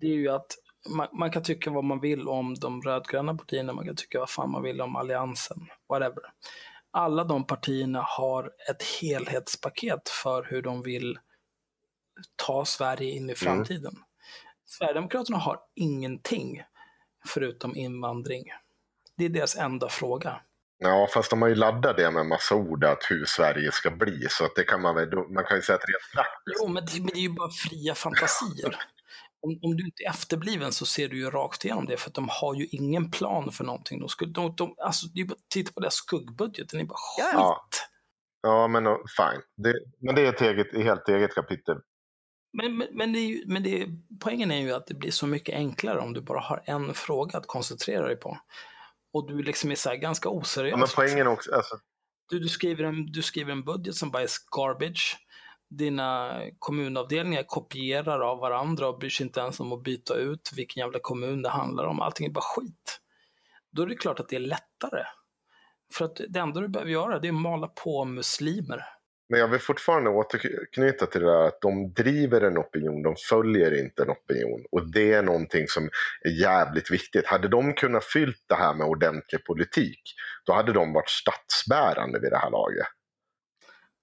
det 0.00 0.06
är 0.06 0.14
ju 0.14 0.28
att 0.28 0.46
man, 0.88 1.08
man 1.12 1.30
kan 1.30 1.42
tycka 1.42 1.70
vad 1.70 1.84
man 1.84 2.00
vill 2.00 2.28
om 2.28 2.54
de 2.54 2.82
rödgröna 2.82 3.34
partierna, 3.34 3.72
man 3.72 3.84
kan 3.84 3.96
tycka 3.96 4.18
vad 4.18 4.30
fan 4.30 4.50
man 4.50 4.62
vill 4.62 4.80
om 4.80 4.96
alliansen, 4.96 5.58
whatever. 5.88 6.22
Alla 6.90 7.24
de 7.24 7.46
partierna 7.46 8.02
har 8.02 8.52
ett 8.70 8.82
helhetspaket 8.82 10.08
för 10.08 10.44
hur 10.44 10.62
de 10.62 10.82
vill 10.82 11.18
ta 12.36 12.64
Sverige 12.64 13.10
in 13.10 13.30
i 13.30 13.34
framtiden. 13.34 13.94
Sverigedemokraterna 14.66 15.38
har 15.38 15.60
ingenting 15.74 16.62
förutom 17.26 17.76
invandring. 17.76 18.44
Det 19.16 19.24
är 19.24 19.28
deras 19.28 19.56
enda 19.56 19.88
fråga. 19.88 20.40
Ja, 20.78 21.08
fast 21.14 21.30
de 21.30 21.42
har 21.42 21.48
ju 21.48 21.54
laddat 21.54 21.96
det 21.96 22.10
med 22.10 22.20
en 22.20 22.28
massa 22.28 22.54
ord 22.54 22.84
att 22.84 23.06
hur 23.10 23.24
Sverige 23.24 23.72
ska 23.72 23.90
bli. 23.90 24.26
Så 24.30 24.44
att 24.44 24.54
det 24.56 24.64
kan 24.64 24.82
man 24.82 24.94
väl, 24.94 25.08
man 25.28 25.44
kan 25.44 25.56
ju 25.56 25.62
säga 25.62 25.76
att 25.76 25.84
rent 25.88 26.12
praktiskt. 26.14 26.60
Jo, 26.60 26.68
men 26.68 26.84
det, 26.86 27.00
men 27.00 27.06
det 27.06 27.18
är 27.18 27.22
ju 27.22 27.28
bara 27.28 27.50
fria 27.50 27.94
fantasier. 27.94 28.76
Om, 29.40 29.58
om 29.62 29.76
du 29.76 29.84
inte 29.84 30.02
är 30.02 30.10
efterbliven 30.10 30.72
så 30.72 30.86
ser 30.86 31.08
du 31.08 31.18
ju 31.18 31.30
rakt 31.30 31.64
igenom 31.64 31.86
det, 31.86 31.96
för 31.96 32.10
att 32.10 32.14
de 32.14 32.28
har 32.30 32.54
ju 32.54 32.66
ingen 32.70 33.10
plan 33.10 33.52
för 33.52 33.64
någonting. 33.64 34.00
De 34.00 34.08
skulle, 34.08 34.32
de, 34.32 34.54
de, 34.56 34.74
alltså, 34.78 35.06
det 35.06 35.18
är 35.18 35.22
ju 35.22 35.28
bara, 35.28 35.38
titta 35.48 35.72
på 35.72 35.80
deras 35.80 35.94
skuggbudget, 35.94 36.68
den 36.68 36.80
är 36.80 36.84
bara 36.84 36.98
Ja, 37.18 37.24
skit. 37.24 37.34
ja. 37.34 37.66
Ja, 38.42 38.68
men 38.68 38.84
fine. 38.84 39.42
Det, 39.56 39.74
men 40.00 40.14
det 40.14 40.26
är 40.26 40.28
ett 40.28 40.40
eget, 40.40 40.74
helt 40.84 41.08
eget 41.08 41.34
kapitel. 41.34 41.76
Men, 42.52 42.76
men, 42.76 42.88
men, 42.92 43.12
det 43.12 43.18
är 43.18 43.26
ju, 43.26 43.42
men 43.46 43.62
det 43.62 43.82
är, 43.82 43.88
poängen 44.20 44.50
är 44.50 44.60
ju 44.60 44.72
att 44.72 44.86
det 44.86 44.94
blir 44.94 45.10
så 45.10 45.26
mycket 45.26 45.54
enklare 45.54 45.98
om 45.98 46.12
du 46.12 46.20
bara 46.20 46.40
har 46.40 46.62
en 46.64 46.94
fråga 46.94 47.38
att 47.38 47.46
koncentrera 47.46 48.06
dig 48.06 48.16
på. 48.16 48.38
Och 49.12 49.28
du 49.28 49.42
liksom 49.42 49.70
är 49.70 49.74
så 49.74 49.94
ganska 49.96 50.28
oseriös. 50.28 50.70
Ja, 50.70 50.76
men 50.76 50.88
poängen 50.96 51.26
också, 51.26 51.54
alltså, 51.54 51.76
Du, 52.30 52.38
du, 52.38 52.48
skriver 52.48 52.84
en, 52.84 53.06
du 53.06 53.22
skriver 53.22 53.52
en 53.52 53.64
budget 53.64 53.94
som 53.94 54.10
bara 54.10 54.22
är 54.22 54.28
garbage. 54.56 55.16
Dina 55.70 56.40
kommunavdelningar 56.58 57.42
kopierar 57.42 58.20
av 58.20 58.38
varandra 58.38 58.88
och 58.88 58.98
bryr 58.98 59.10
sig 59.10 59.26
inte 59.26 59.40
ens 59.40 59.60
om 59.60 59.72
att 59.72 59.82
byta 59.82 60.14
ut 60.14 60.52
vilken 60.56 60.80
jävla 60.80 60.98
kommun 61.02 61.42
det 61.42 61.48
handlar 61.48 61.84
om. 61.84 62.00
Allting 62.00 62.26
är 62.26 62.30
bara 62.30 62.44
skit. 62.44 63.00
Då 63.70 63.82
är 63.82 63.86
det 63.86 63.94
klart 63.96 64.20
att 64.20 64.28
det 64.28 64.36
är 64.36 64.40
lättare. 64.40 65.04
För 65.92 66.04
att 66.04 66.20
det 66.28 66.40
enda 66.40 66.60
du 66.60 66.68
behöver 66.68 66.90
göra 66.90 67.18
det 67.18 67.28
är 67.28 67.32
att 67.32 67.40
mala 67.40 67.68
på 67.68 68.04
muslimer. 68.04 68.84
Men 69.28 69.40
jag 69.40 69.48
vill 69.48 69.60
fortfarande 69.60 70.10
återknyta 70.10 71.06
till 71.06 71.20
det 71.20 71.26
där 71.26 71.46
att 71.46 71.60
de 71.60 71.92
driver 71.92 72.40
en 72.40 72.58
opinion, 72.58 73.02
de 73.02 73.16
följer 73.28 73.80
inte 73.80 74.02
en 74.02 74.10
opinion. 74.10 74.64
Och 74.70 74.92
det 74.92 75.12
är 75.12 75.22
någonting 75.22 75.68
som 75.68 75.90
är 76.24 76.40
jävligt 76.40 76.90
viktigt. 76.90 77.26
Hade 77.26 77.48
de 77.48 77.74
kunnat 77.74 78.04
fyllt 78.04 78.44
det 78.46 78.54
här 78.54 78.74
med 78.74 78.86
ordentlig 78.86 79.44
politik, 79.44 80.00
då 80.46 80.52
hade 80.52 80.72
de 80.72 80.92
varit 80.92 81.10
statsbärande 81.10 82.20
vid 82.20 82.30
det 82.30 82.38
här 82.38 82.50
laget. 82.50 82.86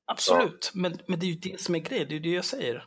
Absolut, 0.08 0.72
men, 0.74 1.00
men 1.08 1.20
det 1.20 1.26
är 1.26 1.28
ju 1.28 1.36
det 1.36 1.62
som 1.62 1.76
är 1.76 1.80
grejen, 1.80 2.08
det 2.08 2.14
är 2.14 2.16
ju 2.16 2.20
det 2.32 2.36
jag 2.36 2.46
säger. 2.46 2.86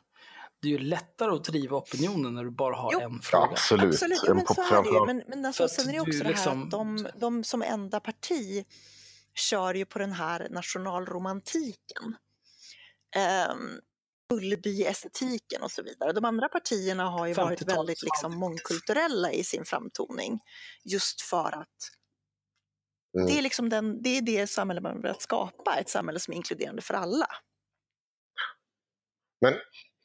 Det 0.62 0.68
är 0.68 0.72
ju 0.72 0.78
lättare 0.78 1.30
att 1.30 1.45
driva 1.45 1.76
opinionen 1.76 2.34
när 2.34 2.45
du 2.45 2.51
bara 2.51 2.76
har 2.76 2.93
Jo. 2.93 3.01
en 3.01 3.20
fråga. 3.22 3.45
Absolut. 3.45 3.95
Absolut, 3.95 4.18
ja, 4.24 4.30
En 4.30 4.36
men 4.36 4.47
så 4.47 4.62
är 4.62 4.82
det 4.82 4.89
ju. 4.89 5.07
Men, 5.07 5.22
men 5.28 5.45
alltså, 5.45 5.68
sen 5.68 5.89
är 5.89 5.93
det 5.93 6.01
också 6.01 6.18
det 6.18 6.24
här 6.24 6.30
liksom- 6.30 6.62
att 6.62 6.70
de, 6.70 7.07
de 7.20 7.45
som 7.45 7.62
enda 7.62 8.01
parti 8.01 8.64
kör 9.34 9.74
ju 9.74 9.84
på 9.84 9.99
den 9.99 10.12
här 10.12 10.49
nationalromantiken. 10.51 12.16
Um, 13.17 13.81
Ullevi-estetiken 14.33 15.63
och 15.63 15.71
så 15.71 15.83
vidare. 15.83 16.13
De 16.13 16.25
andra 16.25 16.49
partierna 16.49 17.05
har 17.05 17.27
ju 17.27 17.35
varit 17.35 17.61
50-talet 17.61 17.79
väldigt 17.79 17.99
som 17.99 18.07
liksom, 18.07 18.39
mångkulturella 18.39 19.33
i 19.33 19.45
sin 19.45 19.65
framtoning. 19.65 20.41
Just 20.85 21.21
för 21.21 21.59
att 21.61 21.99
Mm. 23.17 23.27
det, 23.27 23.39
är 23.39 23.43
liksom 23.43 23.69
den, 23.69 24.03
det 24.03 24.19
är 24.19 24.23
det 24.23 24.47
samhälle 24.47 24.81
man 24.81 25.03
vill 25.03 25.15
skapa, 25.19 25.77
ett 25.81 25.89
samhälle 25.89 26.21
som 26.21 26.33
är 26.33 26.37
inkluderande 26.37 26.83
för 26.83 26.95
alla. 26.95 27.27
Men 29.41 29.55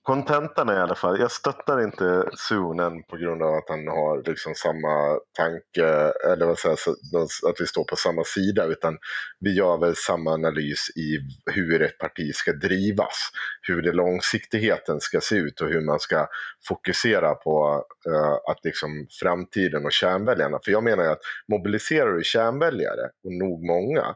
kontentan 0.03 0.69
är 0.69 0.73
i 0.73 0.79
alla 0.79 0.95
fall, 0.95 1.19
jag 1.19 1.31
stöttar 1.31 1.83
inte 1.83 2.29
Sunen 2.49 3.03
på 3.03 3.17
grund 3.17 3.43
av 3.43 3.53
att 3.53 3.69
han 3.69 3.87
har 3.87 4.23
liksom 4.29 4.55
samma 4.55 5.19
tanke, 5.37 5.85
eller 6.31 6.45
vad 6.45 6.59
säger 6.59 6.77
jag, 7.11 7.21
att 7.23 7.61
vi 7.61 7.67
står 7.67 7.83
på 7.83 7.95
samma 7.95 8.23
sida, 8.23 8.65
utan 8.65 8.97
vi 9.39 9.55
gör 9.55 9.77
väl 9.77 9.95
samma 9.95 10.31
analys 10.31 10.89
i 10.95 11.19
hur 11.51 11.81
ett 11.81 11.97
parti 11.97 12.35
ska 12.35 12.53
drivas, 12.53 13.29
hur 13.61 13.81
det 13.81 13.91
långsiktigheten 13.91 14.99
ska 14.99 15.21
se 15.21 15.35
ut 15.35 15.61
och 15.61 15.67
hur 15.67 15.81
man 15.81 15.99
ska 15.99 16.27
fokusera 16.67 17.35
på 17.35 17.85
uh, 18.09 18.51
att 18.51 18.59
liksom 18.63 19.07
framtiden 19.21 19.85
och 19.85 19.91
kärnväljarna. 19.91 20.59
För 20.65 20.71
jag 20.71 20.83
menar 20.83 21.03
ju 21.03 21.09
att 21.09 21.21
mobiliserar 21.47 22.13
du 22.13 22.23
kärnväljare, 22.23 23.09
och 23.23 23.31
nog 23.31 23.63
många, 23.65 24.15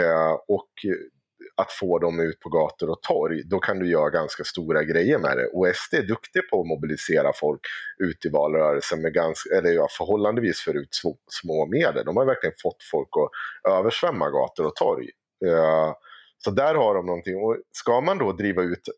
uh, 0.00 0.32
och 0.48 0.70
att 1.58 1.72
få 1.72 1.98
dem 1.98 2.20
ut 2.20 2.40
på 2.40 2.48
gator 2.48 2.90
och 2.90 3.02
torg, 3.02 3.42
då 3.44 3.58
kan 3.58 3.78
du 3.78 3.90
göra 3.90 4.10
ganska 4.10 4.44
stora 4.44 4.84
grejer 4.84 5.18
med 5.18 5.36
det. 5.36 5.46
Och 5.46 5.76
SD 5.76 5.94
är 5.94 6.02
duktiga 6.02 6.42
på 6.50 6.60
att 6.60 6.66
mobilisera 6.66 7.32
folk 7.34 7.60
ut 7.98 8.24
i 8.26 8.28
valrörelsen 8.28 9.02
med 9.02 9.14
ganska, 9.14 9.54
eller 9.56 9.70
ja, 9.70 9.88
förhållandevis 9.98 10.60
förut 10.60 10.88
små, 10.90 11.16
små 11.42 11.66
medel. 11.66 12.04
De 12.04 12.16
har 12.16 12.26
verkligen 12.26 12.54
fått 12.62 12.82
folk 12.90 13.08
att 13.08 13.72
översvämma 13.72 14.30
gator 14.30 14.66
och 14.66 14.76
torg. 14.76 15.10
Eh, 15.46 15.92
så 16.44 16.50
där 16.50 16.74
har 16.74 16.94
de 16.94 17.06
någonting. 17.06 17.36
Och 17.36 17.56
ska 17.72 18.00
man 18.00 18.18
då 18.18 18.32
driva 18.32 18.62
ut 18.62 18.88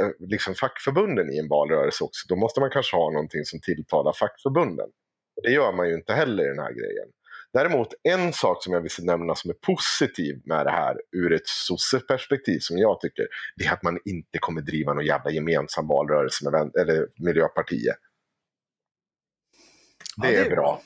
eh, 0.00 0.08
liksom 0.18 0.54
fackförbunden 0.54 1.32
i 1.32 1.38
en 1.38 1.48
valrörelse 1.48 2.04
också, 2.04 2.26
då 2.28 2.36
måste 2.36 2.60
man 2.60 2.70
kanske 2.70 2.96
ha 2.96 3.10
någonting 3.10 3.44
som 3.44 3.60
tilltalar 3.60 4.12
fackförbunden. 4.12 4.88
Det 5.42 5.50
gör 5.50 5.72
man 5.72 5.88
ju 5.88 5.94
inte 5.94 6.12
heller 6.12 6.44
i 6.44 6.48
den 6.48 6.58
här 6.58 6.72
grejen. 6.72 7.08
Däremot 7.54 7.88
en 8.02 8.32
sak 8.32 8.64
som 8.64 8.72
jag 8.72 8.80
vill 8.80 8.90
nämna 8.98 9.34
som 9.34 9.50
är 9.50 9.54
positiv 9.54 10.42
med 10.44 10.66
det 10.66 10.70
här 10.70 10.96
ur 11.12 11.32
ett 11.32 11.46
sosseperspektiv 11.46 12.58
som 12.58 12.78
jag 12.78 13.00
tycker, 13.00 13.26
det 13.56 13.64
är 13.64 13.72
att 13.72 13.82
man 13.82 13.98
inte 14.04 14.38
kommer 14.38 14.60
driva 14.60 14.94
någon 14.94 15.04
jävla 15.04 15.30
gemensam 15.30 15.88
valrörelse 15.88 16.50
med 16.50 16.70
eller 16.80 17.08
Miljöpartiet. 17.16 17.96
Det, 20.16 20.26
ja, 20.26 20.32
det 20.32 20.36
är, 20.36 20.44
är 20.46 20.50
bra. 20.50 20.82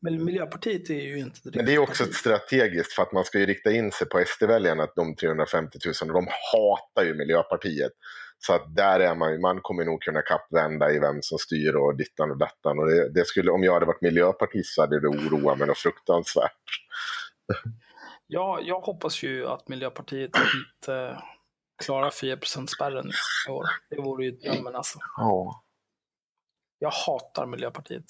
Men 0.00 0.24
Miljöpartiet 0.24 0.90
är 0.90 0.94
ju 0.94 1.18
inte 1.18 1.40
Men 1.44 1.66
det 1.66 1.74
är 1.74 1.78
också 1.78 2.04
parti. 2.04 2.14
strategiskt 2.14 2.92
för 2.92 3.02
att 3.02 3.12
man 3.12 3.24
ska 3.24 3.38
ju 3.38 3.46
rikta 3.46 3.72
in 3.72 3.92
sig 3.92 4.08
på 4.08 4.24
SD-väljarna, 4.26 4.88
de 4.96 5.16
350 5.16 5.78
000, 6.02 6.12
de 6.12 6.26
hatar 6.52 7.04
ju 7.04 7.14
Miljöpartiet. 7.14 7.92
Så 8.38 8.54
att 8.54 8.76
där 8.76 9.00
är 9.00 9.14
man 9.14 9.40
man 9.40 9.60
kommer 9.60 9.84
nog 9.84 10.02
kunna 10.02 10.22
kappvända 10.22 10.90
i 10.90 10.98
vem 10.98 11.22
som 11.22 11.38
styr 11.38 11.74
och 11.74 11.96
dittan 11.96 12.30
och 12.30 12.38
dattan. 12.38 12.78
Och 12.78 12.86
det, 12.86 13.08
det 13.08 13.26
skulle, 13.26 13.50
om 13.50 13.62
jag 13.62 13.74
hade 13.74 13.86
varit 13.86 14.00
miljöpartist 14.00 14.74
så 14.74 14.80
hade 14.80 15.00
det 15.00 15.08
oroat 15.08 15.58
mig 15.58 15.66
något 15.68 15.78
fruktansvärt. 15.78 16.62
Ja, 18.26 18.60
jag 18.62 18.80
hoppas 18.80 19.22
ju 19.22 19.46
att 19.46 19.68
Miljöpartiet 19.68 20.30
inte 20.36 21.22
klarar 21.84 22.10
4 22.10 22.38
spärren 22.66 23.10
i 23.48 23.50
år. 23.50 23.64
Det 23.90 23.96
vore 23.96 24.24
ju 24.24 24.30
drömmen 24.30 24.74
alltså. 24.74 24.98
Ja. 25.16 25.64
Jag 26.78 26.90
hatar 26.90 27.46
Miljöpartiet. 27.46 28.04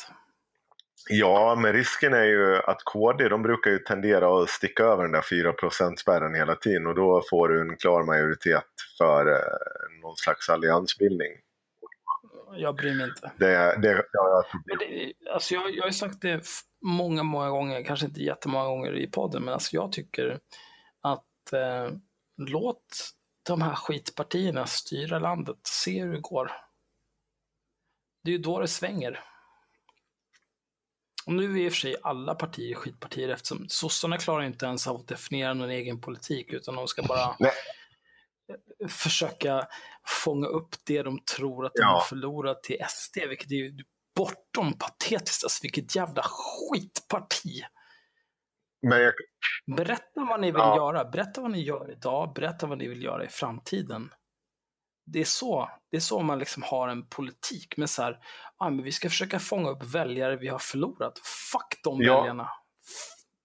Ja, 1.08 1.54
men 1.54 1.72
risken 1.72 2.14
är 2.14 2.24
ju 2.24 2.56
att 2.56 2.84
KD, 2.84 3.28
de 3.28 3.42
brukar 3.42 3.70
ju 3.70 3.78
tendera 3.78 4.42
att 4.42 4.50
sticka 4.50 4.82
över 4.82 5.02
den 5.02 5.12
där 5.12 5.20
4% 5.20 5.96
spärren 5.96 6.34
hela 6.34 6.54
tiden 6.54 6.86
och 6.86 6.94
då 6.94 7.22
får 7.30 7.48
du 7.48 7.60
en 7.60 7.76
klar 7.76 8.02
majoritet 8.02 8.64
för 8.98 9.26
eh, 9.32 10.00
någon 10.02 10.16
slags 10.16 10.48
alliansbildning. 10.48 11.32
Jag 12.56 12.76
bryr 12.76 12.94
mig 12.94 13.04
inte. 13.04 13.32
Det, 13.36 13.78
det, 13.82 14.04
ja, 14.12 14.44
jag, 14.66 14.78
det, 14.78 15.12
alltså 15.32 15.54
jag, 15.54 15.74
jag 15.76 15.84
har 15.84 15.90
sagt 15.90 16.20
det 16.20 16.42
många, 16.84 17.22
många 17.22 17.50
gånger, 17.50 17.84
kanske 17.84 18.06
inte 18.06 18.20
jättemånga 18.20 18.64
gånger 18.64 18.96
i 18.96 19.06
podden, 19.06 19.44
men 19.44 19.54
alltså 19.54 19.76
jag 19.76 19.92
tycker 19.92 20.38
att 21.02 21.52
eh, 21.52 21.96
låt 22.36 23.10
de 23.46 23.62
här 23.62 23.74
skitpartierna 23.74 24.66
styra 24.66 25.18
landet, 25.18 25.58
se 25.62 26.02
hur 26.02 26.12
det 26.12 26.20
går. 26.20 26.52
Det 28.24 28.30
är 28.30 28.32
ju 28.32 28.38
då 28.38 28.60
det 28.60 28.68
svänger. 28.68 29.20
Och 31.26 31.32
nu 31.32 31.44
är 31.44 31.64
i 31.64 31.68
och 31.68 31.72
för 31.72 31.80
sig 31.80 31.96
alla 32.02 32.34
partier 32.34 32.74
skitpartier 32.74 33.28
eftersom 33.28 33.68
sossarna 33.68 34.18
klarar 34.18 34.42
inte 34.42 34.66
ens 34.66 34.86
av 34.86 34.96
att 34.96 35.08
definiera 35.08 35.54
någon 35.54 35.70
egen 35.70 36.00
politik 36.00 36.52
utan 36.52 36.74
de 36.74 36.88
ska 36.88 37.02
bara 37.02 37.36
Nej. 37.38 37.52
försöka 38.88 39.66
fånga 40.24 40.46
upp 40.46 40.74
det 40.86 41.02
de 41.02 41.18
tror 41.36 41.66
att 41.66 41.72
de 41.74 41.82
ja. 41.82 41.88
har 41.88 42.00
förlorat 42.00 42.62
till 42.62 42.76
SD, 42.88 43.18
vilket 43.28 43.50
är 43.50 43.54
ju 43.54 43.78
bortom 44.16 44.72
patetiskt. 44.78 45.44
Alltså 45.44 45.58
vilket 45.62 45.96
jävla 45.96 46.22
skitparti. 46.22 47.62
Jag... 48.80 49.12
Berätta 49.76 50.20
vad 50.28 50.40
ni 50.40 50.46
vill 50.46 50.60
ja. 50.60 50.76
göra. 50.76 51.04
Berätta 51.04 51.40
vad 51.40 51.50
ni 51.50 51.62
gör 51.62 51.90
idag. 51.90 52.32
Berätta 52.34 52.66
vad 52.66 52.78
ni 52.78 52.88
vill 52.88 53.02
göra 53.02 53.24
i 53.24 53.28
framtiden 53.28 54.10
det 55.06 55.20
är 55.20 55.24
så, 55.24 55.70
det 55.90 55.96
är 55.96 56.00
så 56.00 56.20
man 56.20 56.38
liksom 56.38 56.62
har 56.62 56.88
en 56.88 57.06
politik. 57.06 57.74
Men 57.76 57.88
så 57.88 58.02
här, 58.02 58.18
ah, 58.58 58.70
men 58.70 58.84
vi 58.84 58.92
ska 58.92 59.08
försöka 59.08 59.38
fånga 59.38 59.70
upp 59.70 59.84
väljare 59.94 60.36
vi 60.36 60.48
har 60.48 60.58
förlorat. 60.58 61.18
Fuck 61.52 61.80
de 61.84 62.02
ja. 62.02 62.20
väljarna. 62.20 62.48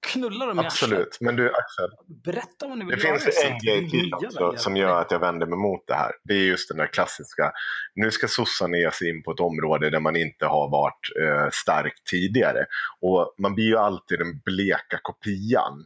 Knulla 0.08 0.46
dem 0.46 0.60
i 0.60 0.66
Absolut, 0.66 1.18
men 1.22 1.36
du 1.36 1.48
Axel. 1.48 1.90
Berätta 2.24 2.68
vad 2.68 2.78
ni 2.78 2.86
vill 2.86 3.00
Det 3.00 3.08
göra, 3.08 3.20
finns 3.20 3.44
en 3.46 3.58
grej 3.58 3.90
till 3.90 4.14
också 4.14 4.54
som 4.58 4.78
gör 4.78 5.02
att 5.02 5.12
jag 5.12 5.20
vänder 5.20 5.48
mig 5.48 5.58
mot 5.60 5.88
det 5.88 5.94
här. 5.94 6.12
Det 6.24 6.34
är 6.34 6.44
just 6.44 6.70
den 6.70 6.78
där 6.78 6.88
klassiska, 6.88 7.52
nu 7.96 8.12
ska 8.12 8.28
sossarna 8.28 8.78
ge 8.78 8.92
sig 8.92 9.10
in 9.10 9.24
på 9.24 9.32
ett 9.32 9.40
område 9.40 9.90
där 9.90 10.00
man 10.00 10.16
inte 10.16 10.46
har 10.46 10.70
varit 10.70 11.10
eh, 11.22 11.50
stark 11.52 11.94
tidigare. 12.10 12.66
Och 13.02 13.36
man 13.38 13.56
blir 13.56 13.66
ju 13.66 13.78
alltid 13.78 14.20
den 14.20 14.40
bleka 14.46 15.00
kopian 15.02 15.86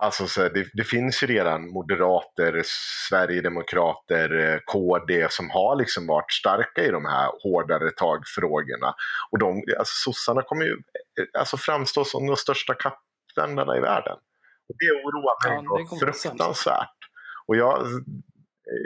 Alltså 0.00 0.26
så 0.26 0.48
det, 0.48 0.66
det, 0.72 0.84
finns 0.84 1.22
ju 1.22 1.26
redan 1.26 1.68
moderater, 1.68 2.62
sverigedemokrater, 3.08 4.38
eh, 4.38 4.58
KD 4.66 5.26
som 5.30 5.50
har 5.50 5.76
liksom 5.76 6.06
varit 6.06 6.32
starka 6.32 6.84
i 6.84 6.90
de 6.90 7.04
här 7.04 7.30
hårdare 7.42 7.90
tagfrågorna. 7.90 8.94
Och 9.30 9.38
de, 9.38 9.62
alltså 9.78 10.10
sossarna 10.10 10.42
kommer 10.42 10.64
ju 10.64 10.72
eh, 10.72 11.40
alltså 11.40 11.56
framstå 11.56 12.04
som 12.04 12.26
de 12.26 12.36
största 12.36 12.74
kappvändarna 12.74 13.76
i 13.76 13.80
världen. 13.80 14.16
Och 14.68 14.74
det 14.78 14.90
oroar 15.04 15.48
mig 15.48 15.86
ja, 15.90 15.98
fruktansvärt. 15.98 16.98
Och 17.46 17.56
jag 17.56 17.86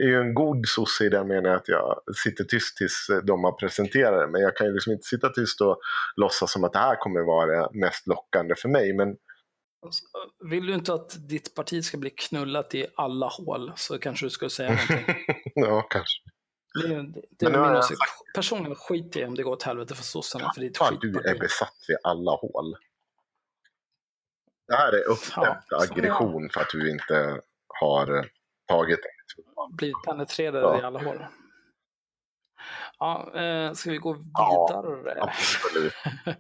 är 0.03 0.07
ju 0.07 0.21
en 0.21 0.35
god 0.35 0.67
sosse 0.69 1.05
i 1.05 1.09
den 1.09 1.29
meningen 1.29 1.57
att 1.57 1.69
jag 1.69 2.01
sitter 2.25 2.45
tyst 2.45 2.77
tills 2.77 3.07
de 3.25 3.45
har 3.45 3.53
presenterat 3.53 4.21
det. 4.21 4.33
Men 4.33 4.41
jag 4.41 4.57
kan 4.57 4.67
ju 4.67 4.73
liksom 4.73 4.93
inte 4.93 5.07
sitta 5.07 5.29
tyst 5.29 5.61
och 5.61 5.79
låtsas 6.17 6.53
som 6.53 6.65
att 6.65 6.73
det 6.73 6.79
här 6.79 6.97
kommer 6.97 7.21
vara 7.21 7.47
det 7.47 7.69
mest 7.81 8.07
lockande 8.07 8.55
för 8.55 8.69
mig. 8.69 8.93
Men 8.93 9.17
vill 10.51 10.67
du 10.67 10.75
inte 10.75 10.95
att 10.95 11.29
ditt 11.29 11.55
parti 11.55 11.85
ska 11.85 11.99
bli 11.99 12.11
knullat 12.11 12.75
i 12.75 12.87
alla 12.97 13.27
hål 13.29 13.73
så 13.77 13.99
kanske 13.99 14.27
du 14.27 14.31
skulle 14.31 14.51
säga 14.51 14.71
någonting. 14.71 15.17
ja, 15.55 15.83
kanske. 15.83 16.23
Det, 16.75 16.89
det, 16.89 17.23
det 17.31 17.47
är 17.47 17.51
min 17.51 17.77
åsikt. 17.77 18.01
Personligen 18.35 18.77
skiter 18.77 19.21
jag 19.21 19.29
om 19.29 19.35
det 19.35 19.43
går 19.43 19.53
åt 19.53 19.63
helvete 19.63 19.95
för 19.95 20.05
sossarna, 20.05 20.53
för 20.55 20.71
ja, 20.81 20.91
Du 21.01 21.21
är 21.21 21.39
besatt 21.39 21.75
vid 21.89 21.97
alla 22.03 22.31
hål. 22.31 22.77
Det 24.69 24.77
här 24.77 24.93
är 24.93 25.09
uppdämd 25.09 25.63
ja, 25.69 25.83
aggression 25.83 26.51
för 26.51 26.61
att 26.61 26.71
du 26.73 26.91
inte 26.91 27.41
har 27.69 28.19
eh, 28.19 28.25
tagit 28.67 29.01
Blivit 29.71 30.03
penetrerad 30.05 30.63
ja. 30.63 30.81
i 30.81 30.83
alla 30.83 31.03
hål. 31.03 31.27
Ja, 32.99 33.41
eh, 33.41 33.73
ska 33.73 33.91
vi 33.91 33.97
gå 33.97 34.13
vidare? 34.13 35.15
Ja, 35.17 35.23
absolut. 35.23 35.95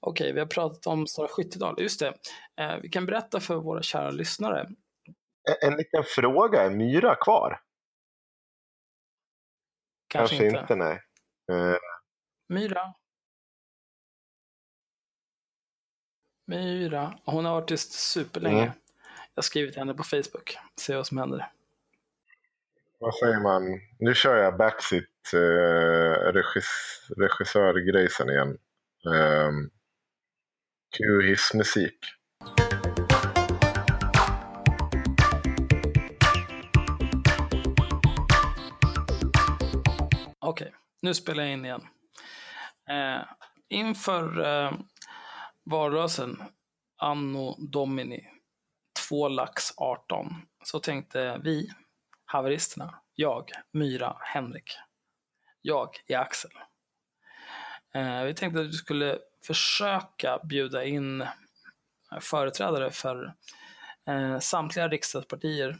Okej, 0.00 0.32
vi 0.32 0.40
har 0.40 0.46
pratat 0.46 0.86
om 0.86 1.06
Sara 1.06 1.28
Skyttedal. 1.28 1.74
Just 1.78 2.00
det. 2.00 2.14
Eh, 2.60 2.76
vi 2.82 2.88
kan 2.88 3.06
berätta 3.06 3.40
för 3.40 3.56
våra 3.56 3.82
kära 3.82 4.10
lyssnare. 4.10 4.68
En, 5.62 5.70
en 5.72 5.78
liten 5.78 6.04
fråga, 6.04 6.62
är 6.62 6.70
Myra 6.70 7.14
kvar? 7.14 7.60
Kanske, 10.08 10.36
Kanske 10.36 10.46
inte. 10.46 10.60
inte. 10.60 10.74
nej. 10.76 11.02
Uh... 11.52 11.76
Myra. 12.48 12.94
Myra. 16.46 17.18
Hon 17.24 17.44
har 17.44 17.54
varit 17.54 17.68
tyst 17.68 17.92
superlänge. 17.92 18.62
Mm. 18.62 18.72
Jag 19.34 19.42
har 19.42 19.42
skrivit 19.42 19.76
henne 19.76 19.94
på 19.94 20.02
Facebook. 20.02 20.56
Se 20.80 20.96
vad 20.96 21.06
som 21.06 21.18
händer. 21.18 21.52
Vad 22.98 23.14
säger 23.14 23.40
man? 23.40 23.80
Nu 23.98 24.14
kör 24.14 24.36
jag 24.36 24.56
backseat 24.56 25.04
eh, 25.34 26.32
regis 26.32 27.00
regissörgrejsen 27.16 28.30
igen. 28.30 28.58
Um, 29.04 29.70
Cue 30.96 31.26
hissmusik. 31.26 31.98
Okej, 40.38 40.66
okay, 40.68 40.70
nu 41.02 41.14
spelar 41.14 41.42
jag 41.42 41.52
in 41.52 41.64
igen. 41.64 41.86
Eh, 42.90 43.22
inför 43.68 44.40
eh, 44.40 44.72
valrörelsen 45.64 46.42
anno 46.96 47.56
domini 47.58 48.28
2 49.08 49.28
lax 49.28 49.72
18 49.76 50.26
så 50.64 50.78
tänkte 50.78 51.40
vi, 51.44 51.70
haveristerna, 52.24 53.00
jag, 53.14 53.50
Myra, 53.72 54.16
Henrik, 54.20 54.70
jag 55.62 55.88
är 56.06 56.18
Axel. 56.18 56.50
Eh, 57.94 58.22
vi 58.22 58.34
tänkte 58.34 58.60
att 58.60 58.66
vi 58.66 58.72
skulle 58.72 59.18
försöka 59.46 60.38
bjuda 60.44 60.84
in 60.84 61.20
eh, 61.20 61.28
företrädare 62.20 62.90
för 62.90 63.34
eh, 64.08 64.38
samtliga 64.38 64.88
riksdagspartier 64.88 65.78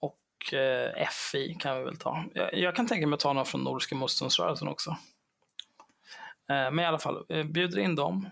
och 0.00 0.54
eh, 0.54 1.08
FI 1.10 1.54
kan 1.54 1.78
vi 1.78 1.84
väl 1.84 1.96
ta. 1.96 2.24
Jag, 2.34 2.54
jag 2.54 2.76
kan 2.76 2.86
tänka 2.86 3.06
mig 3.06 3.14
att 3.14 3.20
ta 3.20 3.32
någon 3.32 3.46
från 3.46 3.64
Nordiska 3.64 3.94
motståndsrörelsen 3.94 4.68
också. 4.68 4.90
Eh, 6.50 6.70
men 6.70 6.78
i 6.78 6.86
alla 6.86 6.98
fall, 6.98 7.24
eh, 7.28 7.44
bjuder 7.44 7.78
in 7.78 7.94
dem 7.94 8.30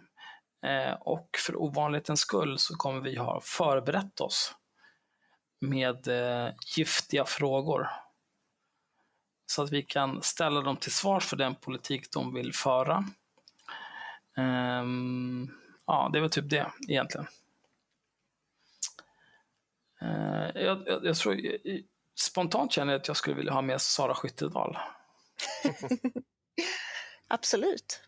eh, 0.63 0.93
och 0.93 1.29
för 1.47 1.63
ovanlighetens 1.63 2.21
skull 2.21 2.59
så 2.59 2.77
kommer 2.77 3.01
vi 3.01 3.17
ha 3.17 3.41
förberett 3.41 4.21
oss 4.21 4.55
med 5.61 6.09
eh, 6.09 6.53
giftiga 6.77 7.25
frågor 7.25 7.89
så 9.51 9.63
att 9.63 9.73
vi 9.73 9.83
kan 9.83 10.23
ställa 10.23 10.61
dem 10.61 10.77
till 10.77 10.93
svars 10.93 11.25
för 11.25 11.37
den 11.37 11.55
politik 11.55 12.13
de 12.13 12.35
vill 12.35 12.55
föra 12.55 13.05
Um, 14.39 15.51
ja, 15.87 16.11
det 16.13 16.21
väl 16.21 16.31
typ 16.31 16.51
det 16.51 16.73
egentligen. 16.89 17.27
Uh, 20.03 20.63
jag, 20.63 20.83
jag, 20.87 21.05
jag, 21.05 21.17
tror, 21.17 21.41
spontant 22.15 22.73
känner 22.73 22.93
jag 22.93 23.01
att 23.01 23.09
jag 23.09 23.17
skulle 23.17 23.37
vilja 23.37 23.53
ha 23.53 23.63
med 23.63 23.81
Sara 23.81 24.15
Skyttedal. 24.15 24.79
Absolut. 27.29 28.03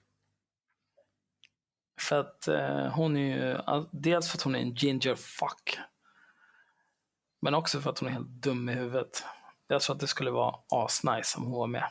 För 2.01 2.21
att 2.21 2.49
uh, 2.49 2.87
hon 2.87 3.17
är 3.17 3.37
ju, 3.37 3.59
dels 3.93 4.31
för 4.31 4.39
att 4.39 4.43
hon 4.43 4.55
är 4.55 4.61
en 4.61 4.75
ginger 4.75 5.15
fuck. 5.15 5.79
Men 7.43 7.55
också 7.55 7.81
för 7.81 7.91
att 7.91 7.99
hon 7.99 8.09
är 8.09 8.13
helt 8.13 8.29
dum 8.29 8.69
i 8.69 8.73
huvudet. 8.73 9.25
Jag 9.71 9.83
tror 9.83 9.95
att 9.95 10.01
det 10.01 10.07
skulle 10.07 10.31
vara 10.31 10.55
asnice 10.69 11.39
om 11.39 11.45
hon 11.45 11.53
var 11.59 11.67
med. 11.67 11.85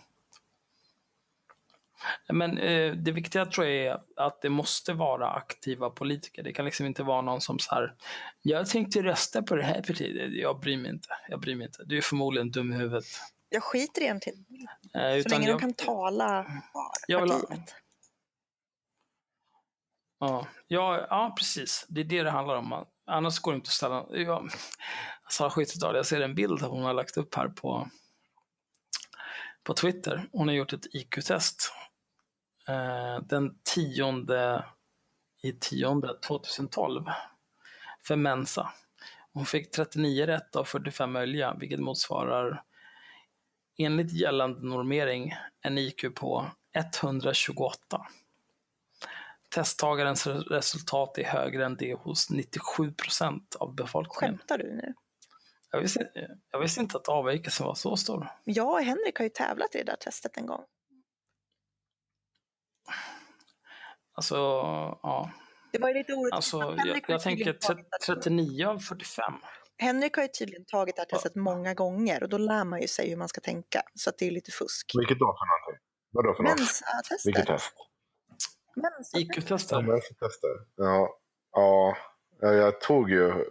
Men 2.30 2.58
eh, 2.58 2.94
det 2.94 3.12
viktiga 3.12 3.46
tror 3.46 3.68
jag 3.68 3.86
är 3.86 4.02
att 4.16 4.42
det 4.42 4.50
måste 4.50 4.94
vara 4.94 5.30
aktiva 5.32 5.90
politiker. 5.90 6.44
Det 6.44 6.54
kan 6.54 6.66
liksom 6.66 6.86
inte 6.86 7.04
vara 7.04 7.22
någon 7.22 7.42
som 7.42 7.60
så 7.60 7.76
här, 7.76 7.96
jag 8.42 8.70
tänkte 8.70 9.04
rösta 9.04 9.42
på 9.42 9.56
det 9.56 9.64
här 9.64 9.82
partiet. 9.82 10.34
Jag 10.34 10.60
bryr 10.60 10.78
mig 10.78 10.92
inte. 10.92 11.10
Jag 11.30 11.40
bryr 11.40 11.56
mig 11.56 11.66
inte. 11.68 11.84
Du 11.86 11.98
är 11.98 12.02
förmodligen 12.02 12.52
dum 12.52 12.74
i 12.74 12.76
huvudet. 12.76 13.06
Jag 13.50 13.64
skiter 13.64 14.02
egentligen 14.02 14.46
Eh, 14.96 15.02
Så 15.02 15.16
utan 15.18 15.32
länge 15.32 15.48
jag, 15.52 15.56
de 15.60 15.62
kan 15.62 15.74
tala 15.74 16.46
Jag 17.08 17.22
vill 17.22 17.30
partiet. 17.32 17.76
ja, 20.20 20.48
ja, 20.68 21.08
ja, 21.10 21.34
precis. 21.38 21.86
Det 21.90 22.02
är 22.02 22.06
det 22.06 22.24
det 22.24 22.32
handlar 22.32 22.56
om. 22.56 22.86
Annars 23.10 23.40
går 23.40 23.52
det 23.52 23.56
inte 23.56 23.68
att 23.68 23.74
ställa... 23.74 23.96
Alltså, 23.96 24.18
jag, 24.18 24.52
Sara 25.30 25.50
Skyttedal, 25.50 25.96
jag 25.96 26.06
ser 26.06 26.22
en 26.22 26.36
bild 26.36 26.62
hon 26.62 26.84
har 26.84 26.94
lagt 26.94 27.18
upp 27.18 27.36
här 27.36 27.48
på, 27.48 27.90
på 29.64 29.74
Twitter. 29.74 30.30
Hon 30.32 30.48
har 30.48 30.56
gjort 30.56 30.74
ett 30.74 30.96
IQ-test. 30.96 31.74
Eh, 32.68 33.24
den 33.24 33.60
10 33.76 34.26
i 35.44 35.52
10 35.52 36.02
2012 36.28 37.06
för 38.04 38.16
Mensa. 38.16 38.74
Hon 39.34 39.46
fick 39.46 39.72
39 39.72 40.26
rätt 40.26 40.56
av 40.56 40.64
45 40.64 41.12
möjliga, 41.12 41.54
vilket 41.60 41.80
motsvarar 41.80 42.64
enligt 43.78 44.14
gällande 44.14 44.68
normering 44.68 45.34
en 45.62 45.78
IQ 45.78 46.16
på 46.16 46.46
128. 46.74 48.08
Testtagarens 49.56 50.28
re- 50.28 50.44
resultat 50.50 51.18
är 51.18 51.24
högre 51.24 51.66
än 51.66 51.76
det 51.76 51.94
hos 51.94 52.30
97 52.30 52.92
procent 52.94 53.56
av 53.60 53.76
befolkningen. 53.76 54.38
Skämtar 54.38 54.58
du 54.58 54.76
nu? 54.76 54.94
Jag 55.72 55.82
visste, 55.82 56.10
jag 56.52 56.60
visste 56.60 56.82
inte 56.82 56.98
att 56.98 57.08
avvikelsen 57.10 57.66
var 57.66 57.76
så 57.76 57.98
stor. 57.98 58.28
Jag 58.44 58.70
och 58.74 58.82
Henrik 58.82 59.18
har 59.18 59.24
ju 59.24 59.30
tävlat 59.30 59.76
i 59.76 59.78
det 59.78 59.84
där 59.84 59.96
testet 59.96 60.38
en 60.38 60.46
gång. 60.46 60.62
Alltså, 64.14 64.36
ja. 65.04 65.32
Det 65.72 65.80
var 65.80 65.88
ju 65.90 65.94
lite 65.94 66.14
orättvist. 66.14 66.34
Alltså, 66.34 66.58
jag, 66.88 67.02
jag 67.08 67.22
tänker 67.22 67.54
tydligen 67.54 67.60
tagit 67.60 67.88
det- 68.08 68.16
39 68.22 68.66
av 68.68 68.80
45. 68.80 69.34
Henrik 69.78 70.16
har 70.16 70.24
ju 70.24 70.30
tydligen 70.30 70.66
tagit 70.66 70.96
det 70.96 71.02
här 71.02 71.06
testet 71.08 71.36
många 71.36 71.74
gånger 71.74 72.24
och 72.24 72.30
då 72.30 72.38
lär 72.38 72.64
man 72.64 72.82
ju 72.82 72.88
sig 72.88 73.10
hur 73.10 73.18
man 73.18 73.28
ska 73.30 73.42
tänka. 73.42 73.82
Så 73.96 74.10
att 74.10 74.18
det 74.18 74.28
är 74.28 74.32
lite 74.32 74.52
fusk. 74.52 74.92
Vilket 75.00 75.20
då 75.20 75.26
för 75.26 75.46
någonting? 75.46 75.86
Vadå 76.12 76.34
för 76.36 76.44
något? 76.44 76.58
Mensa-testet. 76.60 77.26
Vilket 77.26 77.46
test? 77.48 77.74
IQ-tester. 79.18 79.84
Ja. 79.84 80.02
Ja, 80.76 81.18
ja, 81.52 81.98
ja, 82.42 82.54
jag 82.54 82.82
tog 82.82 83.10
ju, 83.10 83.46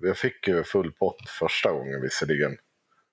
jag 0.00 0.16
fick 0.16 0.48
ju 0.48 0.64
full 0.64 0.92
pott 0.92 1.28
första 1.28 1.72
gången 1.72 2.02
visserligen. 2.02 2.56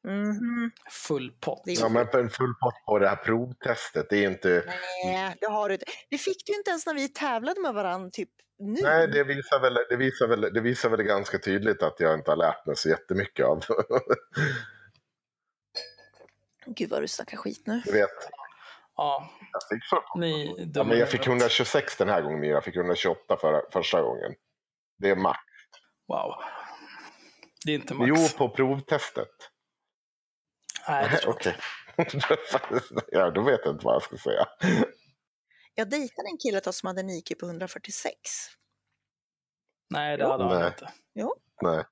Mhm. 0.04 0.72
Full 0.90 1.32
pott. 1.32 1.62
Ja, 1.66 1.90
men 1.90 2.08
på 2.08 2.18
en 2.18 2.30
full 2.30 2.54
pott 2.62 2.86
på 2.86 3.00
det 3.00 3.10
här 3.10 3.16
provtestet, 3.16 4.08
det 4.10 4.18
är 4.26 4.30
inte... 4.30 4.64
Nej, 5.06 5.36
det 5.42 5.48
har 5.48 5.70
du 5.70 5.76
inte. 5.76 5.86
Det 6.10 6.18
fick 6.18 6.46
du 6.46 6.56
inte 6.56 6.70
ens 6.70 6.86
när 6.86 6.94
vi 6.94 7.10
tävlade 7.10 7.62
med 7.62 7.74
varandra 7.74 8.10
typ 8.10 8.30
nu. 8.60 8.82
Nej, 8.82 9.08
det 9.08 9.24
visar, 9.24 9.60
väl, 9.60 9.78
det, 9.90 9.96
visar 9.96 10.28
väl, 10.28 10.42
det 10.42 10.62
visar 10.62 10.90
väl 10.90 11.04
ganska 11.04 11.40
tydligt 11.40 11.84
att 11.84 12.00
jag 12.00 12.14
inte 12.14 12.32
har 12.32 12.36
lärt 12.36 12.66
mig 12.66 12.76
så 12.76 12.90
jättemycket 12.90 13.46
av. 13.46 13.64
Gud 16.66 16.90
vad 16.90 17.02
du 17.02 17.08
snackar 17.08 17.38
skit 17.38 17.62
nu. 17.66 17.82
Du 17.86 17.92
vet, 17.92 18.10
Ja, 19.00 19.30
ni 20.16 20.56
Ja, 20.76 20.84
men 20.84 20.98
jag 21.00 21.10
fick 21.10 21.22
i 21.28 21.30
huvudet. 21.30 21.42
126 21.44 21.98
den 21.98 22.10
här 22.10 22.22
gången, 22.22 22.44
jag 22.44 22.64
fick 22.64 22.76
128 22.76 23.38
förra, 23.38 23.62
första 23.72 24.02
gången. 24.02 24.36
Det 24.98 25.10
är 25.10 25.16
max. 25.16 25.40
Wow. 26.08 26.34
Det 27.66 27.72
är 27.72 27.76
inte 27.76 27.94
max. 27.94 28.10
Jo, 28.10 28.16
på 28.38 28.50
provtestet. 28.56 29.28
Nej, 30.88 31.10
det 31.12 31.28
Okej. 31.28 31.56
ja, 33.08 33.32
då 33.32 33.42
vet 33.42 33.60
jag 33.64 33.74
inte 33.74 33.86
vad 33.86 33.96
jag 33.96 34.04
ska 34.04 34.18
säga. 34.18 34.48
Jag 35.76 35.90
dejtade 35.90 36.28
en 36.30 36.38
kille 36.38 36.74
som 36.74 36.88
hade 36.88 37.02
en 37.02 37.10
IQ 37.10 37.40
på 37.40 37.46
146. 37.46 38.14
Nej, 39.90 40.18
det 40.18 40.24
Jo. 40.24 40.30
hade 40.30 40.44
han 40.44 40.60
Nej. 40.60 40.68
inte. 40.68 40.94
Nej, 41.62 41.84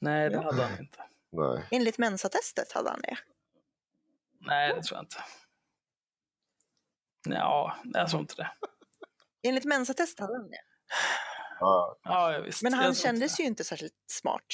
Nej, 0.00 0.28
det 0.30 0.34
Ja. 0.36 0.42
hade 0.42 0.62
han 0.62 0.78
inte. 0.78 0.98
nej. 1.32 1.68
Enligt 1.70 1.98
Mensa-testet 1.98 2.72
hade 2.72 2.90
han 2.90 3.00
det. 3.00 3.16
Nej, 4.40 4.74
det 4.74 4.82
tror 4.82 4.96
jag 4.96 5.02
inte. 5.04 5.24
Ja, 7.24 7.76
jag 7.84 8.10
tror 8.10 8.20
inte 8.20 8.34
det. 8.34 8.50
Enligt 9.48 9.64
Mensa-testet 9.64 10.20
hade 10.20 10.34
han 10.38 10.50
det. 10.50 10.60
Ja, 11.60 11.98
Ja, 12.02 12.32
jag 12.32 12.42
visst. 12.42 12.62
Men 12.62 12.72
han 12.72 12.94
kändes 12.94 13.32
inte 13.32 13.42
ju 13.42 13.48
inte 13.48 13.64
särskilt 13.64 13.94
smart. 14.10 14.46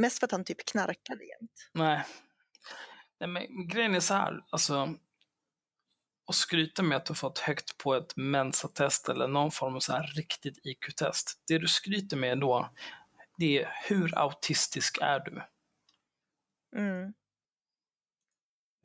Mest 0.00 0.18
för 0.18 0.26
att 0.26 0.32
han 0.32 0.44
typ 0.44 0.66
knarkade 0.66 1.24
jämt. 1.24 1.52
det. 1.72 1.78
Nej. 1.82 2.04
Nej, 3.20 3.28
men 3.28 3.68
grejen 3.68 3.94
är 3.94 4.00
så 4.00 4.14
här. 4.14 4.40
Alltså, 4.50 4.94
och 6.26 6.34
skryta 6.34 6.82
med 6.82 6.96
att 6.96 7.06
du 7.06 7.14
fått 7.14 7.38
högt 7.38 7.78
på 7.78 7.94
ett 7.94 8.16
mensatest 8.16 9.08
eller 9.08 9.28
någon 9.28 9.50
form 9.50 9.76
av 9.76 9.80
så 9.80 9.92
här 9.92 10.06
riktigt 10.16 10.58
IQ-test. 10.66 11.42
Det 11.46 11.58
du 11.58 11.68
skryter 11.68 12.16
med 12.16 12.40
då, 12.40 12.70
det 13.38 13.62
är 13.62 13.72
hur 13.88 14.18
autistisk 14.18 14.98
är 15.00 15.20
du? 15.20 15.42
Mm. 16.76 17.12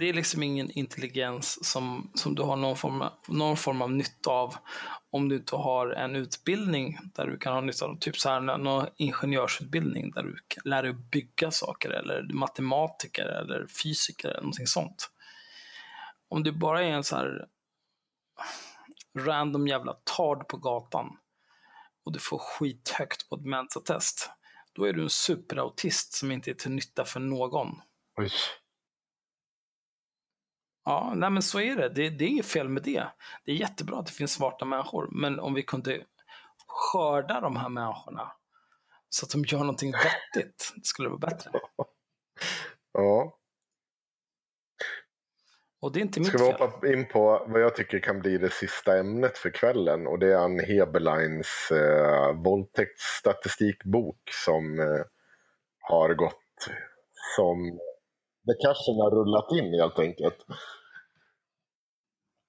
Det 0.04 0.10
är 0.10 0.14
liksom 0.14 0.44
ingen 0.44 0.72
intelligens 0.72 1.66
som, 1.66 2.12
som 2.16 2.36
du 2.36 2.42
har 2.42 2.56
någon 2.56 2.78
form, 2.78 3.02
av, 3.02 3.14
någon 3.28 3.58
form 3.58 3.82
av 3.82 3.92
nytta 3.92 4.32
av 4.32 4.56
om 5.10 5.30
du 5.30 5.36
inte 5.36 5.56
har 5.56 5.90
en 5.90 6.16
utbildning 6.16 6.98
där 7.16 7.28
du 7.28 7.38
kan 7.38 7.54
ha 7.54 7.62
nytta 7.62 7.86
av, 7.86 8.00
typ 8.00 8.18
så 8.18 8.30
här, 8.30 8.40
någon 8.40 8.88
ingenjörsutbildning 8.98 10.12
där 10.12 10.24
du 10.24 10.38
kan 10.48 10.62
lär 10.66 10.84
dig 10.84 10.94
bygga 10.94 11.52
saker 11.52 11.90
eller 11.90 12.34
matematiker 12.34 13.26
eller 13.26 13.68
fysiker 13.68 14.30
eller 14.30 14.42
någonting 14.42 14.68
sånt. 14.68 15.10
Om 16.30 16.44
du 16.44 16.52
bara 16.52 16.84
är 16.84 16.92
en 16.92 17.04
så 17.04 17.16
här 17.16 17.46
random 19.20 19.68
jävla 19.68 19.94
tard 19.94 20.48
på 20.48 20.58
gatan 20.58 21.18
och 22.06 22.12
du 22.12 22.20
får 22.20 22.38
skithögt 22.38 23.30
på 23.30 23.36
ett 23.36 23.46
mensatest, 23.46 24.30
då 24.74 24.84
är 24.84 24.94
du 24.94 25.04
en 25.04 25.10
superautist 25.10 26.14
som 26.14 26.32
inte 26.32 26.52
är 26.52 26.56
till 26.56 26.72
nytta 26.72 27.06
för 27.06 27.20
någon. 27.20 27.82
oj. 28.18 28.32
Ja, 30.86 31.14
nej 31.16 31.30
men 31.30 31.42
så 31.44 31.60
är 31.60 31.76
det. 31.76 31.90
det. 31.90 32.10
Det 32.10 32.26
är 32.26 32.30
inget 32.30 32.46
fel 32.46 32.70
med 32.70 32.84
det. 32.84 33.08
Det 33.46 33.52
är 33.52 33.56
jättebra 33.56 34.00
att 34.00 34.06
det 34.06 34.12
finns 34.12 34.34
smarta 34.34 34.66
människor, 34.66 35.08
men 35.12 35.40
om 35.40 35.54
vi 35.54 35.64
kunde 35.64 36.02
skörda 36.68 37.42
de 37.42 37.56
här 37.56 37.70
människorna 37.70 38.32
så 39.10 39.26
att 39.26 39.32
de 39.32 39.44
gör 39.46 39.60
någonting 39.60 39.92
vettigt, 39.92 40.74
det 40.76 40.86
skulle 40.86 41.10
vara 41.10 41.20
bättre. 41.20 41.52
Ja. 42.96 43.40
Och 45.82 45.92
det 45.92 46.00
är 46.00 46.02
inte 46.02 46.20
mitt 46.20 46.30
Ska 46.30 46.38
vi 46.38 46.52
fel. 46.52 46.62
hoppa 46.62 46.88
in 46.88 47.08
på 47.08 47.46
vad 47.48 47.62
jag 47.62 47.76
tycker 47.76 48.00
kan 48.00 48.20
bli 48.20 48.38
det 48.38 48.50
sista 48.54 48.98
ämnet 49.00 49.38
för 49.38 49.50
kvällen 49.50 50.08
och 50.08 50.20
det 50.20 50.34
är 50.34 50.38
Ann 50.38 50.60
Heberleins 50.60 51.72
eh, 51.72 52.34
våldtäktsstatistikbok 52.34 54.20
som 54.46 54.80
eh, 54.80 55.02
har 55.80 56.14
gått 56.14 56.70
som 57.36 57.80
det 58.44 58.54
cashen 58.54 58.96
har 58.96 59.12
rullat 59.12 59.52
in 59.52 59.74
helt 59.74 60.00
enkelt. 60.00 60.46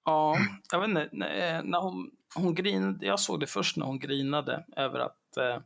Ja, 0.05 0.35
jag 0.71 0.79
vet 0.79 0.89
inte. 0.89 1.25
Eh, 1.25 1.63
när 1.63 1.81
hon, 1.81 2.11
hon 2.35 2.55
grinade, 2.55 3.05
jag 3.05 3.19
såg 3.19 3.39
det 3.39 3.47
först 3.47 3.77
när 3.77 3.85
hon 3.85 3.99
grinade 3.99 4.65
över 4.75 4.99
att 4.99 5.37
eh, 5.37 5.57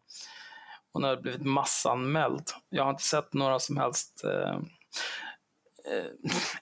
hon 0.93 1.03
hade 1.03 1.21
blivit 1.21 1.45
massanmäld. 1.45 2.43
Jag 2.69 2.83
har 2.83 2.89
inte 2.89 3.03
sett 3.03 3.33
några 3.33 3.59
som 3.59 3.77
helst... 3.77 4.23
Eh, 4.23 4.55
eh 5.93 6.05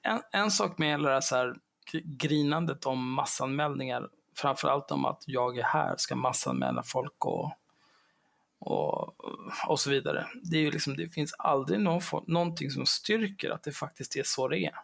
en, 0.01 0.21
en 0.31 0.51
sak 0.51 0.77
med 0.77 0.89
hela 0.89 1.07
det 1.07 1.13
här, 1.13 1.21
så 1.21 1.35
här 1.35 1.55
grinandet 2.03 2.85
om 2.85 3.13
massanmälningar, 3.13 4.09
framförallt 4.35 4.91
om 4.91 5.05
att 5.05 5.23
jag 5.25 5.57
är 5.57 5.63
här, 5.63 5.95
ska 5.97 6.15
massanmäla 6.15 6.83
folk 6.83 7.25
och, 7.25 7.51
och, 8.59 9.15
och 9.67 9.79
så 9.79 9.89
vidare. 9.89 10.27
Det, 10.43 10.57
är 10.57 10.61
ju 10.61 10.71
liksom, 10.71 10.97
det 10.97 11.09
finns 11.09 11.33
aldrig 11.33 11.79
någon, 11.79 12.01
någonting 12.27 12.71
som 12.71 12.85
styrker 12.85 13.49
att 13.49 13.63
det 13.63 13.71
faktiskt 13.71 14.15
är 14.15 14.23
så 14.23 14.47
det 14.47 14.65
är. 14.65 14.75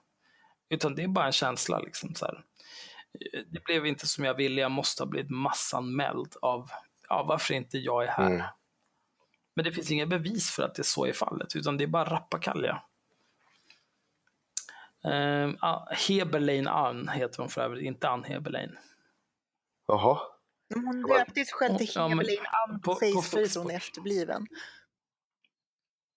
Utan 0.69 0.95
det 0.95 1.03
är 1.03 1.07
bara 1.07 1.26
en 1.26 1.32
känsla. 1.32 1.80
Liksom, 1.80 2.15
så 2.15 2.26
här 2.26 2.43
det 3.47 3.63
blev 3.65 3.86
inte 3.86 4.07
som 4.07 4.24
jag 4.24 4.34
ville, 4.34 4.61
jag 4.61 4.71
måste 4.71 5.03
ha 5.03 5.07
blivit 5.07 5.32
massanmäld 5.32 6.36
av, 6.41 6.69
ja 7.09 7.24
varför 7.24 7.53
inte 7.53 7.78
jag 7.78 8.03
är 8.03 8.07
här. 8.07 8.32
Mm. 8.32 8.45
Men 9.53 9.65
det 9.65 9.71
finns 9.71 9.91
inga 9.91 10.05
bevis 10.05 10.51
för 10.51 10.63
att 10.63 10.76
det 10.76 10.84
så 10.84 11.05
är 11.05 11.13
fallet, 11.13 11.55
utan 11.55 11.78
det 11.78 11.84
är 11.84 11.88
bara 11.88 12.09
rappakalja. 12.09 12.84
Um, 15.03 15.57
Heberlein 15.91 16.67
Ann 16.67 17.07
heter 17.07 17.39
hon 17.39 17.49
för 17.49 17.61
övrigt, 17.61 17.84
inte 17.84 18.09
Ann 18.09 18.24
Heberlein. 18.24 18.78
Jaha. 19.88 20.19
Hon 20.76 21.01
döpte 21.01 21.34
sig 21.45 21.53
själv 21.53 21.78
till 21.78 21.89
Ja, 21.95 22.07
men 22.07 22.19
Heberlein 22.19 22.45
Ann 22.67 22.82
hon 23.57 23.71
är 23.71 23.76
efterbliven. 23.76 24.47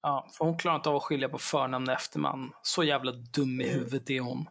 Ja, 0.03 0.29
för 0.39 0.45
hon 0.45 0.59
klarar 0.59 0.77
inte 0.77 0.89
av 0.89 0.97
att 0.97 1.03
skilja 1.03 1.29
på 1.29 1.39
förnamn 1.39 1.89
och 1.89 1.95
efternamn. 1.95 2.53
Så 2.63 2.85
jävla 2.85 3.13
dum 3.13 3.61
i 3.61 3.69
huvudet 3.69 4.11
är 4.11 4.21
hon. 4.21 4.49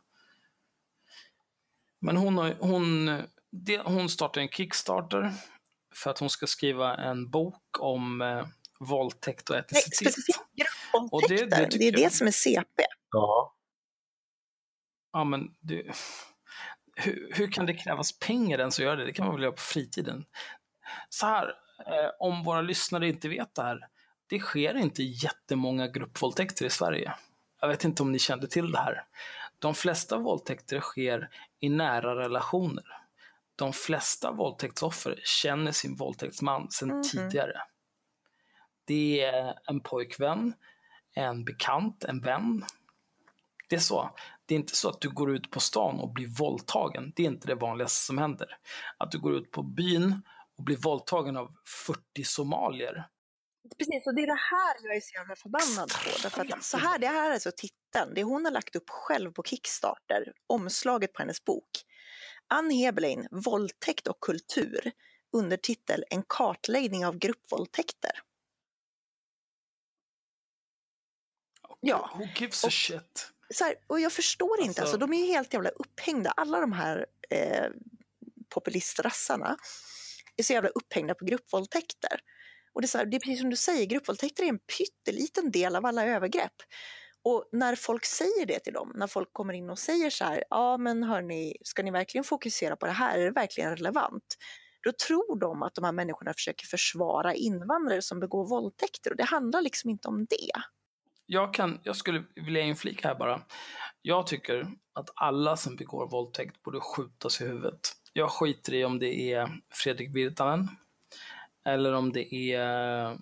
Men 2.02 2.18
hon, 2.18 2.38
har, 2.38 2.56
hon, 2.60 3.06
det, 3.52 3.78
hon 3.78 4.10
startar 4.10 4.42
en 4.42 4.50
Kickstarter 4.50 5.32
för 5.96 6.10
att 6.12 6.20
hon 6.20 6.30
ska 6.30 6.48
skriva 6.48 6.98
en 6.98 7.30
bok 7.30 7.64
om 7.80 8.22
eh, 8.22 8.46
våldtäkt 8.80 9.50
och 9.50 9.56
Nej, 9.56 9.60
etnicitet. 9.66 9.96
specifikt 10.14 10.40
Och 11.12 11.22
det- 11.22 11.28
det 11.28 11.36
gruppvåldtäkter. 11.36 11.80
Det, 11.80 11.88
är 11.88 11.92
det 11.92 12.14
som 12.14 12.28
är 12.28 12.32
CP. 12.32 12.84
Ja. 13.12 13.56
Ja, 15.12 15.24
men 15.24 15.56
det, 15.62 15.84
hur, 16.96 17.32
hur 17.36 17.52
kan 17.52 17.66
det 17.66 17.74
krävas 17.74 18.20
pengar 18.20 18.60
ens 18.60 18.80
att 18.80 18.86
göra 18.86 18.96
det? 18.96 19.06
Det 19.06 19.14
kan 19.14 19.26
man 19.26 19.36
väl 19.36 19.44
göra 19.44 19.52
på 19.54 19.62
fritiden. 19.62 20.26
Så 21.10 21.26
här, 21.26 21.48
eh, 21.88 22.10
om 22.20 22.44
våra 22.44 22.62
lyssnare 22.62 23.08
inte 23.08 23.30
vet 23.30 23.56
det 23.56 23.64
här. 23.64 23.88
Det 24.28 24.40
sker 24.40 24.78
inte 24.78 25.04
jättemånga 25.04 25.88
gruppvåldtäkter 25.88 26.66
i 26.66 26.70
Sverige. 26.70 27.14
Jag 27.62 27.68
vet 27.68 27.84
inte 27.84 28.04
om 28.04 28.12
ni 28.12 28.20
kände 28.20 28.48
till 28.48 28.72
det 28.72 28.78
här. 28.80 29.04
De 29.60 29.76
flesta 29.76 30.18
våldtäkter 30.18 30.80
sker 30.80 31.30
i 31.60 31.70
nära 31.70 32.16
relationer. 32.16 32.86
De 33.56 33.74
flesta 33.74 34.32
våldtäktsoffer 34.32 35.20
känner 35.24 35.72
sin 35.72 35.96
våldtäktsman 35.96 36.72
sedan 36.72 36.90
Mhm. 36.90 37.04
tidigare. 37.04 37.62
Det 38.86 39.22
är 39.22 39.54
en 39.66 39.80
pojkvän, 39.80 40.54
en 41.14 41.46
bekant, 41.46 42.04
en 42.04 42.22
vän. 42.22 42.66
Det 43.70 43.76
är 43.76 43.80
så. 43.80 44.10
Det 44.46 44.56
är 44.56 44.60
inte 44.60 44.76
så 44.76 44.90
att 44.90 45.02
du 45.02 45.10
går 45.10 45.36
ut 45.36 45.52
på 45.52 45.60
stan 45.60 46.00
och 46.00 46.14
blir 46.14 46.28
våldtagen. 46.28 47.14
Det 47.16 47.24
är 47.24 47.28
inte 47.28 47.48
det 47.48 47.56
vanligaste 47.56 48.06
som 48.06 48.18
händer. 48.18 48.58
Att 48.98 49.12
du 49.12 49.20
går 49.20 49.36
ut 49.36 49.52
på 49.52 49.64
byn 49.64 50.22
och 50.58 50.64
blir 50.64 50.78
våldtagen 50.78 51.38
av 51.38 51.56
40 51.86 52.24
somalier. 52.24 53.08
Precis, 53.78 54.08
och 54.08 54.16
det 54.16 54.22
är 54.22 54.28
det 54.28 54.34
här 54.52 54.76
jag 54.84 54.96
är 54.96 55.02
så 55.02 55.14
jävla 55.16 55.36
förbannad 55.36 55.90
på. 55.90 56.10
Därför 56.24 56.54
att 56.54 56.64
så 56.64 56.78
här, 56.78 57.00
det 57.00 57.08
här 57.08 57.30
är 57.30 57.34
alltså 57.34 57.52
titeln, 57.58 58.14
det 58.16 58.24
hon 58.24 58.46
har 58.46 58.52
lagt 58.52 58.76
upp 58.76 58.90
själv 58.90 59.32
på 59.32 59.44
Kickstarter, 59.44 60.34
omslaget 60.48 61.14
på 61.14 61.22
hennes 61.22 61.46
bok. 61.46 61.70
Ann 62.48 62.72
Heberlein, 62.72 63.28
Våldtäkt 63.32 64.08
och 64.08 64.20
kultur, 64.20 64.92
undertitel 65.34 66.04
En 66.10 66.24
kartläggning 66.28 67.06
av 67.06 67.18
gruppvåldtäkter. 67.18 68.12
Ja, 71.80 72.10
Who 72.18 72.24
gives 72.40 72.64
a 72.64 72.68
och- 72.68 72.74
shit? 72.74 73.32
Så 73.56 73.64
här, 73.64 73.76
och 73.88 74.00
jag 74.00 74.12
förstår 74.12 74.60
inte, 74.60 74.68
Alltså- 74.68 74.82
alltså, 74.82 74.98
de 74.98 75.14
är 75.14 75.18
ju 75.18 75.26
helt 75.26 75.54
jävla 75.54 75.70
upphängda, 75.70 76.30
alla 76.32 76.60
de 76.60 76.72
här 76.72 77.06
eh, 77.30 77.68
populistrassarna 78.50 79.58
är 80.38 80.44
så 80.44 80.54
jävla 80.54 80.70
upphängda 80.70 81.16
på 81.16 81.26
gruppvåldtäkter. 81.26 82.20
Och 82.74 82.82
det 82.82 82.86
är, 82.86 82.88
så 82.88 82.98
här, 82.98 83.06
det 83.06 83.18
är 83.18 83.20
precis 83.20 83.40
som 83.40 83.50
du 83.50 83.56
säger, 83.56 83.86
gruppvåldtäkter 83.86 84.44
är 84.44 84.48
en 84.48 84.60
pytteliten 84.60 85.52
del 85.52 85.76
av 85.76 85.86
alla 85.86 86.06
övergrepp. 86.06 86.54
Och 87.24 87.50
när 87.52 87.76
folk 87.76 88.06
säger 88.06 88.46
det 88.46 88.60
till 88.60 88.74
dem, 88.74 88.92
när 88.96 89.08
folk 89.08 89.30
kommer 89.34 89.54
in 89.54 89.70
och 89.70 89.80
säger 89.80 90.10
så 90.10 90.26
här, 90.26 90.44
ja 90.50 90.78
men 90.78 91.04
hörni, 91.04 91.58
ska 91.64 91.84
ni 91.84 91.92
verkligen 91.92 92.24
fokusera 92.24 92.76
på 92.76 92.86
det 92.86 92.92
här, 92.92 93.18
är 93.18 93.26
det 93.26 93.32
verkligen 93.32 93.78
relevant? 93.78 94.36
Då 94.84 94.92
tror 95.08 95.40
de 95.40 95.64
att 95.64 95.76
de 95.76 95.84
här 95.84 95.92
människorna 95.92 96.34
försöker 96.34 96.66
försvara 96.66 97.34
invandrare 97.34 98.02
som 98.02 98.20
begår 98.20 98.48
våldtäkter 98.48 99.12
och 99.12 99.18
det 99.18 99.24
handlar 99.24 99.62
liksom 99.62 99.90
inte 99.90 100.08
om 100.08 100.26
det. 100.30 100.52
Jag, 101.26 101.54
kan, 101.54 101.80
jag 101.84 101.96
skulle 101.96 102.24
vilja 102.36 102.62
inflika 102.62 103.08
här 103.08 103.16
bara. 103.16 103.42
Jag 104.02 104.28
tycker 104.28 104.68
att 104.94 105.10
alla 105.16 105.58
som 105.58 105.76
begår 105.76 106.08
våldtäkt 106.08 106.64
borde 106.64 106.80
skjutas 106.80 107.42
i 107.42 107.46
huvudet. 107.46 107.80
Jag 108.14 108.32
skiter 108.32 108.74
i 108.74 108.86
om 108.86 109.00
det 109.00 109.34
är 109.34 109.62
Fredrik 109.70 110.16
Virtanen 110.16 110.70
eller 111.66 111.94
om 111.94 112.12
det 112.12 112.36
är 112.36 113.12
eh, 113.12 113.18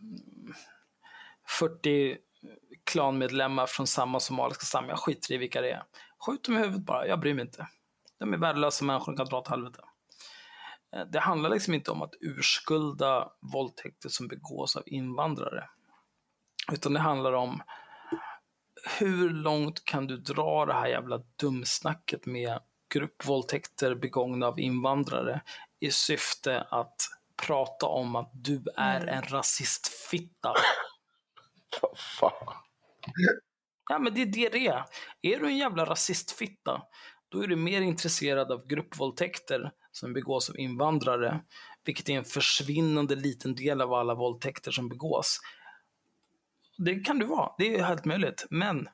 40 1.60 2.18
klanmedlemmar 2.84 3.68
från 3.68 3.88
samma 3.88 4.20
somaliska 4.20 4.66
stam. 4.66 4.90
Jag 4.90 5.00
skiter 5.00 5.34
i 5.34 5.38
vilka 5.38 5.62
det 5.62 5.72
är. 5.72 5.84
Skjut 6.26 6.44
dem 6.44 6.56
i 6.56 6.60
huvudet 6.60 6.86
bara, 6.86 7.08
jag 7.08 7.20
bryr 7.20 7.34
mig 7.34 7.46
inte. 7.46 7.68
De 8.20 8.34
är 8.34 8.38
värdelösa 8.38 8.86
människor, 8.86 9.12
de 9.12 9.18
kan 9.18 9.26
dra 9.26 9.38
åt 9.38 9.48
helvete. 9.48 9.82
Eh, 10.96 11.06
det 11.06 11.20
handlar 11.20 11.50
liksom 11.50 11.74
inte 11.74 11.92
om 11.92 12.02
att 12.02 12.14
urskulda 12.22 13.32
våldtäkter 13.54 14.10
som 14.10 14.28
begås 14.28 14.76
av 14.76 14.84
invandrare. 14.86 15.70
Utan 16.72 16.94
det 16.94 17.00
handlar 17.00 17.34
om 17.34 17.62
hur 19.00 19.30
långt 19.30 19.86
kan 19.86 20.08
du 20.08 20.18
dra 20.18 20.66
det 20.66 20.74
här 20.74 20.88
jävla 20.88 21.22
dumsnacket 21.40 22.26
med 22.26 22.60
gruppvåldtäkter 22.94 23.96
begångna 23.96 24.48
av 24.48 24.60
invandrare 24.60 25.42
i 25.80 25.92
syfte 25.92 26.62
att 26.62 26.96
prata 27.48 27.86
om 27.86 28.16
att 28.16 28.32
du 28.34 28.64
är 28.76 29.02
Mm. 29.02 29.16
en 29.18 29.24
rasistfitta. 29.24 30.54
Vad 31.82 31.98
fan. 31.98 32.56
Ja, 33.90 34.00
men 34.00 34.14
det 34.14 34.22
är 34.22 34.26
det 34.26 34.50
det 34.50 34.68
är. 34.68 34.86
Är 35.22 35.40
du 35.40 35.46
en 35.48 35.58
jävla 35.58 35.86
rasistfitta, 35.86 36.82
då 37.30 37.44
är 37.44 37.48
du 37.48 37.56
mer 37.56 37.82
intresserad 37.82 38.52
av 38.52 38.68
gruppvåldtäkter 38.68 39.72
som 39.92 40.14
begås 40.14 40.50
av 40.50 40.60
invandrare, 40.60 41.42
vilket 41.86 42.10
är 42.10 42.14
en 42.14 42.26
försvinnande 42.26 43.16
liten 43.16 43.56
del 43.56 43.82
av 43.82 43.94
alla 43.94 44.16
våldtäkter 44.16 44.72
som 44.72 44.90
begås. 44.90 45.40
Det 46.78 46.96
kan 46.96 47.20
du 47.20 47.26
vara, 47.26 47.52
det 47.58 47.76
är 47.76 47.84
helt 47.84 48.06
möjligt. 48.06 48.46
Men 48.50 48.90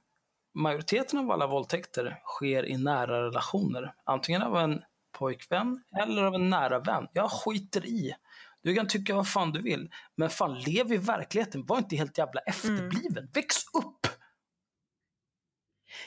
majoriteten 0.53 1.19
av 1.19 1.31
alla 1.31 1.47
våldtäkter 1.47 2.21
sker 2.25 2.65
i 2.65 2.77
nära 2.77 3.23
relationer. 3.25 3.93
Antingen 4.05 4.41
av 4.41 4.57
en 4.57 4.81
pojkvän 5.11 5.83
eller 6.01 6.23
av 6.23 6.35
en 6.35 6.49
nära 6.49 6.79
vän. 6.79 7.07
Jag 7.13 7.31
skiter 7.31 7.85
i. 7.85 8.15
Du 8.61 8.75
kan 8.75 8.87
tycka 8.87 9.15
vad 9.15 9.31
fan 9.31 9.51
du 9.51 9.61
vill. 9.61 9.89
Men 10.15 10.29
fan, 10.29 10.59
lev 10.59 10.93
i 10.93 10.97
verkligheten. 10.97 11.65
Var 11.65 11.77
inte 11.77 11.95
helt 11.95 12.17
jävla 12.17 12.41
efterbliven. 12.41 13.29
Väx 13.33 13.55
upp! 13.73 14.07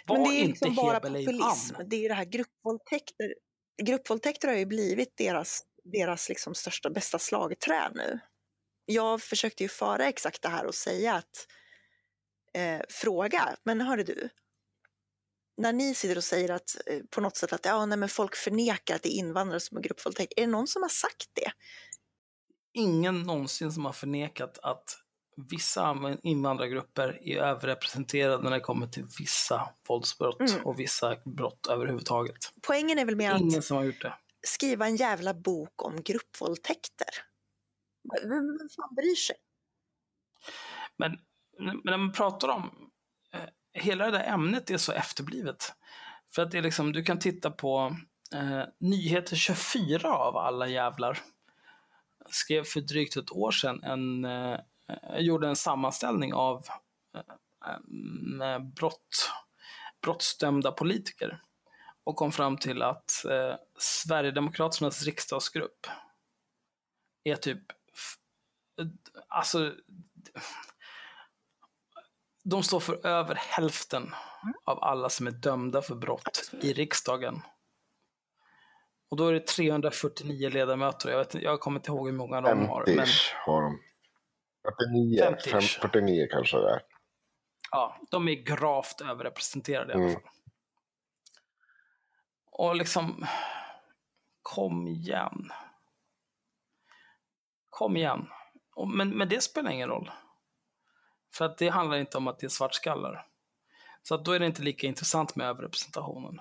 Var 0.07 0.16
Men 0.16 0.25
det 0.25 0.31
är 0.31 0.41
inte 0.41 0.64
liksom 0.64 0.75
bara 0.75 1.01
populism. 1.01 1.77
Det 1.87 1.97
är 1.97 2.01
ju 2.01 2.09
det 2.09 2.14
här 2.14 2.25
gruppvåldtäkter. 2.25 3.35
Gruppvåldtäkter 3.83 4.49
har 4.49 4.55
ju 4.55 4.66
blivit 4.66 5.16
deras, 5.16 5.62
deras 5.85 6.29
liksom 6.29 6.55
största, 6.55 6.91
bästa 6.91 7.18
slagträ 7.18 7.91
nu. 7.95 8.20
Jag 8.85 9.23
försökte 9.23 9.62
ju 9.62 9.68
föra 9.68 10.09
exakt 10.09 10.43
det 10.43 10.49
här 10.49 10.66
och 10.66 10.75
säga 10.75 11.14
att 11.14 11.47
eh, 12.55 12.81
fråga, 12.89 13.57
men 13.65 13.81
hörru 13.81 14.03
du, 14.03 14.29
när 15.57 15.73
ni 15.73 15.95
sitter 15.95 16.17
och 16.17 16.25
säger 16.25 16.51
att 16.51 16.77
eh, 16.87 17.01
på 17.11 17.21
något 17.21 17.37
sätt 17.37 17.53
att 17.53 17.65
ja, 17.65 17.87
nej, 17.87 17.99
men 17.99 18.09
folk 18.09 18.37
förnekar 18.37 18.95
att 18.95 19.03
det 19.03 19.09
är 19.09 19.19
invandrare 19.19 19.61
som 19.61 19.77
har 19.77 19.83
gruppvåldtäkt, 19.83 20.33
är 20.37 20.41
det 20.41 20.47
någon 20.53 20.67
som 20.67 20.83
har 20.83 20.89
sagt 20.89 21.29
det? 21.33 21.53
Ingen 22.75 23.23
någonsin 23.23 23.73
som 23.73 23.85
har 23.85 23.93
förnekat 23.93 24.59
att 24.63 24.99
vissa 25.51 25.97
invandrargrupper 26.23 27.21
är 27.29 27.39
överrepresenterade 27.39 28.43
när 28.43 28.51
det 28.51 28.61
kommer 28.61 28.87
till 28.87 29.05
vissa 29.19 29.69
våldsbrott 29.89 30.41
Mm. 30.41 30.65
och 30.67 30.81
vissa 30.81 31.17
brott 31.25 31.67
överhuvudtaget. 31.67 32.37
Poängen 32.63 32.99
är 32.99 33.05
väl 33.05 33.17
med 33.17 33.33
att 33.35 33.41
Ingen 33.41 33.63
som 33.63 33.77
har 33.77 33.85
gjort 33.85 34.03
det. 34.03 34.15
skriva 34.47 34.87
en 34.87 34.97
jävla 34.97 35.35
bok 35.35 35.83
om 35.83 36.03
gruppvåldtäkter. 36.03 37.09
Vem 38.23 38.59
fan 38.77 38.95
bryr 38.95 39.15
sig? 39.15 39.37
Men 40.97 41.19
när 41.85 41.97
man 41.97 42.13
pratar 42.13 42.49
om 42.49 42.91
eh, 43.33 43.49
hela 43.73 44.05
det 44.05 44.11
där 44.11 44.25
ämnet 44.25 44.71
är 44.71 44.77
så 44.77 44.93
efterblivet. 44.93 45.73
För 46.35 46.43
att 46.43 46.51
det 46.51 46.59
är 46.59 46.63
liksom, 46.63 46.93
du 46.93 47.03
kan 47.03 47.19
titta 47.19 47.51
på 47.51 47.97
eh, 48.35 48.63
Nyheter 48.79 49.37
24 49.37 50.15
av 50.15 50.37
alla 50.37 50.67
jävlar. 50.67 51.19
Skrev 52.31 52.65
för 52.65 52.81
drygt 52.81 53.17
ett 53.17 53.33
år 53.33 53.51
sedan 53.51 53.83
en, 53.83 54.25
eh, 54.25 54.59
gjorde 55.19 55.49
en 55.49 55.57
sammanställning 55.57 56.35
av 56.35 56.67
eh, 57.15 58.47
eh 58.49 58.59
brott, 58.59 59.31
brottsdömda 60.03 60.73
politiker. 60.73 61.43
Och 62.05 62.17
kom 62.17 62.33
fram 62.33 62.57
till 62.57 62.83
att 62.83 63.25
eh, 63.25 63.55
Sverigedemokraternas 63.79 65.03
riksdagsgrupp 65.03 65.87
är 67.25 67.37
typ 67.37 67.63
eh, 68.81 68.87
alltså 69.29 69.75
de 72.43 72.62
står 72.62 72.80
för 72.80 73.07
över 73.07 73.34
hälften 73.34 74.14
av 74.64 74.84
alla 74.84 75.09
som 75.09 75.26
är 75.26 75.30
dömda 75.30 75.82
för 75.82 75.95
brott 75.95 76.51
i 76.62 76.72
riksdagen. 76.72 77.43
Och 79.11 79.16
då 79.16 79.26
är 79.28 79.32
det 79.32 79.47
349 79.47 80.49
ledamöter. 80.49 81.11
Jag, 81.11 81.18
vet, 81.18 81.34
jag 81.34 81.61
kommer 81.61 81.80
inte 81.80 81.90
ihåg 81.90 82.07
hur 82.09 82.16
många 82.16 82.40
de 82.40 82.66
har. 82.68 82.84
Men 82.86 82.97
50 82.97 83.11
har 83.47 83.62
de. 83.62 83.78
49, 84.64 85.24
50. 85.24 85.51
fem- 85.51 85.61
49 85.90 86.26
kanske 86.30 86.57
det 86.59 86.70
är. 86.70 86.82
ja, 87.70 88.01
de 88.11 88.28
är 88.28 88.34
gravt 88.34 89.01
överrepresenterade 89.01 89.93
i 89.93 89.95
alla 89.95 90.03
Mm. 90.05 90.14
fall. 90.14 90.22
Och 92.51 92.76
liksom, 92.76 93.26
kom 94.43 94.88
igen. 94.88 95.53
Kom 97.68 97.97
igen. 97.97 98.28
Men, 98.95 99.11
men 99.11 99.28
det 99.28 99.40
spelar 99.40 99.70
ingen 99.70 99.88
roll. 99.88 100.11
För 101.35 101.45
att 101.45 101.59
det 101.59 101.68
handlar 101.68 101.97
inte 101.97 102.16
om 102.16 102.28
att 102.28 102.39
det 102.39 102.47
är 102.47 102.49
svartskallar. 102.49 103.26
Så 104.03 104.14
att 104.14 104.24
då 104.24 104.33
är 104.33 104.39
det 104.39 104.47
inte 104.47 104.62
lika 104.62 104.87
intressant 104.87 105.37
med 105.37 105.47
överrepresentationen. 105.47 106.41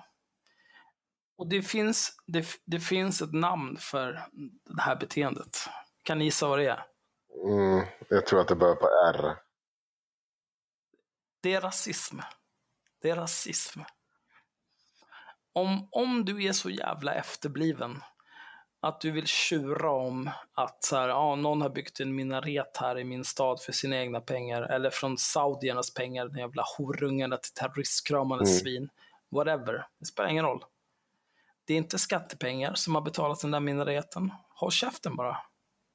Och 1.36 1.48
det 1.48 1.62
finns, 1.62 2.16
det, 2.26 2.46
det 2.64 2.80
finns 2.80 3.22
ett 3.22 3.32
namn 3.32 3.76
för 3.76 4.28
det 4.64 4.82
här 4.82 4.96
beteendet. 4.96 5.56
Kan 6.02 6.18
ni 6.18 6.24
gissa 6.24 6.48
vad 6.48 6.58
det 6.58 6.66
är? 6.66 6.86
Mm, 7.46 7.86
jag 8.08 8.26
tror 8.26 8.40
att 8.40 8.48
det 8.48 8.56
börjar 8.56 8.74
på 8.74 8.86
R. 8.86 9.36
Det 11.40 11.54
är 11.54 11.60
rasism. 11.60 12.18
Det 13.02 13.10
är 13.10 13.16
rasism. 13.16 13.80
Om, 15.52 15.88
om 15.90 16.24
du 16.24 16.44
är 16.44 16.52
så 16.52 16.70
jävla 16.70 17.14
efterbliven 17.14 18.02
att 18.82 19.00
du 19.00 19.10
vill 19.10 19.26
tjura 19.26 19.90
om 19.90 20.30
att 20.54 20.84
så 20.84 20.96
här, 20.96 21.08
ja, 21.08 21.34
någon 21.34 21.62
har 21.62 21.68
byggt 21.68 22.00
en 22.00 22.14
minaret 22.14 22.76
här 22.76 22.98
i 22.98 23.04
min 23.04 23.24
stad 23.24 23.60
för 23.60 23.72
sina 23.72 23.96
egna 23.96 24.20
pengar 24.20 24.62
eller 24.62 24.90
från 24.90 25.18
saudiernas 25.18 25.94
pengar, 25.94 26.28
den 26.28 26.38
jävla 26.38 26.64
horungarna 26.78 27.36
till 27.36 27.52
terroristkramande 27.52 28.44
Mm. 28.44 28.58
svin. 28.58 28.88
Whatever, 29.30 29.86
det 29.98 30.06
spelar 30.06 30.30
ingen 30.30 30.44
roll. 30.44 30.64
Det 31.64 31.74
är 31.74 31.78
inte 31.78 31.98
skattepengar 31.98 32.74
som 32.74 32.94
har 32.94 33.02
betalat 33.02 33.40
den 33.40 33.50
där 33.50 33.60
minoriteten. 33.60 34.32
Håll 34.48 34.70
käften 34.70 35.16
bara. 35.16 35.36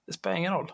Det 0.06 0.14
spelar 0.14 0.36
ingen 0.36 0.54
roll. 0.54 0.72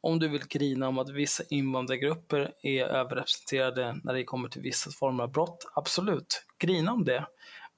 Om 0.00 0.18
du 0.18 0.28
vill 0.28 0.46
grina 0.48 0.88
om 0.88 0.98
att 0.98 1.10
vissa 1.10 1.44
invandrargrupper 1.50 2.52
är 2.62 2.84
överrepresenterade 2.84 3.96
när 4.04 4.14
det 4.14 4.24
kommer 4.24 4.48
till 4.48 4.62
vissa 4.62 4.90
former 4.90 5.24
av 5.24 5.32
brott, 5.32 5.70
absolut, 5.74 6.44
grina 6.58 6.92
om 6.92 7.04
det. 7.04 7.26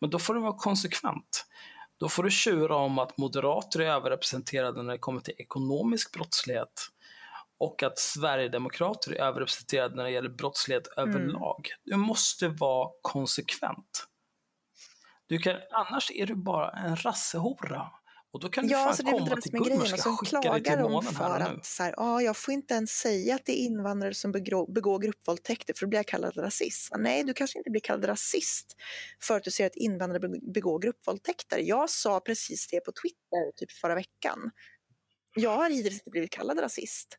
Men 0.01 0.11
då 0.11 0.19
får 0.19 0.35
du 0.35 0.41
vara 0.41 0.59
konsekvent. 0.59 1.47
Då 1.99 2.09
får 2.09 2.23
du 2.23 2.31
tjura 2.31 2.77
om 2.77 2.99
att 2.99 3.19
moderater 3.19 3.81
är 3.81 3.87
överrepresenterade 3.87 4.83
när 4.83 4.93
det 4.93 4.99
kommer 4.99 5.21
till 5.21 5.35
ekonomisk 5.39 6.13
brottslighet 6.13 6.89
och 7.59 7.83
att 7.83 7.99
Sverigedemokrater 7.99 9.13
är 9.13 9.21
överrepresenterade 9.21 9.97
när 9.97 10.05
det 10.05 10.11
gäller 10.11 10.29
brottslighet 10.29 10.89
mm. 10.97 11.11
överlag. 11.11 11.69
Du 11.85 11.97
måste 11.97 12.49
vara 12.49 12.91
konsekvent. 13.03 14.07
Du 15.27 15.39
kan, 15.39 15.57
annars 15.71 16.11
är 16.15 16.27
du 16.27 16.35
bara 16.35 16.71
en 16.71 16.97
rassehora. 16.97 17.91
Och 18.33 18.41
då 18.41 18.49
kan 18.49 18.67
du 18.67 18.73
ja, 18.73 18.95
fan 18.95 19.13
komma 19.13 19.37
till 19.37 19.73
och 19.81 19.89
som 19.89 20.17
klagar 20.17 20.77
de 20.77 21.03
för 21.03 21.41
att 21.41 21.67
så 21.67 21.83
här, 21.83 21.95
ah, 21.97 22.21
jag 22.21 22.37
får 22.37 22.55
inte 22.55 22.75
ens 22.75 22.91
säga 22.91 23.35
att 23.35 23.45
det 23.45 23.53
är 23.53 23.67
invandrare 23.67 24.15
som 24.15 24.33
begår, 24.33 24.73
begår 24.73 24.99
gruppvåldtäkter 24.99 25.75
för 25.75 25.87
då 25.87 25.89
blir 25.89 25.99
jag 25.99 26.07
kallad 26.07 26.37
rasist. 26.37 26.93
Nej, 26.99 27.25
du 27.25 27.35
kanske 27.35 27.59
inte 27.59 27.71
blir 27.71 27.81
kallad 27.81 28.09
rasist 28.09 28.77
för 29.23 29.37
att 29.37 29.45
du 29.45 29.51
ser 29.51 29.67
att 29.67 29.77
invandrare 29.77 30.29
begår 30.53 30.79
gruppvåldtäkter. 30.79 31.59
Jag 31.59 31.91
sa 31.91 32.21
precis 32.21 32.69
det 32.69 32.81
på 32.81 32.93
Twitter 32.93 33.53
typ 33.57 33.73
förra 33.73 33.95
veckan. 33.95 34.51
Jag 35.35 35.57
har 35.57 35.71
hittills 35.71 35.95
inte 35.95 36.11
blivit 36.11 36.31
kallad 36.31 36.61
rasist. 36.61 37.19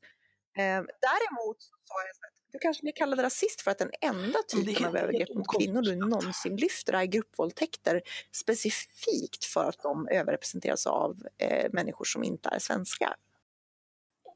Eh, 0.57 0.63
däremot 1.07 1.57
sa 1.61 1.95
jag 2.01 2.09
att 2.09 2.36
du 2.57 2.61
kanske 2.61 2.81
blir 2.81 2.93
kallad 2.93 3.19
rasist 3.19 3.61
för 3.61 3.71
att 3.71 3.77
den 3.77 3.91
enda 4.01 4.39
typen 4.51 4.85
av 4.85 4.97
övergrepp 4.97 5.35
mot 5.35 5.57
kvinnor 5.57 5.81
du 5.81 5.95
någonsin 5.95 6.55
lyfter 6.55 6.93
är 6.93 7.05
gruppvåldtäkter 7.05 8.01
specifikt 8.31 9.45
för 9.45 9.69
att 9.69 9.83
de 9.83 10.07
överrepresenteras 10.07 10.87
av 10.87 11.17
eh, 11.37 11.69
människor 11.71 12.05
som 12.05 12.23
inte 12.23 12.49
är 12.49 12.59
svenskar. 12.59 13.15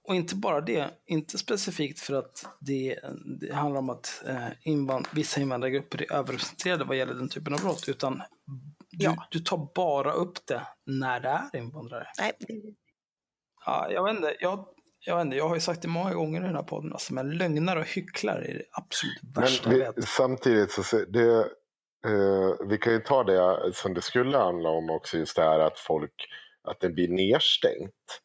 Och 0.03 0.15
inte 0.15 0.35
bara 0.35 0.61
det, 0.61 0.89
inte 1.05 1.37
specifikt 1.37 1.99
för 1.99 2.13
att 2.13 2.45
det, 2.59 2.99
det 3.39 3.53
handlar 3.53 3.79
om 3.79 3.89
att 3.89 4.23
eh, 4.27 4.47
invand 4.63 5.07
vissa 5.13 5.41
invandrargrupper 5.41 6.01
är 6.01 6.13
överrepresenterade 6.13 6.83
vad 6.83 6.97
gäller 6.97 7.13
den 7.13 7.29
typen 7.29 7.53
av 7.53 7.61
brott, 7.61 7.83
utan 7.87 8.21
du, 8.89 9.05
ja. 9.05 9.27
du 9.31 9.39
tar 9.39 9.69
bara 9.75 10.11
upp 10.11 10.45
det 10.45 10.67
när 10.85 11.19
det 11.19 11.41
är 11.53 11.59
invandrare. 11.59 12.07
Nej. 12.19 12.31
Ja, 13.65 13.91
jag 13.91 14.03
vet 14.03 14.15
inte, 14.15 14.35
jag, 14.39 14.65
jag 15.05 15.15
vet 15.15 15.25
inte, 15.25 15.37
jag 15.37 15.47
har 15.47 15.55
ju 15.55 15.61
sagt 15.61 15.81
det 15.81 15.87
många 15.87 16.13
gånger 16.13 16.41
i 16.41 16.43
den 16.43 16.55
här 16.55 16.63
podden, 16.63 16.93
alltså, 16.93 17.13
men 17.13 17.37
lögnare 17.37 17.79
och 17.79 17.85
hycklare 17.85 18.45
är 18.45 18.53
det 18.53 18.65
absolut 18.71 19.19
värsta 19.35 19.69
men 19.69 19.93
vi, 19.95 20.01
Samtidigt 20.01 20.71
så 20.71 20.97
det, 20.97 21.39
eh, 22.05 22.67
vi 22.67 22.77
kan 22.77 22.93
ju 22.93 22.99
ta 22.99 23.23
det 23.23 23.73
som 23.73 23.93
det 23.93 24.01
skulle 24.01 24.37
handla 24.37 24.69
om 24.69 24.89
också, 24.89 25.17
just 25.17 25.35
det 25.35 25.41
här 25.41 25.59
att 25.59 25.79
folk, 25.79 26.27
att 26.63 26.79
det 26.79 26.89
blir 26.89 27.07
nedstängt. 27.07 28.21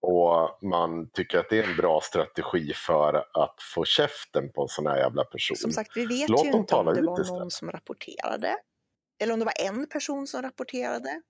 Och 0.00 0.58
man 0.62 1.10
tycker 1.10 1.38
att 1.38 1.50
det 1.50 1.58
är 1.58 1.68
en 1.70 1.76
bra 1.76 2.00
strategi 2.00 2.72
för 2.74 3.14
att 3.14 3.56
få 3.74 3.84
käften 3.84 4.52
på 4.52 4.62
en 4.62 4.68
sån 4.68 4.86
här 4.86 4.96
jävla 4.96 5.24
person. 5.24 5.56
Som 5.56 5.70
sagt, 5.70 5.96
vi 5.96 6.06
vet 6.06 6.28
Låt 6.28 6.44
ju 6.44 6.50
inte 6.50 6.74
om 6.74 6.86
det 6.86 7.02
var 7.02 7.38
någon 7.38 7.50
som 7.50 7.70
rapporterade. 7.70 8.56
Eller 9.20 9.32
om 9.32 9.38
det 9.38 9.44
var 9.44 9.66
en 9.66 9.88
person 9.88 10.26
som 10.26 10.42
rapporterade. 10.42 11.22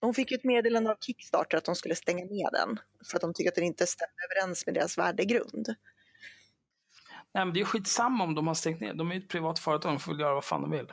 De 0.00 0.14
fick 0.14 0.32
ett 0.32 0.44
meddelande 0.44 0.90
av 0.90 0.96
Kickstarter 1.00 1.58
att 1.58 1.64
de 1.64 1.74
skulle 1.74 1.94
stänga 1.94 2.24
ner 2.24 2.50
den 2.50 2.78
för 3.10 3.16
att 3.16 3.20
de 3.20 3.34
tycker 3.34 3.50
att 3.50 3.54
den 3.54 3.64
inte 3.64 3.86
stämmer 3.86 4.14
överens 4.30 4.66
med 4.66 4.74
deras 4.74 4.98
värdegrund. 4.98 5.74
Nej, 7.34 7.44
men 7.44 7.52
det 7.54 7.60
är 7.60 7.64
skitsamma 7.64 8.24
om 8.24 8.34
de 8.34 8.46
har 8.46 8.54
stängt 8.54 8.80
ner. 8.80 8.94
De 8.94 9.12
är 9.12 9.16
ett 9.16 9.28
privat 9.28 9.58
företag, 9.58 9.92
de 9.92 9.98
får 9.98 10.12
väl 10.12 10.20
göra 10.20 10.34
vad 10.34 10.44
fan 10.44 10.62
de 10.62 10.70
vill. 10.70 10.86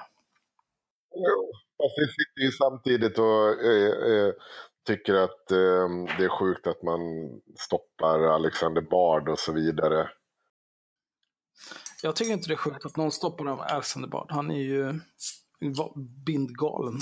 Jo, 1.15 1.51
fast 1.77 1.97
vi 1.97 2.07
sitter 2.07 2.41
ju 2.41 2.51
samtidigt 2.51 3.19
och 3.19 3.63
äh, 3.63 4.27
äh, 4.27 4.33
tycker 4.87 5.13
att 5.13 5.51
äh, 5.51 6.17
det 6.17 6.25
är 6.25 6.39
sjukt 6.39 6.67
att 6.67 6.83
man 6.83 6.99
stoppar 7.59 8.19
Alexander 8.19 8.81
Bard 8.81 9.29
och 9.29 9.39
så 9.39 9.51
vidare. 9.51 10.09
Jag 12.03 12.15
tycker 12.15 12.31
inte 12.33 12.47
det 12.47 12.53
är 12.53 12.57
sjukt 12.57 12.85
att 12.85 12.97
någon 12.97 13.11
stoppar 13.11 13.45
Alexander 13.47 14.09
Bard. 14.09 14.31
Han 14.31 14.51
är 14.51 14.63
ju 14.63 14.99
bindgalen. 16.25 16.99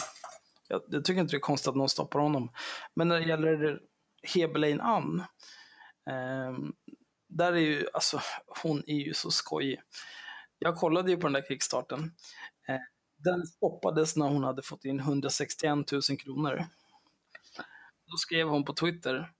Jag, 0.67 0.81
jag, 0.87 1.05
tycker 1.05 1.21
inte 1.21 1.33
det 1.33 1.37
är 1.37 1.39
konstigt 1.39 1.67
att 1.67 1.75
någon 1.75 1.89
stoppar 1.89 2.19
honom. 2.19 2.51
Men 2.93 3.07
när 3.07 3.19
det 3.19 3.27
gäller 3.27 3.81
Hebelein 4.33 4.81
Ann, 4.81 5.19
eh, 6.09 6.57
där 7.29 7.53
är 7.53 7.59
ju, 7.59 7.87
alltså 7.93 8.21
hon 8.63 8.83
är 8.87 8.95
ju 8.95 9.13
så 9.13 9.31
skojig. 9.31 9.81
Jag 10.59 10.75
kollade 10.75 11.11
ju 11.11 11.17
på 11.17 11.27
den 11.27 11.33
där 11.33 11.45
kickstarten. 11.47 12.11
Eh, 12.67 12.79
den 13.17 13.45
stoppades 13.45 14.15
när 14.15 14.27
hon 14.27 14.43
hade 14.43 14.61
fått 14.61 14.85
in 14.85 14.99
161 14.99 15.91
000 15.91 16.01
kronor. 16.01 16.65
Då 18.07 18.17
skrev 18.17 18.47
hon 18.47 18.65
på 18.65 18.73
Twitter, 18.73 19.31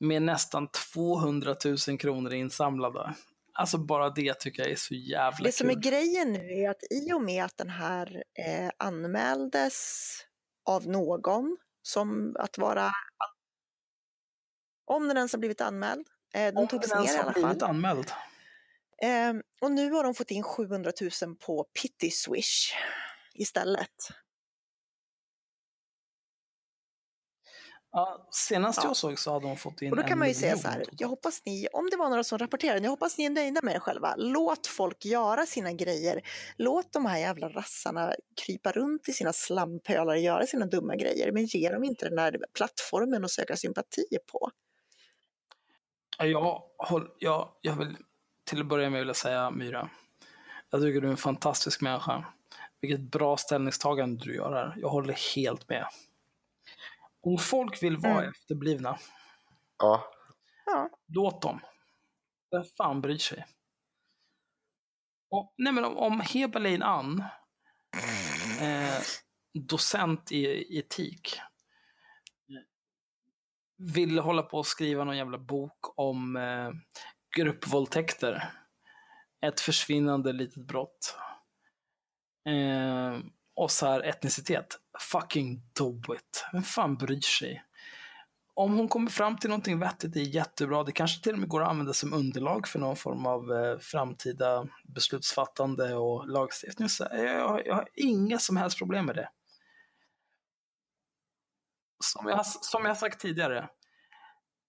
med 0.00 0.22
nästan 0.22 0.68
200 0.94 1.56
000 1.88 1.98
kronor 1.98 2.32
insamlade. 2.32 3.14
Alltså 3.52 3.78
bara 3.78 4.10
det 4.10 4.40
tycker 4.40 4.62
jag 4.62 4.72
är 4.72 4.76
så 4.76 4.94
jävla 4.94 5.36
kul. 5.36 5.44
Det 5.44 5.52
som 5.52 5.70
är 5.70 5.74
grejen 5.74 6.32
nu 6.32 6.38
är 6.38 6.70
att 6.70 6.82
i 6.90 7.12
och 7.12 7.22
med 7.22 7.44
att 7.44 7.56
den 7.56 7.70
här 7.70 8.24
eh, 8.46 8.70
anmäldes 8.78 10.08
av 10.70 10.86
någon 10.86 11.56
som 11.82 12.36
att 12.38 12.58
vara 12.58 12.92
om 14.84 15.08
den 15.08 15.16
ens 15.16 15.32
har 15.32 15.38
blivit 15.38 15.60
anmäld. 15.60 16.06
Eh, 16.34 16.54
den 16.54 16.68
togs 16.68 16.94
ner 16.94 17.14
i 17.14 17.18
alla 17.18 17.32
fall. 17.32 17.62
Anmäld. 17.62 18.12
Eh, 19.02 19.32
och 19.60 19.72
nu 19.72 19.90
har 19.90 20.04
de 20.04 20.14
fått 20.14 20.30
in 20.30 20.42
700 20.42 20.92
000 21.22 21.36
på 21.36 21.64
Pity 21.82 22.10
Swish 22.10 22.74
istället. 23.34 23.94
Ja, 27.92 28.28
senast 28.30 28.78
ja. 28.82 28.88
jag 28.88 28.96
såg 28.96 29.18
så 29.18 29.32
hade 29.32 29.46
de 29.46 29.56
fått 29.56 29.82
in 29.82 29.90
Och 29.90 29.96
då 29.96 30.02
kan 30.02 30.18
man 30.18 30.28
ju 30.28 30.34
säga 30.34 30.56
så 30.56 30.68
här, 30.68 30.84
jag 30.98 31.08
hoppas 31.08 31.42
ni, 31.44 31.68
om 31.72 31.90
det 31.90 31.96
var 31.96 32.08
några 32.08 32.24
som 32.24 32.38
rapporterade, 32.38 32.80
jag 32.80 32.90
hoppas 32.90 33.18
ni 33.18 33.24
är 33.24 33.30
nöjda 33.30 33.60
med 33.62 33.74
er 33.74 33.78
själva. 33.78 34.14
Låt 34.16 34.66
folk 34.66 35.04
göra 35.04 35.46
sina 35.46 35.72
grejer. 35.72 36.22
Låt 36.56 36.92
de 36.92 37.06
här 37.06 37.18
jävla 37.18 37.48
rassarna 37.48 38.14
krypa 38.44 38.72
runt 38.72 39.08
i 39.08 39.12
sina 39.12 39.32
slampölar 39.32 40.14
och 40.14 40.18
göra 40.18 40.46
sina 40.46 40.66
dumma 40.66 40.96
grejer, 40.96 41.32
men 41.32 41.46
ge 41.46 41.70
dem 41.70 41.84
inte 41.84 42.04
den 42.04 42.16
där 42.16 42.38
plattformen 42.54 43.24
att 43.24 43.30
söka 43.30 43.56
sympati 43.56 44.04
på. 44.32 44.50
Jag, 46.18 46.62
jag, 47.18 47.48
jag 47.60 47.76
vill 47.76 47.96
till 48.44 48.60
att 48.60 48.66
börja 48.66 48.90
med 48.90 49.00
vilja 49.00 49.14
säga 49.14 49.50
Myra, 49.50 49.90
jag 50.70 50.80
tycker 50.80 51.00
du 51.00 51.06
är 51.06 51.10
en 51.10 51.16
fantastisk 51.16 51.80
människa. 51.80 52.24
Vilket 52.80 53.00
bra 53.00 53.36
ställningstagande 53.36 54.24
du 54.24 54.34
gör 54.34 54.52
här. 54.52 54.74
Jag 54.76 54.88
håller 54.88 55.34
helt 55.34 55.68
med. 55.68 55.86
Om 57.22 57.38
folk 57.38 57.82
vill 57.82 57.96
vara 57.96 58.18
mm. 58.18 58.30
efterblivna, 58.30 58.98
ja. 59.78 60.04
låt 61.14 61.42
dem. 61.42 61.60
Vem 62.50 62.64
fan 62.76 63.00
bryr 63.00 63.18
sig? 63.18 63.46
Och, 65.30 65.54
nej 65.58 65.72
men 65.72 65.84
om, 65.84 65.96
om 65.96 66.20
Heberlein 66.20 66.82
Ann, 66.82 67.24
eh, 68.60 69.02
docent 69.52 70.32
i 70.32 70.78
etik, 70.78 71.40
vill 73.94 74.18
hålla 74.18 74.42
på 74.42 74.58
och 74.58 74.66
skriva 74.66 75.04
någon 75.04 75.16
jävla 75.16 75.38
bok 75.38 75.98
om 75.98 76.36
eh, 76.36 76.70
gruppvåldtäkter, 77.36 78.52
ett 79.46 79.60
försvinnande 79.60 80.32
litet 80.32 80.66
brott. 80.66 81.16
Eh, 82.46 83.18
och 83.60 83.70
så 83.70 83.86
här 83.86 84.00
etnicitet. 84.00 84.78
Fucking 84.98 85.62
do 85.78 86.14
it. 86.14 86.46
Vem 86.52 86.62
fan 86.62 86.96
bryr 86.96 87.20
sig? 87.20 87.64
Om 88.54 88.76
hon 88.76 88.88
kommer 88.88 89.10
fram 89.10 89.36
till 89.36 89.50
någonting 89.50 89.78
vettigt, 89.78 90.12
det 90.12 90.20
är 90.20 90.24
jättebra. 90.24 90.84
Det 90.84 90.92
kanske 90.92 91.22
till 91.22 91.32
och 91.32 91.38
med 91.38 91.48
går 91.48 91.62
att 91.62 91.68
använda 91.68 91.92
som 91.92 92.12
underlag 92.12 92.68
för 92.68 92.78
någon 92.78 92.96
form 92.96 93.26
av 93.26 93.52
eh, 93.52 93.78
framtida 93.78 94.68
beslutsfattande 94.84 95.94
och 95.94 96.28
lagstiftning. 96.28 96.88
Så 96.88 97.06
jag, 97.12 97.66
jag 97.66 97.74
har 97.74 97.88
inga 97.94 98.38
som 98.38 98.56
helst 98.56 98.78
problem 98.78 99.06
med 99.06 99.16
det. 99.16 99.30
Som 102.04 102.28
jag, 102.28 102.46
som 102.46 102.84
jag 102.84 102.96
sagt 102.96 103.20
tidigare, 103.20 103.68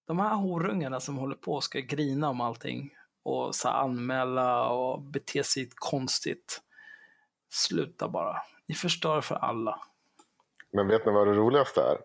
de 0.08 0.20
här 0.20 0.36
horungarna 0.36 1.00
som 1.00 1.18
håller 1.18 1.36
på 1.36 1.54
och 1.54 1.64
ska 1.64 1.80
grina 1.80 2.30
om 2.30 2.42
allting 2.42 2.90
och 3.24 3.56
så 3.56 3.70
anmäla 3.70 4.70
och 4.70 5.02
bete 5.02 5.44
sig 5.44 5.70
konstigt. 5.76 6.62
Sluta 7.50 8.10
bara. 8.10 8.42
Ni 8.72 8.76
förstör 8.76 9.22
för 9.22 9.36
alla. 9.36 9.80
Men 10.74 10.88
vet 10.88 11.06
ni 11.06 11.12
vad 11.12 11.28
det 11.28 11.34
roligaste 11.34 11.82
är? 11.82 11.98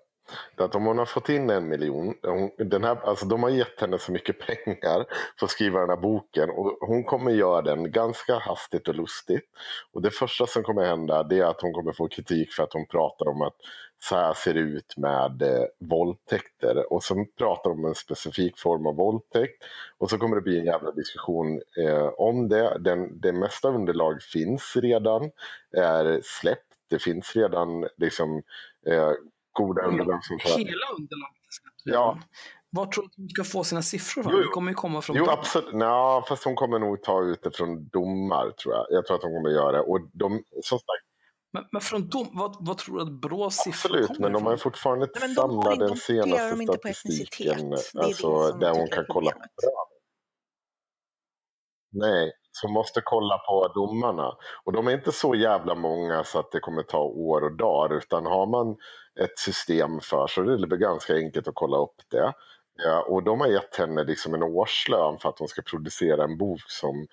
Det 0.56 0.62
är 0.62 0.64
att 0.64 0.74
om 0.74 0.84
hon 0.86 0.98
har 0.98 1.06
fått 1.06 1.28
in 1.28 1.50
en 1.50 1.68
miljon, 1.68 2.14
den 2.58 2.84
här, 2.84 2.96
alltså 3.04 3.26
de 3.26 3.42
har 3.42 3.50
gett 3.50 3.80
henne 3.80 3.98
så 3.98 4.12
mycket 4.12 4.38
pengar 4.38 5.04
för 5.38 5.46
att 5.46 5.50
skriva 5.50 5.80
den 5.80 5.88
här 5.88 5.96
boken 5.96 6.50
och 6.50 6.78
hon 6.80 7.04
kommer 7.04 7.30
göra 7.30 7.62
den 7.62 7.92
ganska 7.92 8.38
hastigt 8.38 8.88
och 8.88 8.94
lustigt. 8.94 9.44
Och 9.92 10.02
det 10.02 10.10
första 10.10 10.46
som 10.46 10.62
kommer 10.62 10.86
hända 10.86 11.22
det 11.22 11.38
är 11.38 11.44
att 11.44 11.60
hon 11.60 11.72
kommer 11.72 11.92
få 11.92 12.08
kritik 12.08 12.52
för 12.52 12.62
att 12.62 12.72
hon 12.72 12.86
pratar 12.86 13.28
om 13.28 13.42
att 13.42 13.56
så 13.99 14.16
här 14.16 14.34
ser 14.34 14.55
det 14.55 14.61
ut 14.61 14.97
med 14.97 15.42
eh, 15.42 15.64
våldtäkter. 15.80 16.92
Och 16.92 17.05
så 17.05 17.26
pratar 17.38 17.70
de 17.70 17.78
om 17.78 17.84
en 17.84 17.94
specifik 17.94 18.59
form 18.59 18.86
av 18.86 18.97
våldtäkt. 18.97 19.64
Och 19.99 20.11
så 20.11 20.18
kommer 20.18 20.36
det 20.36 20.42
bli 20.42 20.59
en 20.59 20.64
jävla 20.64 20.90
diskussion 20.90 21.61
eh, 21.86 22.07
om 22.07 22.49
det. 22.49 22.78
Den, 22.80 23.20
det 23.20 23.32
mesta 23.32 23.68
underlag 23.68 24.22
finns 24.22 24.76
redan, 24.76 25.30
är 25.76 26.20
släppt 26.24 26.62
det 26.90 26.99
finns 26.99 27.36
redan 27.36 27.88
liksom, 27.97 28.42
eh, 28.86 29.12
goda 29.53 29.82
underlag 29.82 30.24
som 30.24 30.38
Hela 30.38 30.86
underlaget 30.99 31.36
är 31.49 31.53
släppt 31.53 31.82
Ja. 31.84 32.18
Var 32.70 32.86
tror 32.86 33.03
du 33.03 33.07
att 33.07 33.16
hon 33.16 33.28
ska 33.28 33.44
få 33.44 33.64
sina 33.64 33.82
siffror 33.82 34.22
från? 34.22 34.32
Det 34.32 34.44
kommer 34.47 34.70
ju 34.70 34.74
komma 34.74 35.03
från 35.03 35.16
Jo, 35.16 35.24
dem. 35.24 35.34
absolut. 35.38 35.74
Nå, 35.74 36.24
fast 36.28 36.44
hon 36.44 36.55
kommer 36.55 36.78
nog 36.78 37.03
ta 37.03 37.22
ut 37.22 37.42
det 37.42 37.57
från 37.57 37.88
domar, 37.88 38.51
tror 38.51 38.74
jag. 38.74 38.86
Jag 38.90 39.07
tror 39.07 39.16
att 39.16 39.22
hon 39.22 39.32
kommer 39.32 39.51
göra 39.51 39.72
det. 39.72 39.80
Och 39.80 40.01
de, 40.12 40.42
som 40.62 40.78
sagt, 40.78 41.05
Men, 41.57 41.64
men 41.72 41.80
från 41.80 42.09
dom, 42.09 42.28
vad, 42.32 42.57
vad 42.61 42.78
tror 42.78 42.96
du 42.96 43.02
att 43.02 43.20
Brås 43.20 43.54
siffror 43.57 43.90
absolut, 43.90 44.07
kommer 44.07 44.20
men 44.20 44.32
de 44.32 44.44
har 44.44 44.52
ju 44.52 44.59
fortfarande 44.59 45.07
Nej, 45.14 45.30
inte 45.30 45.42
de 45.42 45.48
samlat 45.48 45.72
inte- 45.72 45.84
den 45.84 45.94
de 45.94 45.96
senaste 45.96 46.50
dem 46.50 46.61
inte 46.61 46.78
på 46.78 46.88
statistiken. 46.88 47.72
Alltså, 47.98 48.52
där 48.52 48.70
hon 48.70 48.88
kan 48.88 49.04
kolla 49.09 49.30
problemet. 49.30 49.50
Nej, 51.92 52.32
som 52.52 52.72
måste 52.72 53.00
kolla 53.04 53.38
på 53.38 53.68
domarna. 53.74 54.32
Och 54.64 54.72
de 54.72 54.86
är 54.86 54.92
inte 54.92 55.12
så 55.12 55.34
jävla 55.34 55.74
många 55.74 56.24
så 56.24 56.38
att 56.38 56.52
det 56.52 56.61
kommer 56.61 56.82
ta 56.82 57.02
år 57.02 57.40
och 57.44 57.57
dagar. 57.57 57.96
Utan 57.96 58.26
har 58.26 58.46
man 58.46 58.76
ett 59.20 59.38
system 59.38 60.00
för 60.00 60.26
så 60.26 60.40
är 60.42 60.44
det 60.44 60.66
väl 60.66 60.78
ganska 60.78 61.14
enkelt 61.14 61.48
att 61.48 61.54
kolla 61.54 61.76
upp 61.78 61.96
det. 62.11 62.32
Ja, 62.84 63.02
och 63.02 63.22
de 63.22 63.40
har 63.40 63.48
gett 63.48 63.76
henne 63.76 64.04
liksom 64.04 64.34
en 64.34 64.42
årslön 64.42 65.18
för 65.18 65.28
att 65.28 65.38
hon 65.38 65.48
ska 65.48 65.62
producera 65.62 66.24
en 66.24 66.38
bok 66.38 66.61
som 66.66 67.07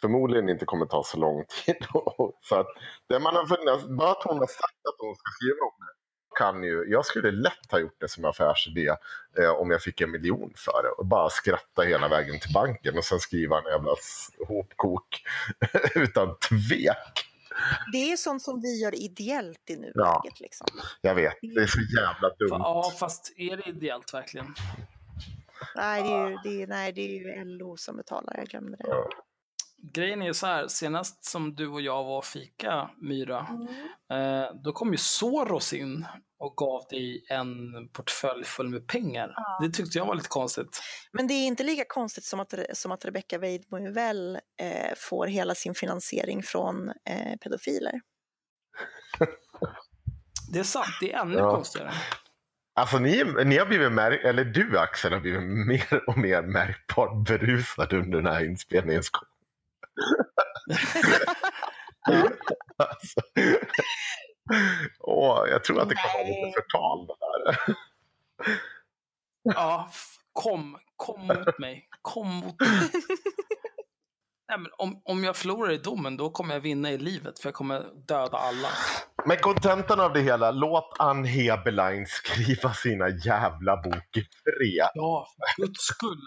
förmodligen 0.00 0.48
inte 0.48 0.64
kommer 0.64 0.86
ta 0.86 1.02
så 1.04 1.18
lång 1.18 1.44
tid. 1.64 1.76
så 2.40 2.54
att 2.60 2.66
det 3.08 3.18
man 3.18 3.36
har 3.36 3.46
funnit, 3.46 3.98
bara 3.98 4.10
att 4.10 4.24
hon 4.24 4.38
har 4.38 4.46
sagt 4.46 4.86
att 4.88 4.96
hon 4.98 5.14
ska 5.14 5.30
skriva 5.40 5.64
om 5.64 5.74
det. 5.78 5.94
Kan 6.38 6.62
ju, 6.62 6.84
jag 6.88 7.06
skulle 7.06 7.30
lätt 7.30 7.70
ha 7.70 7.78
gjort 7.78 8.00
det 8.00 8.08
som 8.08 8.24
affärsidé 8.24 8.88
eh, 9.38 9.50
om 9.50 9.70
jag 9.70 9.82
fick 9.82 10.00
en 10.00 10.10
miljon 10.10 10.52
för 10.56 10.82
det. 10.82 10.88
Och 10.88 11.06
bara 11.06 11.30
skratta 11.30 11.82
hela 11.82 12.08
vägen 12.08 12.40
till 12.40 12.52
banken 12.52 12.98
och 12.98 13.04
sen 13.04 13.18
skriva 13.18 13.58
en 13.58 13.64
jävla 13.64 13.94
hopkok 14.48 15.22
utan 15.94 16.38
tvek. 16.38 17.24
Det 17.92 18.12
är 18.12 18.16
sånt 18.16 18.42
som 18.42 18.60
vi 18.60 18.80
gör 18.82 18.94
ideellt 18.94 19.70
i 19.70 19.76
nuläget. 19.76 19.94
Ja. 19.94 20.22
Liksom. 20.40 20.66
Jag 21.00 21.14
vet, 21.14 21.34
det 21.42 21.62
är 21.62 21.66
så 21.66 21.80
jävla 21.80 22.28
dumt. 22.28 22.48
Ja, 22.50 22.92
fast 23.00 23.32
är 23.36 23.56
det 23.56 23.68
ideellt 23.68 24.14
verkligen? 24.14 24.54
Nej, 25.76 26.02
det 26.02 26.08
är, 26.08 26.28
ju, 26.28 26.36
det, 26.44 26.62
är, 26.62 26.66
nej, 26.66 26.92
det 26.92 27.00
är 27.00 27.08
ju 27.08 27.44
LO 27.44 27.76
som 27.76 27.96
betalar, 27.96 28.34
jag 28.36 28.46
glömde 28.46 28.76
det. 28.76 28.88
Ja. 28.88 29.10
Grejen 29.82 30.22
är 30.22 30.26
ju 30.26 30.34
så 30.34 30.46
här, 30.46 30.68
senast 30.68 31.24
som 31.24 31.54
du 31.54 31.68
och 31.68 31.80
jag 31.80 32.04
var 32.04 32.18
och 32.18 32.24
fika, 32.24 32.90
Myra, 33.00 33.46
Mm. 34.10 34.42
eh, 34.44 34.50
då 34.64 34.72
kom 34.72 34.90
ju 34.92 34.96
Soros 34.98 35.72
in 35.72 36.06
och 36.38 36.56
gav 36.56 36.86
dig 36.90 37.26
en 37.28 37.48
portfölj 37.92 38.44
full 38.44 38.68
med 38.68 38.86
pengar. 38.88 39.32
Ja. 39.36 39.58
Det 39.62 39.70
tyckte 39.72 39.98
jag 39.98 40.06
var 40.06 40.14
lite 40.14 40.28
konstigt. 40.28 40.80
Men 41.12 41.26
det 41.26 41.34
är 41.34 41.46
inte 41.46 41.64
lika 41.64 41.84
konstigt 41.88 42.24
som 42.24 42.40
att, 42.40 42.54
som 42.72 42.92
att 42.92 43.04
Rebecca 43.04 43.38
Weidmo 43.38 43.92
väl 43.92 44.38
eh, 44.60 44.92
får 44.96 45.26
hela 45.26 45.54
sin 45.54 45.74
finansiering 45.74 46.42
från 46.42 46.88
eh, 46.88 47.36
pedofiler. 47.42 48.00
Det 50.52 50.58
är 50.58 50.62
sant, 50.64 50.86
det 51.00 51.12
är 51.12 51.18
ännu 51.22 51.34
Ja. 51.38 51.50
konstigare. 51.54 51.92
Alltså 52.74 52.98
ni, 52.98 53.24
ni 53.44 53.58
har 53.58 53.66
blivit 53.66 53.92
märk- 53.92 54.24
eller 54.24 54.44
du 54.44 54.78
Axel 54.78 55.12
har 55.12 55.20
blivit 55.20 55.42
mer 55.42 56.02
och 56.08 56.18
mer 56.18 56.42
märkbart 56.42 57.26
berusad 57.28 57.92
under 57.92 58.18
den 58.18 58.26
här 58.26 58.44
inspelningen. 58.44 59.02
Alltså. 62.76 63.20
Åh, 65.00 65.48
jag 65.50 65.64
tror 65.64 65.80
att 65.80 65.88
det 65.88 65.94
kan 65.94 66.10
vara 66.14 66.26
lite 66.28 66.52
förtal 66.60 67.06
det 67.06 67.14
där. 67.20 67.76
Ja, 69.42 69.90
kom, 70.32 70.78
kom 70.96 71.26
mot 71.26 71.58
mig. 71.58 71.88
Kom 72.02 72.28
mot 72.28 72.60
mig. 72.60 72.90
Nej, 74.50 74.58
men 74.58 74.70
om, 74.78 75.02
om 75.04 75.24
jag 75.24 75.36
förlorar 75.36 75.72
i 75.72 75.78
domen, 75.78 76.16
då 76.16 76.30
kommer 76.30 76.54
jag 76.54 76.60
vinna 76.60 76.90
i 76.90 76.98
livet, 76.98 77.38
för 77.38 77.48
jag 77.48 77.54
kommer 77.54 78.06
döda 78.08 78.38
alla. 78.38 78.68
Men 79.26 79.36
kontentan 79.36 80.00
av 80.00 80.12
det 80.12 80.20
hela, 80.20 80.50
låt 80.50 80.96
Ann 80.98 81.24
Heberlein 81.24 82.06
skriva 82.06 82.74
sina 82.74 83.08
jävla 83.08 83.76
bok 83.76 84.16
i 84.16 84.20
fred. 84.20 84.90
Ja, 84.94 85.26
för 85.36 85.62
guds 85.62 85.80
skull. 85.80 86.24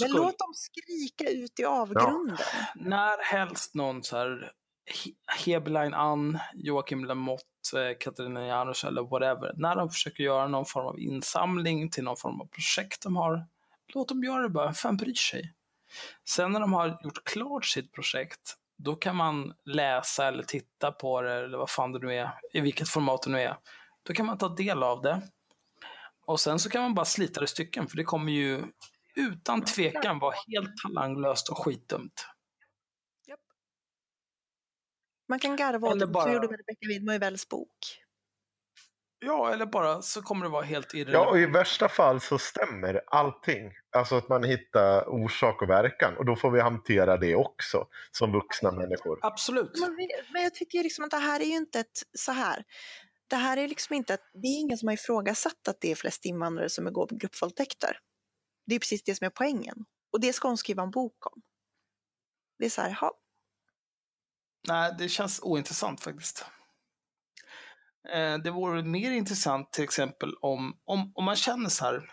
Men 0.00 0.10
låt 0.10 0.38
dem 0.38 0.52
skrika 0.54 1.30
ut 1.30 1.60
i 1.60 1.64
avgrunden. 1.64 2.36
När 2.74 3.22
helst 3.24 3.74
någon 3.74 4.02
så 4.02 4.16
här 4.16 4.52
He- 4.90 5.14
Heberlein 5.46 5.94
Ann, 5.94 6.38
Joakim 6.54 7.04
Lamotte, 7.04 7.44
eh, 7.88 7.96
Katarina 8.00 8.46
Janouch 8.46 8.84
eller 8.84 9.02
whatever. 9.02 9.52
När 9.56 9.76
de 9.76 9.90
försöker 9.90 10.24
göra 10.24 10.48
någon 10.48 10.66
form 10.66 10.86
av 10.86 11.00
insamling 11.00 11.90
till 11.90 12.04
någon 12.04 12.16
form 12.16 12.40
av 12.40 12.46
projekt 12.46 13.02
de 13.02 13.16
har, 13.16 13.46
låt 13.94 14.08
dem 14.08 14.24
göra 14.24 14.42
det 14.42 14.48
bara. 14.48 14.74
Vem 14.84 14.96
bryr 14.96 15.14
sig? 15.14 15.54
Sen 16.28 16.52
när 16.52 16.60
de 16.60 16.72
har 16.72 17.00
gjort 17.04 17.24
klart 17.24 17.64
sitt 17.64 17.92
projekt, 17.92 18.56
då 18.76 18.96
kan 18.96 19.16
man 19.16 19.54
läsa 19.64 20.26
eller 20.28 20.42
titta 20.42 20.92
på 20.92 21.22
det, 21.22 21.34
eller 21.34 21.58
vad 21.58 21.70
fan 21.70 21.92
det 21.92 21.98
nu 21.98 22.14
är, 22.14 22.30
i 22.52 22.60
vilket 22.60 22.88
format 22.88 23.22
det 23.22 23.30
nu 23.30 23.40
är. 23.40 23.56
Då 24.02 24.12
kan 24.12 24.26
man 24.26 24.38
ta 24.38 24.48
del 24.48 24.82
av 24.82 25.02
det. 25.02 25.22
Och 26.26 26.40
sen 26.40 26.58
så 26.58 26.70
kan 26.70 26.82
man 26.82 26.94
bara 26.94 27.04
slita 27.04 27.40
det 27.40 27.44
i 27.44 27.48
stycken, 27.48 27.86
för 27.86 27.96
det 27.96 28.04
kommer 28.04 28.32
ju 28.32 28.62
utan 29.14 29.64
tvekan 29.64 30.18
vara 30.18 30.34
helt 30.48 30.70
talanglöst 30.82 31.48
och 31.48 31.58
skitdumt. 31.64 32.26
Man 35.28 35.38
kan 35.38 35.56
garva 35.56 35.88
åt 35.88 35.98
det, 36.00 36.06
bara- 36.06 36.32
gjorde 36.32 36.48
med 36.48 36.58
Rebecca 36.58 36.86
Weidmo 36.88 37.12
i 37.12 37.18
Wells 37.18 37.48
bok. 37.48 37.76
Ja, 39.18 39.52
eller 39.52 39.66
bara 39.66 40.02
så 40.02 40.22
kommer 40.22 40.44
det 40.44 40.50
vara 40.50 40.62
helt 40.64 40.94
Ja, 40.94 41.00
irrelevant. 41.00 41.30
och 41.30 41.38
i 41.38 41.46
värsta 41.46 41.88
fall 41.88 42.20
så 42.20 42.38
stämmer 42.38 43.00
allting. 43.06 43.72
Alltså 43.96 44.14
att 44.16 44.28
man 44.28 44.44
hittar 44.44 45.08
orsak 45.08 45.62
och 45.62 45.70
verkan. 45.70 46.16
Och 46.16 46.24
då 46.26 46.36
får 46.36 46.50
vi 46.50 46.60
hantera 46.60 47.16
det 47.16 47.34
också, 47.34 47.86
som 48.10 48.32
vuxna 48.32 48.70
människor. 48.72 49.18
Absolut. 49.22 49.70
Men, 49.80 49.96
men 50.32 50.42
jag 50.42 50.54
tycker 50.54 50.82
liksom 50.82 51.04
att 51.04 51.10
det 51.10 51.16
här 51.16 51.40
är 51.40 51.44
ju 51.44 51.56
inte 51.56 51.80
ett 51.80 52.02
så 52.18 52.32
här. 52.32 52.64
Det 53.26 53.36
här 53.36 53.56
är 53.56 53.68
liksom 53.68 53.96
inte 53.96 54.14
ett, 54.14 54.30
det 54.32 54.48
är 54.48 54.60
ingen 54.60 54.78
som 54.78 54.88
har 54.88 54.94
ifrågasatt 54.94 55.68
att 55.68 55.80
det 55.80 55.90
är 55.90 55.94
flest 55.94 56.24
invandrare 56.24 56.68
som 56.68 56.84
begår 56.84 57.08
gruppvåldtäkter. 57.10 57.98
Det 58.70 58.74
är 58.74 58.78
precis 58.78 59.02
det 59.02 59.14
som 59.14 59.24
är 59.24 59.30
poängen. 59.30 59.84
Och 60.12 60.20
det 60.20 60.32
ska 60.32 60.48
hon 60.48 60.58
skriva 60.58 60.82
en 60.82 60.90
bok 60.90 61.26
om. 61.26 61.42
Det 62.58 62.64
är 62.64 62.70
så 62.70 62.82
här, 62.82 62.92
ha, 62.92 63.20
Nej, 64.68 64.94
det 64.98 65.08
känns 65.08 65.40
ointressant 65.42 66.00
faktiskt. 66.00 66.44
Eh, 68.12 68.38
det 68.38 68.50
vore 68.50 68.82
mer 68.82 69.10
intressant 69.10 69.72
till 69.72 69.84
exempel 69.84 70.34
om, 70.40 70.78
om, 70.84 71.12
om 71.14 71.24
man 71.24 71.36
känner 71.36 71.68
så 71.68 71.84
här. 71.84 72.10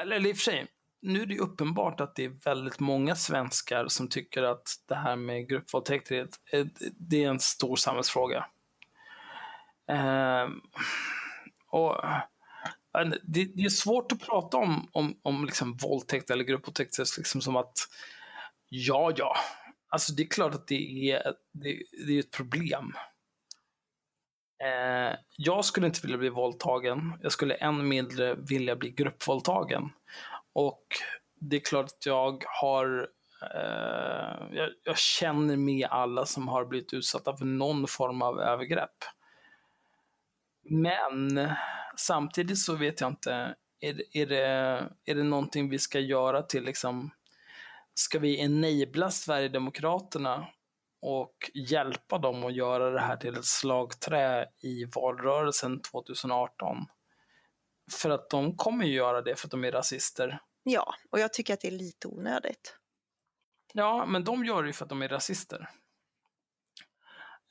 Eller, 0.00 0.16
eller 0.16 0.30
i 0.30 0.32
och 0.32 0.36
för 0.36 0.42
sig, 0.42 0.66
nu 1.00 1.22
är 1.22 1.26
det 1.26 1.34
ju 1.34 1.40
uppenbart 1.40 2.00
att 2.00 2.16
det 2.16 2.24
är 2.24 2.44
väldigt 2.44 2.80
många 2.80 3.16
svenskar 3.16 3.88
som 3.88 4.08
tycker 4.08 4.42
att 4.42 4.68
det 4.86 4.94
här 4.94 5.16
med 5.16 5.48
gruppvåldtäkter 5.48 6.28
är, 6.52 6.70
det 6.98 7.24
är 7.24 7.28
en 7.28 7.40
stor 7.40 7.76
samhällsfråga. 7.76 8.46
Eh, 9.88 10.48
och 11.70 12.04
det, 13.04 13.44
det 13.54 13.62
är 13.62 13.68
svårt 13.68 14.12
att 14.12 14.20
prata 14.20 14.56
om, 14.56 14.88
om, 14.92 15.18
om 15.22 15.44
liksom 15.44 15.76
våldtäkt 15.76 16.30
eller 16.30 16.44
gruppvåldtäkt 16.44 16.98
liksom 17.18 17.40
som 17.40 17.56
att 17.56 17.78
ja, 18.68 19.12
ja, 19.16 19.34
Alltså 19.88 20.12
det 20.12 20.22
är 20.22 20.28
klart 20.28 20.54
att 20.54 20.66
det 20.66 21.10
är, 21.10 21.34
det, 21.52 21.82
det 22.06 22.16
är 22.16 22.20
ett 22.20 22.30
problem. 22.30 22.92
Eh, 24.64 25.18
jag 25.36 25.64
skulle 25.64 25.86
inte 25.86 26.00
vilja 26.02 26.18
bli 26.18 26.28
våldtagen. 26.28 27.12
Jag 27.22 27.32
skulle 27.32 27.54
än 27.54 27.88
mindre 27.88 28.34
vilja 28.34 28.76
bli 28.76 28.90
gruppvåldtagen. 28.90 29.90
Och 30.52 30.86
det 31.40 31.56
är 31.56 31.60
klart 31.60 31.84
att 31.84 32.06
jag 32.06 32.44
har 32.46 33.08
eh, 33.54 34.56
jag, 34.56 34.70
jag 34.82 34.98
känner 34.98 35.56
med 35.56 35.88
alla 35.90 36.26
som 36.26 36.48
har 36.48 36.64
blivit 36.64 36.92
utsatta 36.92 37.36
för 37.36 37.44
någon 37.44 37.86
form 37.86 38.22
av 38.22 38.40
övergrepp. 38.40 39.04
Men 40.70 41.48
samtidigt 41.96 42.58
så 42.58 42.76
vet 42.76 43.00
jag 43.00 43.10
inte, 43.10 43.54
är, 43.80 44.16
är, 44.16 44.26
det, 44.26 44.46
är 45.04 45.14
det 45.14 45.22
någonting 45.22 45.70
vi 45.70 45.78
ska 45.78 46.00
göra 46.00 46.42
till 46.42 46.64
liksom 46.64 47.10
ska 47.94 48.18
vi 48.18 48.40
enabla 48.40 49.10
Sverigedemokraterna 49.10 50.48
och 51.00 51.50
hjälpa 51.54 52.18
dem 52.18 52.44
att 52.44 52.54
göra 52.54 52.90
det 52.90 53.00
här 53.00 53.16
till 53.16 53.36
ett 53.36 53.44
slagträ 53.44 54.46
i 54.62 54.84
valrörelsen 54.84 55.82
2018? 55.82 56.86
För 57.92 58.10
att 58.10 58.30
de 58.30 58.56
kommer 58.56 58.84
ju 58.84 58.92
göra 58.92 59.22
det 59.22 59.36
för 59.36 59.46
att 59.46 59.50
de 59.50 59.64
är 59.64 59.72
rasister. 59.72 60.40
ja, 60.62 60.94
och 61.10 61.20
jag 61.20 61.32
tycker 61.32 61.54
att 61.54 61.60
det 61.60 61.68
är 61.68 61.72
lite 61.72 62.08
onödigt. 62.08 62.76
Ja, 63.72 64.06
men 64.06 64.24
de 64.24 64.44
gör 64.44 64.62
det 64.62 64.66
ju 64.66 64.72
för 64.72 64.84
att 64.84 64.88
de 64.88 65.02
är 65.02 65.08
rasister. 65.08 65.68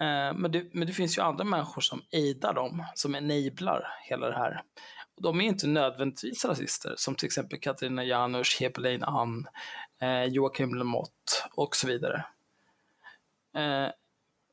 Eh, 0.01 0.33
men 0.33 0.51
det, 0.51 0.73
men 0.73 0.87
det 0.87 0.93
finns 0.93 1.17
ju 1.17 1.21
andra 1.21 1.43
människor 1.43 1.81
som 1.81 2.01
aidar 2.13 2.53
dem, 2.53 2.85
som 2.95 3.15
enablar 3.15 3.87
hela 4.09 4.29
det 4.29 4.37
här. 4.37 4.61
Och 5.15 5.21
de 5.21 5.41
är 5.41 5.45
inte 5.45 5.67
nödvändigtvis 5.67 6.45
rasister, 6.45 6.93
som 6.97 7.15
till 7.15 7.25
exempel 7.25 7.59
Katarina 7.59 8.03
Janouch, 8.03 8.57
Hepelin 8.59 9.03
Ann, 9.03 9.47
eh, 10.01 10.23
Joakim 10.23 10.73
Lamotte 10.73 11.33
och 11.53 11.75
så 11.75 11.87
vidare. 11.87 12.25
Eh, 13.57 13.89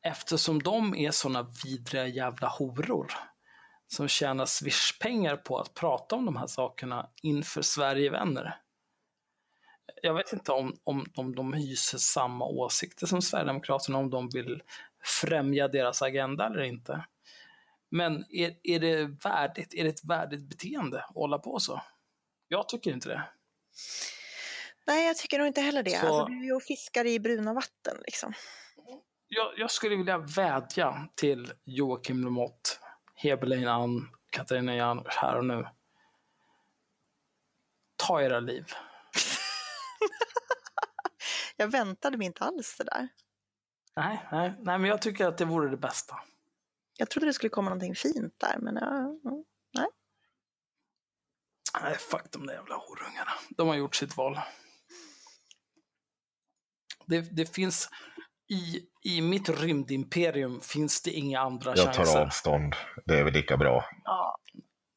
Eftersom 0.06 0.62
de 0.62 0.94
är 0.94 1.10
sådana 1.10 1.50
vidriga 1.64 2.06
jävla 2.06 2.48
horor 2.48 3.12
som 3.86 4.08
tjänar 4.08 4.46
swishpengar 4.46 5.36
på 5.36 5.58
att 5.58 5.74
prata 5.74 6.16
om 6.16 6.26
de 6.26 6.36
här 6.36 6.46
sakerna 6.46 7.08
inför 7.22 7.62
Sverigevänner 7.62 8.60
jag 10.02 10.14
vet 10.14 10.32
inte 10.32 10.52
om, 10.52 10.76
om, 10.84 11.06
om 11.16 11.34
de 11.34 11.52
hyser 11.52 11.98
samma 11.98 12.44
åsikter 12.44 13.06
som 13.06 13.22
Sverigedemokraterna, 13.22 13.98
om 13.98 14.10
de 14.10 14.28
vill 14.28 14.62
främja 15.04 15.68
deras 15.68 16.02
agenda 16.02 16.46
eller 16.46 16.62
inte. 16.62 17.04
Men 17.90 18.24
är, 18.30 18.56
är 18.62 18.80
det 18.80 19.04
värdigt? 19.24 19.74
Är 19.74 19.84
det 19.84 19.90
ett 19.90 20.04
värdigt 20.04 20.40
beteende 20.48 21.02
att 21.04 21.14
hålla 21.14 21.38
på 21.38 21.58
så? 21.58 21.82
Jag 22.48 22.68
tycker 22.68 22.92
inte 22.92 23.08
det. 23.08 23.22
Nej, 24.86 25.06
jag 25.06 25.16
tycker 25.16 25.38
nog 25.38 25.46
inte 25.46 25.60
heller 25.60 25.82
det. 25.82 25.90
Så- 25.90 26.06
Alltså, 26.06 26.24
du 26.24 26.38
är 26.40 26.44
ju 26.44 26.52
och 26.52 26.62
fiskar 26.62 27.04
i 27.06 27.20
bruna 27.20 27.54
vatten 27.54 27.96
liksom. 28.06 28.32
Jag, 29.28 29.52
jag 29.58 29.70
skulle 29.70 29.96
vilja 29.96 30.18
vädja 30.18 31.08
till 31.14 31.52
Joakim 31.64 32.24
Lamotte, 32.24 32.70
Heberlein 33.14 33.68
Ann, 33.68 34.08
Katarina 34.30 34.76
Jan 34.76 35.04
här 35.06 35.36
och 35.36 35.44
nu. 35.44 35.66
Ta 37.96 38.22
era 38.22 38.40
liv. 38.40 38.64
Jag 41.56 41.68
väntade 41.68 42.16
mig 42.16 42.26
inte 42.26 42.44
alls 42.44 42.76
det 42.78 42.84
där. 42.84 43.08
Nej, 43.96 44.28
nej, 44.32 44.54
nej, 44.60 44.78
men 44.78 44.90
jag 44.90 45.02
tycker 45.02 45.26
att 45.26 45.38
det 45.38 45.44
vore 45.44 45.70
det 45.70 45.76
bästa. 45.76 46.18
Jag 46.96 47.10
trodde 47.10 47.26
det 47.26 47.32
skulle 47.32 47.50
komma 47.50 47.70
någonting 47.70 47.94
fint 47.94 48.34
där, 48.36 48.58
men 48.58 48.74
ja, 48.76 49.18
ja. 49.72 49.88
Nej, 51.82 51.96
fuck 51.98 52.30
de 52.30 52.46
där 52.46 52.54
jävla 52.54 52.74
horungarna. 52.74 53.30
De 53.50 53.68
har 53.68 53.74
gjort 53.74 53.94
sitt 53.94 54.16
val. 54.16 54.40
Det, 57.06 57.20
det 57.20 57.54
finns 57.54 57.88
i, 58.48 58.86
i 59.02 59.20
mitt 59.20 59.48
rymdimperium 59.48 60.60
finns 60.60 61.02
det 61.02 61.10
inga 61.10 61.40
andra 61.40 61.76
Jag 61.76 61.86
tar 61.86 61.92
chanser. 61.92 62.20
avstånd. 62.20 62.74
Det 63.06 63.18
är 63.18 63.24
väl 63.24 63.32
lika 63.32 63.56
bra. 63.56 63.84
Ja, 64.04 64.38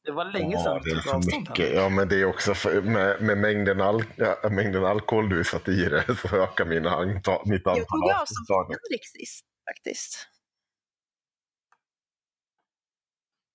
det 0.08 0.14
var 0.14 0.24
länge 0.24 0.58
sedan 0.58 0.80
du 0.84 0.90
tog 0.90 1.14
avstånd. 1.14 1.48
Ja, 1.56 1.88
men 1.88 2.08
det 2.08 2.20
är 2.20 2.24
också 2.24 2.54
för, 2.54 2.82
med, 2.82 3.22
med 3.22 3.38
mängden, 3.38 3.80
al, 3.80 4.04
ja, 4.16 4.48
mängden 4.50 4.84
alkohol 4.84 5.28
du 5.28 5.44
satt 5.44 5.68
i 5.68 5.84
det 5.84 6.16
så 6.28 6.36
ökar 6.36 6.64
mina 6.64 6.90
anta, 6.90 7.40
mitt 7.44 7.62
Jag 7.64 7.78
antal 7.78 7.84
tog 7.84 8.10
avstånd 8.10 8.46
från 8.46 8.76
sist 9.02 9.44
faktiskt. 9.70 10.28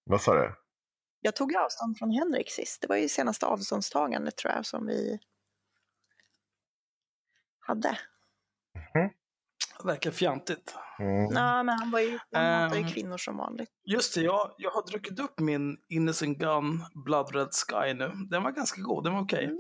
Vad 0.04 0.22
sa 0.22 0.34
du? 0.34 0.56
Jag 1.22 1.36
tog 1.36 1.56
avstånd 1.56 1.98
från 1.98 2.12
Henrik 2.12 2.52
sist. 2.52 2.82
Det 2.82 2.88
var 2.88 2.96
ju 2.96 3.10
senaste 3.10 3.46
avståndstagandet 3.46 4.38
tror 4.38 4.54
jag 4.54 4.66
som 4.66 4.88
vi 4.88 5.20
hade. 7.60 7.98
Det 8.94 9.23
verkar 9.84 10.12
fjantigt. 10.12 10.76
Mm. 11.00 11.24
Nej, 11.34 11.64
men 11.64 11.70
han 11.80 11.92
var 11.92 12.00
ju, 12.00 12.20
han 12.32 12.46
hatar 12.64 12.76
ju 12.78 12.82
Ehm. 12.84 12.90
kvinnor 12.90 13.18
som 13.18 13.38
vanligt. 13.38 13.70
Just 13.86 14.16
det, 14.16 14.22
jag, 14.22 14.52
jag 14.58 14.72
har 14.72 14.88
druckit 14.88 15.20
upp 15.20 15.40
min 15.40 15.78
Innocent 15.90 16.38
Gun 16.38 16.84
Blood 17.06 17.36
Red 17.36 17.50
Sky 17.52 17.94
nu. 17.94 18.12
Den 18.30 18.44
var 18.44 18.52
ganska 18.52 18.82
god, 18.82 19.04
den 19.04 19.14
var 19.14 19.22
okej. 19.22 19.44
Mm. 19.46 19.60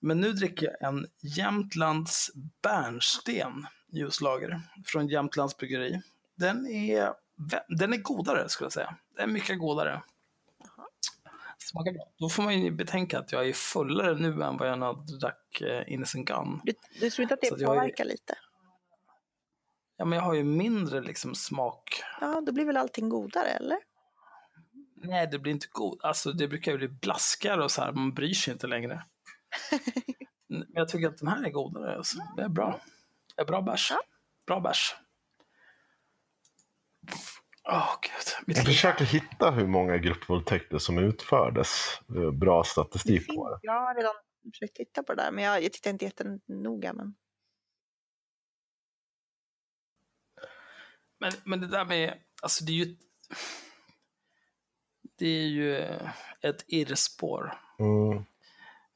Men 0.00 0.20
nu 0.20 0.32
dricker 0.32 0.66
jag 0.80 0.88
en 0.88 1.06
Jämtlands 1.36 2.30
Bärnsten 2.62 3.66
ljuslager 3.92 4.60
från 4.86 5.08
Jämtlands 5.08 5.56
bryggeri. 5.56 6.00
Den 6.34 6.66
är, 6.66 7.12
den 7.68 7.92
är 7.92 7.96
godare 7.96 8.48
skulle 8.48 8.64
jag 8.66 8.72
säga. 8.72 8.96
Den 9.16 9.28
är 9.28 9.32
mycket 9.32 9.58
godare. 9.58 10.02
Smakar 11.58 11.92
bra. 11.92 12.02
Då 12.18 12.28
får 12.28 12.42
man 12.42 12.60
ju 12.60 12.70
betänka 12.70 13.18
att 13.18 13.32
jag 13.32 13.48
är 13.48 13.52
fullare 13.52 14.14
nu 14.14 14.42
än 14.42 14.56
vad 14.56 14.68
jag 14.68 14.78
när 14.78 15.18
drack 15.20 15.60
eh, 15.60 15.92
Innocent 15.92 16.28
Gun. 16.28 16.60
Du, 16.64 16.72
du 17.00 17.10
tror 17.10 17.22
inte 17.22 17.34
att 17.34 17.40
det 17.40 17.46
jag 17.50 17.60
är- 17.60 17.66
påverkar 17.66 18.04
lite? 18.04 18.34
Ja, 19.96 20.04
men 20.04 20.16
jag 20.16 20.24
har 20.24 20.34
ju 20.34 20.44
mindre 20.44 21.00
liksom 21.00 21.34
smak. 21.34 22.02
Ja, 22.20 22.40
då 22.40 22.52
blir 22.52 22.64
väl 22.64 22.76
allting 22.76 23.08
godare, 23.08 23.48
eller? 23.48 23.78
Nej, 24.94 25.26
det 25.26 25.38
blir 25.38 25.52
inte 25.52 25.66
god. 25.70 26.00
Alltså 26.02 26.32
det 26.32 26.48
brukar 26.48 26.72
ju 26.72 26.78
bli 26.78 26.88
blaskar 26.88 27.58
och 27.58 27.70
så 27.70 27.82
här, 27.82 27.92
man 27.92 28.14
bryr 28.14 28.34
sig 28.34 28.52
inte 28.52 28.66
längre. 28.66 29.04
Men 30.48 30.66
jag 30.68 30.88
tycker 30.88 31.08
att 31.08 31.18
den 31.18 31.28
här 31.28 31.44
är 31.44 31.50
godare. 31.50 31.96
Alltså. 31.96 32.18
Det 32.36 32.42
är 32.42 32.48
bra. 32.48 32.80
Det 33.36 33.42
är 33.42 33.46
bra 33.46 33.62
bärs. 33.62 33.90
Ja. 33.90 34.00
Bra 34.46 34.60
bärs. 34.60 34.96
Åh 37.68 37.94
gud. 38.02 38.46
Mitt 38.46 38.56
Jag 38.56 38.66
försöker 38.66 39.04
hitta 39.04 39.50
hur 39.50 39.66
många 39.66 39.96
gruppvåldtäkter 39.96 40.78
som 40.78 40.98
utfördes. 40.98 42.00
Bra 42.32 42.64
statistik 42.64 43.26
på 43.26 43.50
det. 43.50 43.58
Jag 43.62 43.72
har 43.72 43.94
redan 43.94 44.14
försökt 44.52 44.76
titta 44.76 45.02
på 45.02 45.14
det 45.14 45.22
där, 45.22 45.30
men 45.30 45.44
jag, 45.44 45.62
jag 45.62 45.72
tittar 45.72 45.90
inte 45.90 46.04
jättenoga. 46.04 46.92
Men... 46.92 47.14
Men, 51.18 51.32
men 51.44 51.60
det 51.60 51.66
där 51.66 51.84
med, 51.84 52.18
alltså 52.42 52.64
det 52.64 52.72
är 52.72 52.76
ju 52.76 52.96
det 55.18 55.26
är 55.26 55.46
ju 55.46 55.76
ett 56.40 56.64
irrspår. 56.66 57.58
Mm. 57.78 58.24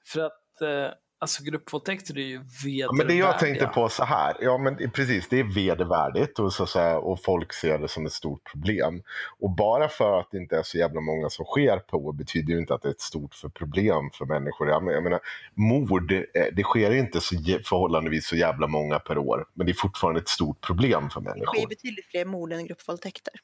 För 0.07 0.21
att 0.21 0.61
eh, 0.61 0.91
alltså 1.21 1.43
gruppvåldtäkter 1.45 2.19
är 2.19 2.23
ju 2.23 2.35
Ja, 2.35 2.41
vedervärdiga. 2.65 2.93
men 2.93 3.07
det 3.07 3.15
jag 3.15 3.39
tänkte 3.39 3.67
på 3.67 3.89
så 3.89 4.05
här, 4.05 4.37
ja 4.41 4.59
men 4.59 4.91
precis, 4.91 5.29
det 5.29 5.41
är 5.41 5.55
vedervärdigt 5.55 6.39
och, 6.39 6.53
så 6.53 6.63
att 6.63 6.69
säga, 6.69 6.99
och 6.99 7.23
folk 7.23 7.53
ser 7.53 7.79
det 7.79 7.89
som 7.89 8.07
ett 8.07 8.13
stort 8.13 8.51
problem. 8.53 9.03
Och 9.39 9.51
bara 9.51 9.89
för 9.89 10.21
att 10.21 10.29
det 10.31 10.39
inte 10.39 10.57
är 10.57 10.63
så 10.63 10.79
jävla 10.79 11.01
många 11.01 11.31
som 11.31 11.45
sker 11.45 11.79
på 11.79 12.13
betyder 12.13 12.53
ju 12.53 12.59
inte 12.59 12.75
att 12.75 12.83
det 12.83 12.89
är 12.89 12.93
ett 12.93 13.01
stort 13.01 13.35
för 13.35 13.49
problem 13.49 14.11
för 14.15 14.25
människor. 14.25 14.69
Jag 14.69 14.83
menar, 14.83 14.95
jag 14.95 15.03
menar 15.05 15.21
mord, 15.55 16.13
eh, 16.13 16.23
det 16.53 16.63
sker 16.63 16.91
inte 16.91 17.21
så 17.21 17.35
förhållandevis 17.65 18.27
så 18.27 18.37
jävla 18.37 18.67
många 18.67 18.99
per 18.99 19.19
år, 19.19 19.47
men 19.55 19.67
det 19.67 19.73
är 19.73 19.75
fortfarande 19.75 20.21
ett 20.21 20.29
stort 20.29 20.61
problem 20.61 21.11
för 21.11 21.21
Det 21.21 21.27
sker 21.31 21.35
människor. 21.37 21.69
betydligt 21.69 22.07
fler 22.07 22.25
mord 22.25 22.53
än 22.53 22.67
gruppvåldtäkter. 22.67 23.35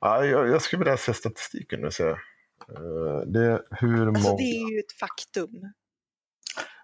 Ja, 0.00 0.24
jag, 0.24 0.48
jag 0.48 0.62
skulle 0.62 0.78
vilja 0.84 0.96
se 0.96 1.14
statistiken 1.14 1.80
nu. 1.80 1.90
Se. 1.90 2.04
Eh, 2.08 2.16
Det, 3.26 3.62
hur 3.70 4.08
Alltså 4.08 4.28
många... 4.28 4.36
det 4.36 4.42
är 4.42 4.72
ju 4.72 4.78
ett 4.78 4.92
faktum. 5.00 5.50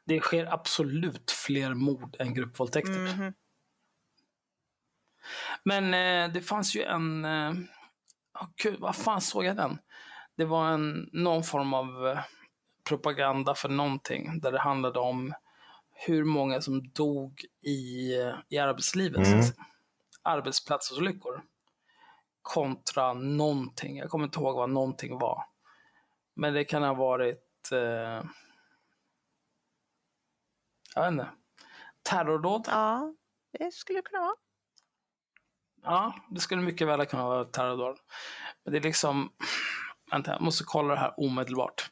Det 0.05 0.21
sker 0.21 0.53
absolut 0.53 1.31
fler 1.31 1.75
mord 1.75 2.17
än 2.19 2.35
gruppvåldtäkter. 2.35 3.15
Mhm. 3.15 3.33
Men 5.65 5.95
eh, 5.95 6.33
det 6.33 6.41
fanns 6.41 6.77
ju 6.77 6.83
en... 6.83 7.25
Eh, 7.25 7.51
oh, 8.41 8.49
gud, 8.63 8.81
vad 8.81 8.97
fan 8.97 9.21
såg 9.21 9.45
jag 9.45 9.57
den? 9.57 9.79
Det 10.37 10.45
var 10.45 10.69
en, 10.69 11.11
någon 11.13 11.43
form 11.45 11.75
av 11.75 12.09
eh, 12.09 12.19
propaganda 12.89 13.55
för 13.55 13.69
någonting 13.69 14.41
där 14.41 14.53
det 14.53 14.61
handlade 14.61 14.99
om 14.99 15.35
hur 16.07 16.25
många 16.25 16.61
som 16.61 16.89
dog 16.93 17.45
i, 17.63 18.15
eh, 18.21 18.35
i 18.49 18.59
arbetslivet. 18.59 19.27
Mm. 19.27 19.45
Arbetsplatsolyckor. 20.23 21.43
Kontra 22.43 23.13
någonting. 23.13 23.97
Jag 23.97 24.11
kommer 24.11 24.25
inte 24.25 24.41
ihåg 24.41 24.57
vad 24.57 24.71
någonting 24.71 25.19
var. 25.19 25.45
Men 26.35 26.55
det 26.55 26.65
kan 26.65 26.83
ha 26.83 26.95
varit... 26.95 27.73
Eh, 27.73 28.25
jag 30.95 31.03
vet 31.03 31.13
inte. 31.13 31.29
Terrordåd. 32.03 32.65
Ja, 32.67 33.15
det 33.59 33.73
skulle 33.73 33.99
det 33.99 34.03
kunna 34.03 34.21
vara. 34.21 34.35
Ja, 35.83 36.15
det 36.31 36.41
skulle 36.41 36.63
mycket 36.63 36.89
väl 36.89 37.07
kunna 37.07 37.25
vara 37.25 37.45
terrordåd. 37.45 37.99
Men 38.65 38.73
det 38.73 38.79
är 38.79 38.83
liksom... 38.83 39.33
Vänta, 40.11 40.33
jag 40.33 40.41
måste 40.41 40.65
kolla 40.65 40.95
det 40.95 41.01
här 41.01 41.15
omedelbart. 41.17 41.91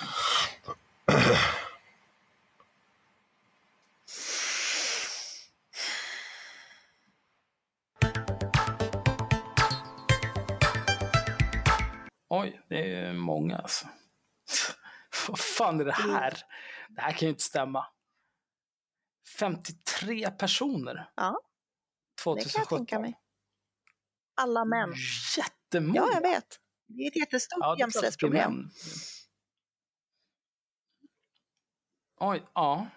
Oj, 12.41 12.61
det 12.69 12.95
är 12.95 13.13
många 13.13 13.57
alltså. 13.57 13.87
Vad 15.27 15.39
fan 15.39 15.79
är 15.79 15.85
det 15.85 15.91
här? 15.91 16.37
Det 16.89 17.01
här 17.01 17.11
kan 17.11 17.19
ju 17.27 17.29
inte 17.29 17.43
stämma. 17.43 17.85
53 19.39 20.31
personer 20.31 21.09
Ja, 21.15 21.41
det 22.15 22.23
kan 22.23 22.35
jag 22.35 22.43
2017. 22.51 22.77
tänka 22.77 22.99
mig. 22.99 23.19
Alla 24.35 24.65
män. 24.65 24.93
Jättemånga. 25.37 25.95
Ja, 25.99 26.09
jag 26.13 26.21
vet. 26.21 26.59
Det 26.87 27.03
är 27.03 27.07
ett 27.07 27.15
jättestort 27.15 27.59
Ja, 27.61 27.75
jämställdhetsproblem. 27.79 28.69
Oj, 32.19 32.43
ja. 32.53 32.87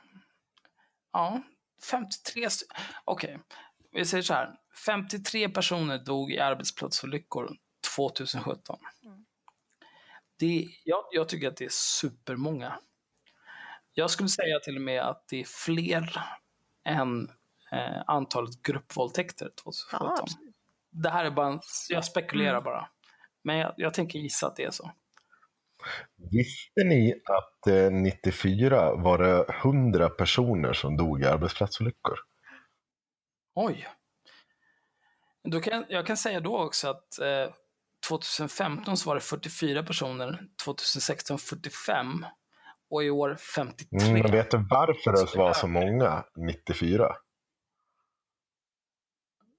Ja, 1.13 1.43
53 1.91 2.45
st- 2.45 2.67
Okej, 3.05 3.41
vi 3.93 4.05
säger 4.05 4.23
så 4.23 4.35
här. 4.35 4.57
53 4.87 5.49
personer 5.49 5.99
dog 5.99 6.33
i 6.33 6.39
arbetsplatsolyckor 6.39 7.57
2017. 7.97 8.79
Det, 10.41 10.69
jag, 10.85 11.05
jag 11.11 11.29
tycker 11.29 11.49
att 11.49 11.57
det 11.57 11.65
är 11.65 11.73
supermånga. 11.73 12.79
Jag 13.95 14.11
skulle 14.11 14.29
säga 14.29 14.59
till 14.59 14.77
och 14.77 14.83
med 14.83 15.03
att 15.03 15.29
det 15.29 15.41
är 15.41 15.45
fler 15.45 16.21
än 16.85 17.31
eh, 17.73 18.03
antalet 18.07 18.63
gruppvåldtäkter 18.63 19.51
2017. 19.63 20.07
Ja, 20.07 20.17
absolut. 20.23 20.55
det 20.91 21.11
här 21.11 21.25
är 21.25 21.31
bara 21.31 21.47
en, 21.47 21.61
jag 21.89 22.05
spekulerar 22.05 22.51
Mm. 22.51 22.65
bara. 22.65 22.89
Men 23.43 23.57
jag, 23.59 23.75
jag 23.77 23.95
tänker 23.95 24.19
gissa 24.19 24.47
att 24.47 24.57
det 24.57 24.65
är 24.65 24.71
så. 24.71 24.93
Visste 26.31 26.85
ni 26.85 27.15
att 27.25 27.67
eh, 27.67 27.91
94 27.91 28.95
var 28.95 29.19
det 29.19 29.45
100 29.49 30.09
personer 30.09 30.73
som 30.73 30.97
dog 30.97 31.23
i 31.23 31.25
arbetsplatsolyckor? 31.25 32.19
Oj. 33.55 33.89
Då 35.45 35.61
kan, 35.61 35.85
jag 35.89 36.07
kan 36.07 36.17
säga 36.17 36.41
då 36.41 36.59
också 36.59 36.89
att 36.89 37.19
eh, 37.19 37.55
2015 38.09 38.97
så 38.97 39.09
var 39.09 39.15
det 39.15 39.21
44 39.21 39.83
personer, 39.83 40.47
2016 40.65 41.39
45 41.39 42.27
och 42.91 43.05
i 43.05 43.11
år 43.11 43.37
53. 43.57 43.99
Mm, 43.99 44.23
men 44.23 44.33
vet 44.33 44.51
du 44.51 44.67
varför 44.71 45.13
det 45.13 45.39
var 45.39 45.53
så 45.53 45.67
många 45.67 46.25
94? 46.37 47.17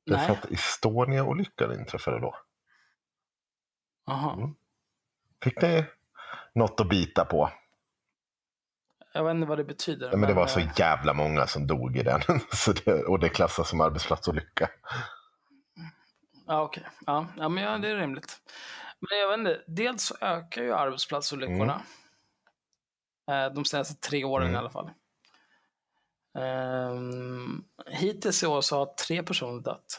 Det 0.05 0.13
är 0.13 0.18
för 0.18 0.27
Nej, 0.27 0.38
att 0.43 0.51
Estonia-olyckan 0.51 1.80
inträffade 1.80 2.19
då. 2.19 2.35
aha. 4.07 4.34
Mm. 4.34 4.55
Fick 5.43 5.61
ni 5.61 5.85
något 6.53 6.80
att 6.80 6.89
bita 6.89 7.26
på? 7.26 7.51
Jag 9.13 9.23
vet 9.23 9.31
inte 9.31 9.47
vad 9.47 9.57
det 9.57 9.63
betyder. 9.63 10.09
Ja, 10.11 10.18
men 10.18 10.30
det 10.30 10.35
var 10.35 10.47
så 10.47 10.59
eh, 10.59 10.69
jävla 10.76 11.13
många 11.13 11.47
som 11.47 11.68
dog 11.68 11.97
i 11.97 12.03
den. 12.03 12.22
det, 12.85 13.03
och 13.03 13.19
det 13.19 13.30
klassas 13.30 13.69
som 13.69 13.81
arbetsplatsolycka. 13.81 14.69
Ja, 16.51 16.61
okej. 16.61 16.83
Ja, 17.05 17.27
ja, 17.37 17.49
men 17.49 17.63
ja, 17.63 17.77
det 17.77 17.87
är 17.89 17.95
rimligt. 17.95 18.37
Men 19.09 19.19
jag 19.19 19.27
vet 19.29 19.37
inte, 19.37 19.61
dels 19.67 20.03
så 20.03 20.15
ökar 20.21 20.61
ju 20.63 20.73
arbetsplatsolyckorna. 20.73 21.81
Eh, 23.31 23.53
De 23.53 23.65
senaste 23.65 23.95
tre 24.09 24.23
åren 24.23 24.43
Mm. 24.47 24.55
i 24.55 24.57
alla 24.57 24.69
fall. 24.69 24.89
Um, 26.33 27.63
hittills 27.87 28.43
i 28.43 28.47
år 28.47 28.61
så 28.61 28.77
har 28.77 28.85
tre 28.85 29.23
personer 29.23 29.61
dött. 29.61 29.97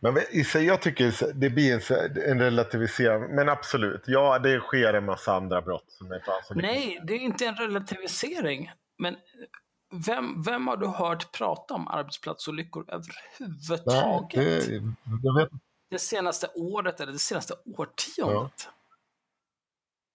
Men 0.00 0.14
vi- 0.14 0.28
i 0.40 0.44
sig, 0.44 0.64
jag 0.64 0.82
tycker 0.82 1.32
det 1.34 1.50
blir 1.50 1.92
en, 2.28 2.40
relativisering. 2.40 3.34
Men 3.34 3.48
absolut, 3.48 4.02
ja 4.06 4.38
det 4.38 4.60
sker 4.60 4.94
en 4.94 5.04
massa 5.04 5.34
andra 5.36 5.62
brott. 5.62 5.84
Som 5.88 6.12
är 6.12 6.20
fan 6.20 6.40
så 6.44 6.54
mycket- 6.54 6.70
Nej, 6.72 7.00
det 7.04 7.12
är 7.14 7.18
inte 7.18 7.46
en 7.46 7.56
relativisering. 7.56 8.72
Men 8.98 9.16
vem, 10.06 10.42
vem 10.42 10.66
har 10.66 10.76
du 10.76 10.86
hört 10.86 11.32
prata 11.32 11.74
om 11.74 11.88
arbetsplatsolyckor 11.88 12.84
Nej, 12.88 12.94
överhuvudtaget? 12.96 14.30
det, 14.68 14.78
det... 14.80 14.92
jag 15.22 15.34
vet 15.34 15.48
senaste 15.98 16.48
året 16.54 17.00
eller 17.00 17.12
det 17.12 17.18
senaste 17.18 17.54
årtiondet? 17.78 18.68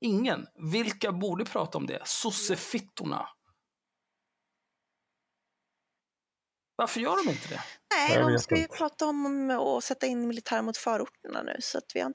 Ingen. 0.02 0.48
Vilka 0.56 1.11
borde 1.11 1.45
prata 1.45 1.77
om 1.77 1.85
det? 1.85 2.02
Sossefittorna. 2.06 3.30
Varför 6.76 6.99
gör 6.99 7.26
de 7.26 7.31
inte 7.31 7.48
det? 7.48 7.64
Nej, 7.95 8.18
de 8.18 8.39
ska 8.39 8.56
ju 8.56 8.61
inte. 8.61 8.77
prata 8.77 9.06
om 9.06 9.49
att 9.52 9.84
sätta 9.84 10.06
in 10.07 10.27
militär 10.27 10.61
mot 10.61 10.77
förorterna 10.77 11.43
nu. 11.43 11.56
Så 11.60 11.77
att 11.77 11.91
vi 11.93 11.99
har... 11.99 12.14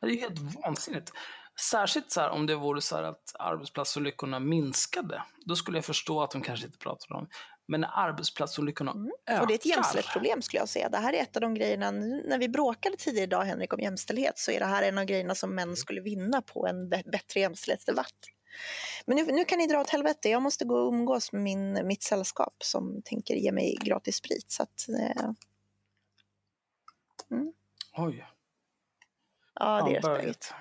Det 0.00 0.06
är 0.06 0.10
ju 0.10 0.20
helt 0.20 0.38
vansinnigt. 0.38 1.12
Särskilt 1.60 2.10
så 2.10 2.20
här, 2.20 2.30
om 2.30 2.46
det 2.46 2.56
vore 2.56 2.80
så 2.80 2.96
här 2.96 3.02
att 3.02 3.36
arbetsplatsolyckorna 3.38 4.40
minskade. 4.40 5.22
Då 5.46 5.56
skulle 5.56 5.78
jag 5.78 5.84
förstå 5.84 6.22
att 6.22 6.30
de 6.30 6.42
kanske 6.42 6.66
inte 6.66 6.78
pratade 6.78 7.14
om 7.14 7.28
Men 7.66 7.84
arbetsplatsolyckorna 7.84 8.94
ökar. 9.26 9.40
Och 9.40 9.46
det 9.46 9.52
är 9.52 9.58
ett 9.58 9.66
jämställdhetsproblem 9.66 10.42
skulle 10.42 10.60
jag 10.60 10.68
säga. 10.68 10.88
Det 10.88 10.98
här 10.98 11.12
är 11.12 11.22
ett 11.22 11.36
av 11.36 11.42
de 11.42 11.54
grejerna, 11.54 11.90
när 11.90 12.38
vi 12.38 12.48
bråkade 12.48 12.96
tidigare 12.96 13.24
idag 13.24 13.44
Henrik 13.44 13.72
om 13.72 13.80
jämställdhet 13.80 14.38
så 14.38 14.50
är 14.50 14.60
det 14.60 14.66
här 14.66 14.82
en 14.82 14.98
av 14.98 15.04
grejerna 15.04 15.34
som 15.34 15.54
män 15.54 15.76
skulle 15.76 16.00
vinna 16.00 16.42
på 16.42 16.66
en 16.66 16.92
bä- 16.92 17.10
bättre 17.10 17.40
jämställdhetsdebatt. 17.40 18.14
Men 19.06 19.16
nu, 19.16 19.24
nu 19.24 19.44
kan 19.44 19.58
ni 19.58 19.66
dra 19.66 19.80
åt 19.80 19.90
helvete, 19.90 20.28
jag 20.28 20.42
måste 20.42 20.64
gå 20.64 20.76
och 20.76 20.92
umgås 20.92 21.32
med 21.32 21.42
min, 21.42 21.86
mitt 21.86 22.02
sällskap 22.02 22.54
som 22.58 23.02
tänker 23.04 23.34
ge 23.34 23.52
mig 23.52 23.78
gratis 23.80 24.16
sprit. 24.16 24.52
Så 24.52 24.62
att, 24.62 24.88
eh, 24.88 25.30
Oj. 27.96 28.26
ja, 29.54 29.88
det 29.88 29.96
är 29.96 30.02
bögigt. 30.02 30.54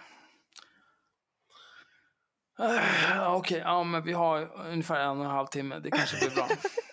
Uh, 2.60 3.34
Okej, 3.34 3.58
ja 3.58 3.84
men 3.84 4.04
vi 4.04 4.14
har 4.14 4.68
ungefär 4.68 5.00
en 5.00 5.20
och 5.20 5.26
en 5.26 5.32
halv 5.32 5.48
timme. 5.48 5.80
Det 5.80 5.92
kanske 5.92 6.18
blir 6.18 6.36
bra. 6.36 6.48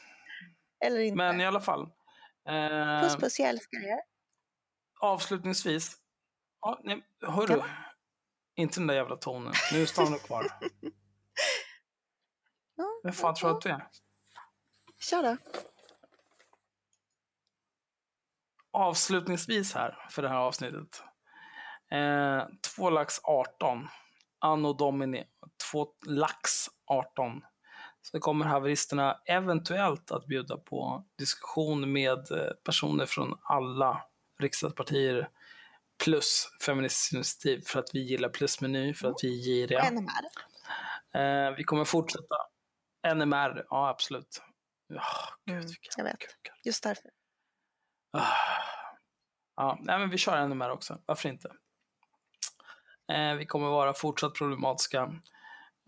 Eller 0.80 1.00
inte. 1.00 1.16
men 1.16 1.40
i 1.40 1.46
alla 1.46 1.60
fall. 1.60 1.82
eh, 2.48 3.00
Puss 3.02 3.16
puss, 3.16 3.38
jag 3.38 3.48
älskar 3.48 3.78
er. 3.78 4.00
avslutningsvis. 5.00 5.96
Ja, 6.60 6.80
nej, 6.84 7.02
hörru. 7.26 7.56
Ja. 7.58 7.66
Inte 8.54 8.80
den 8.80 8.86
där 8.86 8.94
jävla 8.94 9.16
tonen. 9.16 9.52
Nu 9.72 9.86
stannar 9.86 10.10
du 10.10 10.18
kvar. 10.18 10.46
Vem 13.02 13.12
fan 13.12 13.34
tror 13.34 13.48
du 13.50 13.54
att 13.56 13.62
du 13.62 13.68
är? 13.70 13.86
Kör 14.98 15.22
då. 15.22 15.36
avslutningsvis 18.72 19.74
här 19.74 20.06
för 20.10 20.22
det 20.22 20.28
här 20.28 20.36
avsnittet. 20.36 21.02
Eh, 21.90 22.46
två 22.76 22.90
lax 22.90 23.20
18. 23.24 23.88
Anno 24.38 24.72
Domini. 24.72 25.24
Två 25.70 25.94
lax 26.06 26.50
18. 26.86 27.44
Så 28.02 28.20
kommer 28.20 28.46
haveristerna 28.46 29.20
eventuellt 29.26 30.10
att 30.10 30.26
bjuda 30.26 30.56
på 30.56 31.04
diskussion 31.18 31.92
med 31.92 32.30
eh, 32.32 32.52
personer 32.64 33.06
från 33.06 33.38
alla 33.42 34.02
riksdagspartier 34.40 35.28
plus 36.04 36.48
Feministiskt 36.66 37.12
initiativ 37.14 37.62
för 37.66 37.78
att 37.80 37.88
vi 37.94 38.00
gillar 38.00 38.28
plusmeny, 38.28 38.94
för 38.94 39.08
att 39.08 39.24
vi 39.24 39.40
är 39.40 39.44
giriga. 39.44 39.90
NMR. 39.90 40.24
Eh, 41.14 41.56
vi 41.56 41.64
kommer 41.64 41.84
fortsätta. 41.84 42.36
NMR, 43.14 43.66
ja 43.70 43.88
absolut. 43.88 44.42
Ja, 44.86 45.02
gud, 45.46 45.56
Mm, 45.56 45.70
jag 45.96 46.04
vet. 46.04 46.18
kukar. 46.18 46.54
Just 46.64 46.82
därför. 46.82 47.10
Ah. 48.12 48.26
Ja, 49.56 49.78
nej, 49.80 49.98
men 49.98 50.10
vi 50.10 50.18
kör 50.18 50.48
mer 50.48 50.70
också. 50.70 50.98
Varför 51.06 51.28
inte? 51.28 51.48
Eh, 53.12 53.34
vi 53.34 53.46
kommer 53.46 53.66
vara 53.68 53.94
fortsatt 53.94 54.34
problematiska. 54.34 55.12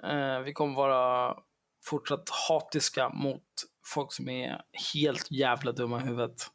Eh, 0.03 0.39
vi 0.39 0.53
kommer 0.53 0.75
vara 0.75 1.37
fortsatt 1.83 2.29
hatiska 2.49 3.09
mot 3.09 3.43
folk 3.85 4.13
som 4.13 4.29
är 4.29 4.63
helt 4.95 5.31
jävla 5.31 5.73
dumma 5.73 6.01
i 6.01 6.05
huvudet. 6.05 6.47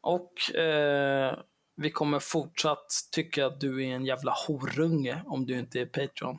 Och 0.00 0.54
eh, 0.54 1.38
vi 1.76 1.90
kommer 1.90 2.18
fortsatt 2.18 2.92
tycka 3.12 3.46
att 3.46 3.60
du 3.60 3.86
är 3.86 3.94
en 3.94 4.04
jävla 4.04 4.34
horunge 4.46 5.22
om 5.26 5.46
du 5.46 5.58
inte 5.58 5.80
är 5.80 5.86
Patreon. 5.86 6.38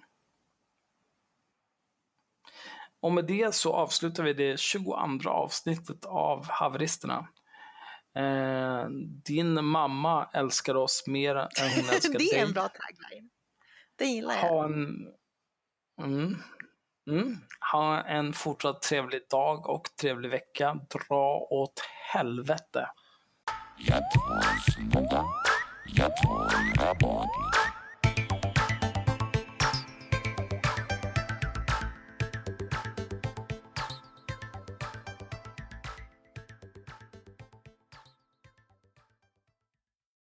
Och 2.99 3.11
med 3.11 3.25
det 3.25 3.55
så 3.55 3.73
avslutar 3.73 4.23
vi 4.23 4.33
det 4.33 4.59
22 4.59 5.29
avsnittet 5.29 6.05
av 6.05 6.45
Haveristerna. 6.49 7.27
Eh, 8.15 8.85
din 9.25 9.65
mamma 9.65 10.29
älskar 10.33 10.75
oss 10.75 11.03
mer 11.07 11.35
än 11.35 11.49
hon 11.75 11.89
älskar 11.93 12.19
det 12.19 12.25
är 12.25 12.33
dig. 12.33 12.39
en 12.39 12.53
bra 12.53 12.69
tagline. 12.69 13.29
Det 13.95 14.05
gillar 14.05 14.35
jag. 14.35 14.41
Ha 14.41 14.65
en, 14.65 15.07
mm, 15.99 16.37
mm, 17.07 17.37
ha 17.71 18.03
en 18.03 18.33
fortsatt 18.33 18.81
trevlig 18.81 19.21
dag 19.29 19.69
och 19.69 19.83
trevlig 20.01 20.29
vecka. 20.29 20.79
Dra 20.89 21.47
åt 21.49 21.83
helvete. 22.13 22.87
Jag 23.77 23.97
tar 24.11 24.71
snudda, 24.71 25.25
jag 25.85 26.17
tror 26.17 26.49
rabot. 26.85 27.27